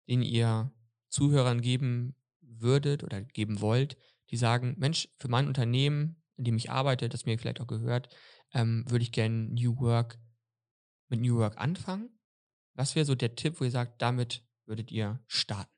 den 0.09 0.23
ihr 0.23 0.73
Zuhörern 1.09 1.61
geben 1.61 2.17
würdet 2.41 3.05
oder 3.05 3.23
geben 3.23 3.61
wollt, 3.61 3.97
die 4.31 4.37
sagen, 4.37 4.75
Mensch, 4.79 5.09
für 5.19 5.29
mein 5.29 5.47
Unternehmen, 5.47 6.24
in 6.37 6.45
dem 6.45 6.57
ich 6.57 6.71
arbeite, 6.71 7.09
das 7.09 7.27
mir 7.27 7.39
vielleicht 7.39 7.61
auch 7.61 7.67
gehört, 7.67 8.09
ähm, 8.53 8.85
würde 8.89 9.03
ich 9.03 9.13
gerne 9.13 9.35
New 9.35 9.79
Work 9.81 10.19
mit 11.09 11.21
New 11.21 11.37
Work 11.37 11.59
anfangen. 11.59 12.11
Was 12.75 12.95
wäre 12.95 13.05
so 13.05 13.15
der 13.15 13.37
Tipp, 13.37 13.61
wo 13.61 13.65
ihr 13.65 13.71
sagt, 13.71 14.03
damit 14.03 14.43
würdet 14.67 14.91
ihr 14.91 15.23
starten? 15.27 15.71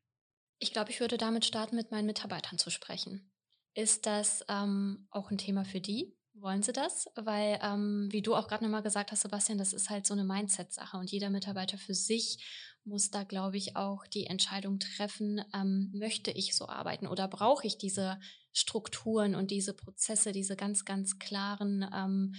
Ich 0.58 0.72
glaube, 0.72 0.90
ich 0.90 1.00
würde 1.00 1.18
damit 1.18 1.44
starten, 1.44 1.76
mit 1.76 1.90
meinen 1.90 2.06
Mitarbeitern 2.06 2.58
zu 2.58 2.70
sprechen. 2.70 3.30
Ist 3.74 4.06
das 4.06 4.42
ähm, 4.48 5.06
auch 5.10 5.30
ein 5.30 5.36
Thema 5.36 5.64
für 5.66 5.80
die? 5.80 6.16
Wollen 6.32 6.62
sie 6.62 6.72
das? 6.72 7.06
Weil, 7.14 7.58
ähm, 7.62 8.08
wie 8.10 8.22
du 8.22 8.34
auch 8.34 8.48
gerade 8.48 8.64
nochmal 8.64 8.82
gesagt 8.82 9.12
hast, 9.12 9.22
Sebastian, 9.22 9.58
das 9.58 9.72
ist 9.72 9.90
halt 9.90 10.06
so 10.06 10.14
eine 10.14 10.24
Mindset-Sache 10.24 10.96
und 10.96 11.10
jeder 11.10 11.30
Mitarbeiter 11.30 11.76
für 11.76 11.94
sich 11.94 12.38
muss 12.84 13.10
da, 13.10 13.24
glaube 13.24 13.56
ich, 13.56 13.76
auch 13.76 14.06
die 14.06 14.26
Entscheidung 14.26 14.78
treffen, 14.78 15.42
ähm, 15.52 15.90
möchte 15.92 16.30
ich 16.30 16.54
so 16.54 16.68
arbeiten 16.68 17.06
oder 17.06 17.26
brauche 17.26 17.66
ich 17.66 17.78
diese 17.78 18.18
Strukturen 18.56 19.34
und 19.34 19.50
diese 19.50 19.74
Prozesse, 19.74 20.32
diese 20.32 20.56
ganz, 20.56 20.84
ganz 20.84 21.18
klaren 21.18 21.88
ähm, 21.94 22.34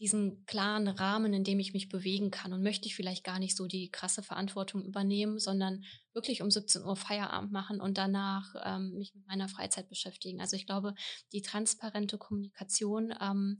diesen 0.00 0.46
klaren 0.46 0.86
Rahmen, 0.86 1.32
in 1.34 1.42
dem 1.42 1.58
ich 1.58 1.72
mich 1.72 1.88
bewegen 1.88 2.30
kann 2.30 2.52
und 2.52 2.62
möchte 2.62 2.86
ich 2.86 2.94
vielleicht 2.94 3.24
gar 3.24 3.40
nicht 3.40 3.56
so 3.56 3.66
die 3.66 3.90
krasse 3.90 4.22
Verantwortung 4.22 4.84
übernehmen, 4.84 5.40
sondern 5.40 5.84
wirklich 6.12 6.40
um 6.40 6.50
17 6.50 6.84
Uhr 6.84 6.94
Feierabend 6.94 7.50
machen 7.50 7.80
und 7.80 7.98
danach 7.98 8.54
ähm, 8.64 8.94
mich 8.94 9.14
mit 9.14 9.26
meiner 9.26 9.48
Freizeit 9.48 9.88
beschäftigen. 9.88 10.40
Also 10.40 10.54
ich 10.54 10.66
glaube, 10.66 10.94
die 11.32 11.42
transparente 11.42 12.16
Kommunikation 12.16 13.12
ähm, 13.20 13.58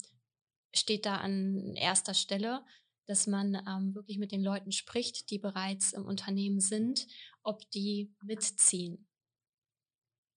steht 0.72 1.06
da 1.06 1.16
an 1.16 1.74
erster 1.74 2.14
Stelle, 2.14 2.64
dass 3.06 3.26
man 3.26 3.54
ähm, 3.54 3.94
wirklich 3.94 4.18
mit 4.18 4.30
den 4.30 4.42
Leuten 4.42 4.70
spricht, 4.70 5.30
die 5.30 5.38
bereits 5.38 5.92
im 5.92 6.04
Unternehmen 6.04 6.60
sind, 6.60 7.08
ob 7.42 7.68
die 7.70 8.14
mitziehen. 8.22 9.08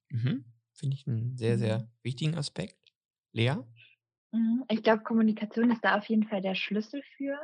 Mhm. 0.10 0.46
Finde 0.82 0.96
ich 0.98 1.08
einen 1.08 1.38
sehr, 1.38 1.58
sehr 1.58 1.80
Mhm. 1.80 1.92
wichtigen 2.04 2.36
Aspekt. 2.36 2.92
Lea? 3.32 3.56
Mhm. 4.34 4.64
Ich 4.70 4.84
glaube, 4.84 5.04
Kommunikation 5.04 5.72
ist 5.72 5.84
da 5.84 5.98
auf 5.98 6.06
jeden 6.06 6.24
Fall 6.28 6.42
der 6.42 6.56
Schlüssel 6.56 7.02
für. 7.18 7.38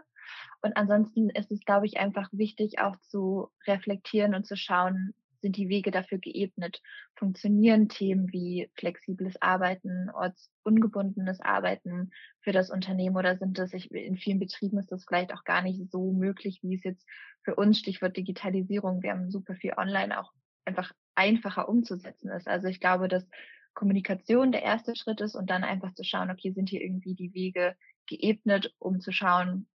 Und 0.62 0.78
ansonsten 0.78 1.30
ist 1.30 1.52
es, 1.52 1.62
glaube 1.65 1.86
ich, 1.86 1.97
einfach 2.00 2.30
wichtig, 2.34 2.80
auch 2.80 2.97
zu 3.02 3.50
reflektieren 3.67 4.36
und 4.36 4.45
zu 4.45 4.58
schauen, 4.58 5.13
sind 5.41 5.58
die 5.58 5.69
Wege 5.69 5.91
dafür 5.91 6.17
geebnet? 6.19 6.82
Funktionieren 7.15 7.89
Themen 7.89 8.32
wie 8.34 8.71
flexibles 8.78 9.41
Arbeiten, 9.41 10.10
ortsungebundenes 10.12 11.41
Arbeiten 11.41 12.12
für 12.41 12.54
das 12.54 12.71
Unternehmen 12.71 13.17
oder 13.17 13.38
sind 13.38 13.58
das, 13.60 13.73
ich, 13.73 13.91
in 13.91 14.17
vielen 14.17 14.39
Betrieben 14.39 14.80
ist 14.80 14.91
das 14.91 15.06
vielleicht 15.06 15.34
auch 15.34 15.43
gar 15.45 15.62
nicht 15.62 15.91
so 15.91 16.12
möglich, 16.13 16.60
wie 16.63 16.76
es 16.76 16.84
jetzt 16.84 17.06
für 17.43 17.56
uns, 17.56 17.80
Stichwort 17.80 18.17
Digitalisierung, 18.17 19.04
wir 19.04 19.12
haben 19.12 19.32
super 19.32 19.56
viel 19.56 19.73
online 19.78 20.19
auch 20.19 20.34
einfach 20.67 20.93
einfacher 21.15 21.67
umzusetzen 21.67 22.30
ist. 22.30 22.47
Also 22.47 22.67
ich 22.67 22.80
glaube, 22.80 23.08
dass 23.08 23.27
Kommunikation 23.73 24.51
der 24.51 24.63
erste 24.63 24.95
Schritt 24.95 25.21
ist 25.21 25.36
und 25.36 25.49
dann 25.49 25.63
einfach 25.63 25.93
zu 25.93 26.03
schauen, 26.03 26.32
okay, 26.32 26.51
sind 26.51 26.69
hier 26.69 26.82
irgendwie 26.82 27.15
die 27.15 27.34
Wege 27.34 27.75
geebnet, 28.08 28.73
um 28.80 28.99
zu 28.99 29.12
schauen, 29.12 29.67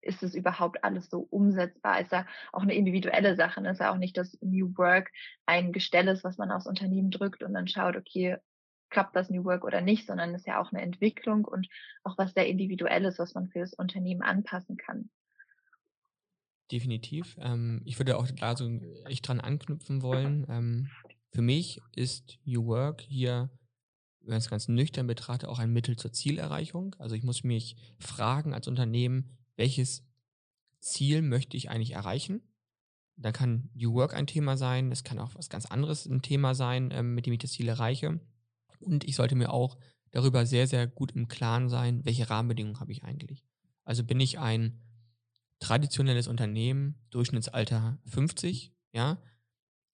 ist 0.00 0.22
es 0.22 0.34
überhaupt 0.34 0.82
alles 0.82 1.08
so 1.08 1.20
umsetzbar? 1.30 2.00
Ist 2.00 2.12
ja 2.12 2.26
auch 2.52 2.62
eine 2.62 2.74
individuelle 2.74 3.36
Sache. 3.36 3.60
Ne? 3.60 3.70
Ist 3.70 3.80
ja 3.80 3.92
auch 3.92 3.98
nicht, 3.98 4.16
dass 4.16 4.36
New 4.40 4.76
Work 4.76 5.10
ein 5.46 5.72
Gestell 5.72 6.08
ist, 6.08 6.24
was 6.24 6.38
man 6.38 6.50
aufs 6.50 6.66
Unternehmen 6.66 7.10
drückt 7.10 7.42
und 7.42 7.54
dann 7.54 7.68
schaut, 7.68 7.96
okay, 7.96 8.36
klappt 8.90 9.16
das 9.16 9.30
New 9.30 9.44
Work 9.44 9.64
oder 9.64 9.80
nicht, 9.80 10.06
sondern 10.06 10.34
ist 10.34 10.46
ja 10.46 10.60
auch 10.60 10.72
eine 10.72 10.82
Entwicklung 10.82 11.44
und 11.44 11.68
auch 12.02 12.18
was 12.18 12.34
sehr 12.34 12.46
individuelles, 12.46 13.18
was 13.18 13.34
man 13.34 13.48
für 13.48 13.60
das 13.60 13.72
Unternehmen 13.74 14.22
anpassen 14.22 14.76
kann. 14.76 15.10
Definitiv. 16.70 17.36
Ähm, 17.40 17.82
ich 17.84 17.98
würde 17.98 18.16
auch 18.16 18.26
da 18.30 18.56
so 18.56 18.68
echt 19.04 19.26
dran 19.28 19.40
anknüpfen 19.40 20.02
wollen. 20.02 20.46
Ähm, 20.48 20.88
für 21.30 21.42
mich 21.42 21.80
ist 21.94 22.38
New 22.44 22.66
Work 22.66 23.02
hier, 23.02 23.50
wenn 24.20 24.30
man 24.30 24.38
es 24.38 24.50
ganz 24.50 24.68
nüchtern 24.68 25.06
betrachtet, 25.06 25.48
auch 25.48 25.58
ein 25.58 25.72
Mittel 25.72 25.96
zur 25.96 26.12
Zielerreichung. 26.12 26.94
Also 26.98 27.14
ich 27.14 27.22
muss 27.22 27.44
mich 27.44 27.76
fragen 27.98 28.54
als 28.54 28.68
Unternehmen, 28.68 29.36
welches 29.56 30.04
Ziel 30.80 31.22
möchte 31.22 31.56
ich 31.56 31.70
eigentlich 31.70 31.92
erreichen? 31.92 32.42
Da 33.16 33.32
kann 33.32 33.70
New 33.74 33.92
Work 33.94 34.14
ein 34.14 34.26
Thema 34.26 34.56
sein, 34.56 34.90
es 34.90 35.04
kann 35.04 35.18
auch 35.18 35.34
was 35.34 35.48
ganz 35.48 35.66
anderes 35.66 36.06
ein 36.06 36.22
Thema 36.22 36.54
sein, 36.54 36.90
ähm, 36.92 37.14
mit 37.14 37.26
dem 37.26 37.32
ich 37.32 37.38
das 37.38 37.52
Ziel 37.52 37.68
erreiche. 37.68 38.20
Und 38.80 39.04
ich 39.04 39.14
sollte 39.14 39.34
mir 39.34 39.52
auch 39.52 39.78
darüber 40.10 40.44
sehr, 40.46 40.66
sehr 40.66 40.86
gut 40.86 41.12
im 41.12 41.28
Klaren 41.28 41.68
sein, 41.68 42.04
welche 42.04 42.28
Rahmenbedingungen 42.28 42.80
habe 42.80 42.92
ich 42.92 43.04
eigentlich. 43.04 43.44
Also 43.84 44.04
bin 44.04 44.20
ich 44.20 44.38
ein 44.38 44.80
traditionelles 45.62 46.26
Unternehmen, 46.26 46.96
Durchschnittsalter 47.10 47.98
50, 48.06 48.72
ja. 48.92 49.18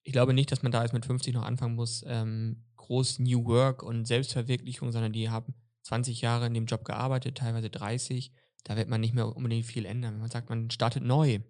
Ich 0.02 0.12
glaube 0.12 0.33
nicht, 0.33 0.50
dass 0.50 0.62
man 0.62 0.72
da 0.72 0.83
jetzt 0.83 0.94
mit 0.94 1.04
50 1.04 1.35
noch 1.35 1.44
anfangen 1.44 1.74
muss, 1.74 2.02
ähm, 2.07 2.64
groß 2.76 3.18
New 3.18 3.44
Work 3.44 3.83
und 3.83 4.07
Selbstverwirklichung, 4.07 4.92
sondern 4.92 5.12
die 5.12 5.28
haben 5.28 5.54
20 5.83 6.22
Jahre 6.22 6.46
in 6.46 6.54
dem 6.54 6.64
Job 6.64 6.87
gearbeitet, 6.87 7.37
teilweise 7.37 7.68
30. 7.68 8.33
Da 8.64 8.76
wird 8.76 8.88
man 8.88 9.02
nicht 9.02 9.12
mehr 9.14 9.37
unbedingt 9.37 9.66
viel 9.66 9.85
ändern. 9.85 10.14
Wenn 10.14 10.20
man 10.22 10.31
sagt, 10.31 10.48
man 10.48 10.70
startet 10.70 11.02
neu, 11.02 11.40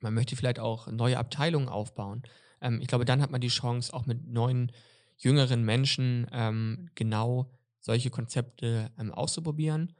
man 0.00 0.14
möchte 0.14 0.34
vielleicht 0.34 0.58
auch 0.58 0.86
neue 0.86 1.18
Abteilungen 1.18 1.68
aufbauen. 1.68 2.22
Ähm, 2.62 2.80
ich 2.80 2.88
glaube, 2.88 3.04
dann 3.04 3.20
hat 3.20 3.30
man 3.30 3.42
die 3.42 3.48
Chance, 3.48 3.92
auch 3.92 4.06
mit 4.06 4.26
neuen, 4.26 4.72
jüngeren 5.18 5.62
Menschen 5.62 6.26
ähm, 6.32 6.88
genau 6.94 7.50
solche 7.80 8.08
Konzepte 8.08 8.90
ähm, 8.98 9.12
auszuprobieren. 9.12 9.92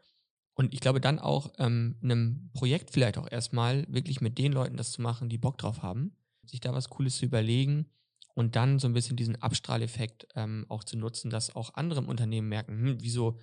Und 0.54 0.74
ich 0.74 0.80
glaube 0.80 1.00
dann 1.00 1.18
auch, 1.18 1.52
ähm, 1.58 1.96
einem 2.02 2.50
Projekt 2.52 2.90
vielleicht 2.90 3.18
auch 3.18 3.30
erstmal 3.30 3.86
wirklich 3.88 4.20
mit 4.20 4.38
den 4.38 4.52
Leuten 4.52 4.76
das 4.76 4.92
zu 4.92 5.00
machen, 5.00 5.28
die 5.28 5.38
Bock 5.38 5.58
drauf 5.58 5.82
haben, 5.82 6.14
sich 6.44 6.60
da 6.60 6.74
was 6.74 6.90
Cooles 6.90 7.16
zu 7.16 7.24
überlegen 7.24 7.86
und 8.34 8.56
dann 8.56 8.78
so 8.78 8.86
ein 8.86 8.92
bisschen 8.92 9.16
diesen 9.16 9.40
Abstrahleffekt 9.40 10.28
ähm, 10.34 10.66
auch 10.68 10.84
zu 10.84 10.98
nutzen, 10.98 11.30
dass 11.30 11.54
auch 11.54 11.74
andere 11.74 12.00
im 12.00 12.08
Unternehmen 12.08 12.48
merken, 12.48 12.72
hm, 12.72 12.96
wieso 13.00 13.38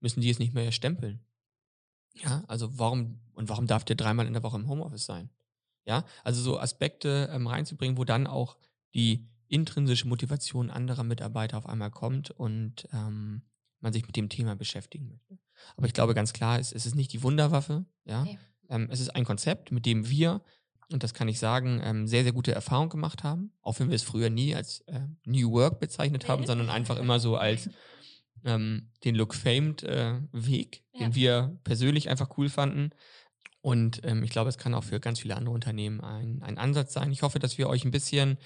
müssen 0.00 0.20
die 0.20 0.28
jetzt 0.28 0.38
nicht 0.38 0.54
mehr 0.54 0.72
stempeln? 0.72 1.20
Ja, 2.14 2.42
also 2.48 2.78
warum 2.78 3.20
und 3.32 3.48
warum 3.48 3.66
darf 3.66 3.84
der 3.84 3.96
dreimal 3.96 4.26
in 4.26 4.32
der 4.32 4.42
Woche 4.42 4.56
im 4.56 4.68
Homeoffice 4.68 5.06
sein? 5.06 5.30
Ja, 5.86 6.04
also 6.24 6.42
so 6.42 6.58
Aspekte 6.58 7.30
ähm, 7.32 7.46
reinzubringen, 7.46 7.96
wo 7.96 8.04
dann 8.04 8.26
auch 8.26 8.56
die 8.94 9.26
intrinsische 9.48 10.08
Motivation 10.08 10.70
anderer 10.70 11.04
Mitarbeiter 11.04 11.58
auf 11.58 11.66
einmal 11.66 11.90
kommt 11.90 12.30
und 12.30 12.88
ähm, 12.92 13.42
man 13.80 13.92
sich 13.92 14.06
mit 14.06 14.16
dem 14.16 14.28
Thema 14.28 14.54
beschäftigen 14.56 15.08
möchte. 15.08 15.38
Aber 15.76 15.86
ich 15.86 15.92
glaube 15.92 16.14
ganz 16.14 16.32
klar, 16.32 16.58
es, 16.58 16.72
es 16.72 16.86
ist 16.86 16.94
nicht 16.94 17.12
die 17.12 17.22
Wunderwaffe. 17.22 17.84
Ja, 18.04 18.24
Nee. 18.24 18.38
ähm, 18.68 18.88
es 18.90 19.00
ist 19.00 19.10
ein 19.10 19.24
Konzept, 19.24 19.72
mit 19.72 19.86
dem 19.86 20.08
wir 20.08 20.42
und 20.92 21.04
das 21.04 21.14
kann 21.14 21.28
ich 21.28 21.38
sagen, 21.38 21.80
ähm, 21.84 22.08
sehr, 22.08 22.24
sehr 22.24 22.32
gute 22.32 22.50
Erfahrungen 22.52 22.90
gemacht 22.90 23.22
haben. 23.22 23.52
Auch 23.62 23.78
wenn 23.78 23.88
wir 23.90 23.94
es 23.94 24.02
früher 24.02 24.28
nie 24.28 24.56
als 24.56 24.80
äh, 24.88 25.00
New 25.24 25.52
Work 25.52 25.78
bezeichnet 25.78 26.26
haben, 26.26 26.44
sondern 26.46 26.68
einfach 26.68 26.98
immer 26.98 27.20
so 27.20 27.36
als 27.36 27.70
ähm, 28.44 28.88
den 29.04 29.14
Look 29.14 29.34
Famed 29.34 29.82
äh, 29.84 30.14
Weg, 30.32 30.82
Ja. 30.94 31.06
den 31.06 31.14
wir 31.14 31.58
persönlich 31.62 32.08
einfach 32.10 32.36
cool 32.38 32.48
fanden. 32.48 32.90
Und 33.62 34.00
ähm, 34.04 34.22
ich 34.24 34.30
glaube, 34.30 34.48
es 34.48 34.56
kann 34.58 34.72
auch 34.74 34.84
für 34.84 34.98
ganz 35.00 35.20
viele 35.20 35.36
andere 35.36 35.54
Unternehmen 35.54 36.00
ein, 36.00 36.42
ein 36.42 36.56
Ansatz 36.58 36.92
sein. 36.94 37.12
Ich 37.12 37.22
hoffe, 37.22 37.38
dass 37.38 37.58
wir 37.58 37.68
euch 37.68 37.84
ein 37.84 37.90
bisschen 37.90 38.38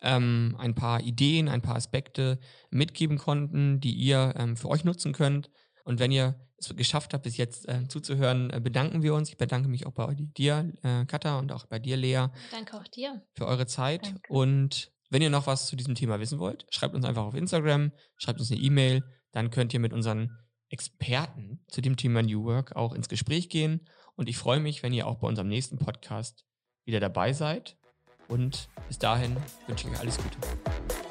ähm, 0.00 0.56
ein 0.58 0.74
paar 0.74 1.02
Ideen, 1.02 1.48
ein 1.48 1.60
paar 1.62 1.76
Aspekte 1.76 2.40
mitgeben 2.70 3.18
konnten, 3.18 3.80
die 3.80 3.92
ihr 3.92 4.34
ähm, 4.38 4.56
für 4.56 4.68
euch 4.70 4.82
nutzen 4.84 5.12
könnt. 5.12 5.50
Und 5.84 5.98
wenn 5.98 6.12
ihr 6.12 6.34
es 6.58 6.74
geschafft 6.76 7.12
habt, 7.12 7.24
bis 7.24 7.36
jetzt 7.36 7.68
äh, 7.68 7.88
zuzuhören, 7.88 8.50
äh, 8.50 8.60
bedanken 8.60 9.02
wir 9.02 9.14
uns. 9.14 9.28
Ich 9.28 9.36
bedanke 9.36 9.68
mich 9.68 9.86
auch 9.86 9.92
bei 9.92 10.14
dir, 10.14 10.72
äh, 10.82 11.04
Katha, 11.06 11.38
und 11.38 11.52
auch 11.52 11.66
bei 11.66 11.78
dir, 11.78 11.96
Lea, 11.96 12.28
Danke 12.50 12.76
auch 12.76 12.86
dir. 12.88 13.22
für 13.34 13.46
eure 13.46 13.66
Zeit. 13.66 14.06
Danke. 14.06 14.32
Und 14.32 14.92
wenn 15.10 15.22
ihr 15.22 15.30
noch 15.30 15.46
was 15.46 15.66
zu 15.66 15.76
diesem 15.76 15.94
Thema 15.94 16.20
wissen 16.20 16.38
wollt, 16.38 16.66
schreibt 16.70 16.94
uns 16.94 17.04
einfach 17.04 17.24
auf 17.24 17.34
Instagram, 17.34 17.92
schreibt 18.16 18.40
uns 18.40 18.50
eine 18.50 18.60
E-Mail. 18.60 19.02
Dann 19.32 19.50
könnt 19.50 19.74
ihr 19.74 19.80
mit 19.80 19.92
unseren 19.92 20.38
Experten 20.68 21.64
zu 21.68 21.80
dem 21.80 21.96
Thema 21.96 22.22
New 22.22 22.44
Work 22.44 22.76
auch 22.76 22.94
ins 22.94 23.08
Gespräch 23.08 23.48
gehen. 23.48 23.88
Und 24.14 24.28
ich 24.28 24.38
freue 24.38 24.60
mich, 24.60 24.82
wenn 24.82 24.92
ihr 24.92 25.06
auch 25.06 25.18
bei 25.18 25.28
unserem 25.28 25.48
nächsten 25.48 25.78
Podcast 25.78 26.44
wieder 26.84 27.00
dabei 27.00 27.32
seid. 27.32 27.76
Und 28.28 28.68
bis 28.88 28.98
dahin 28.98 29.36
wünsche 29.66 29.86
ich 29.88 29.94
euch 29.94 30.00
alles 30.00 30.16
Gute. 30.16 31.01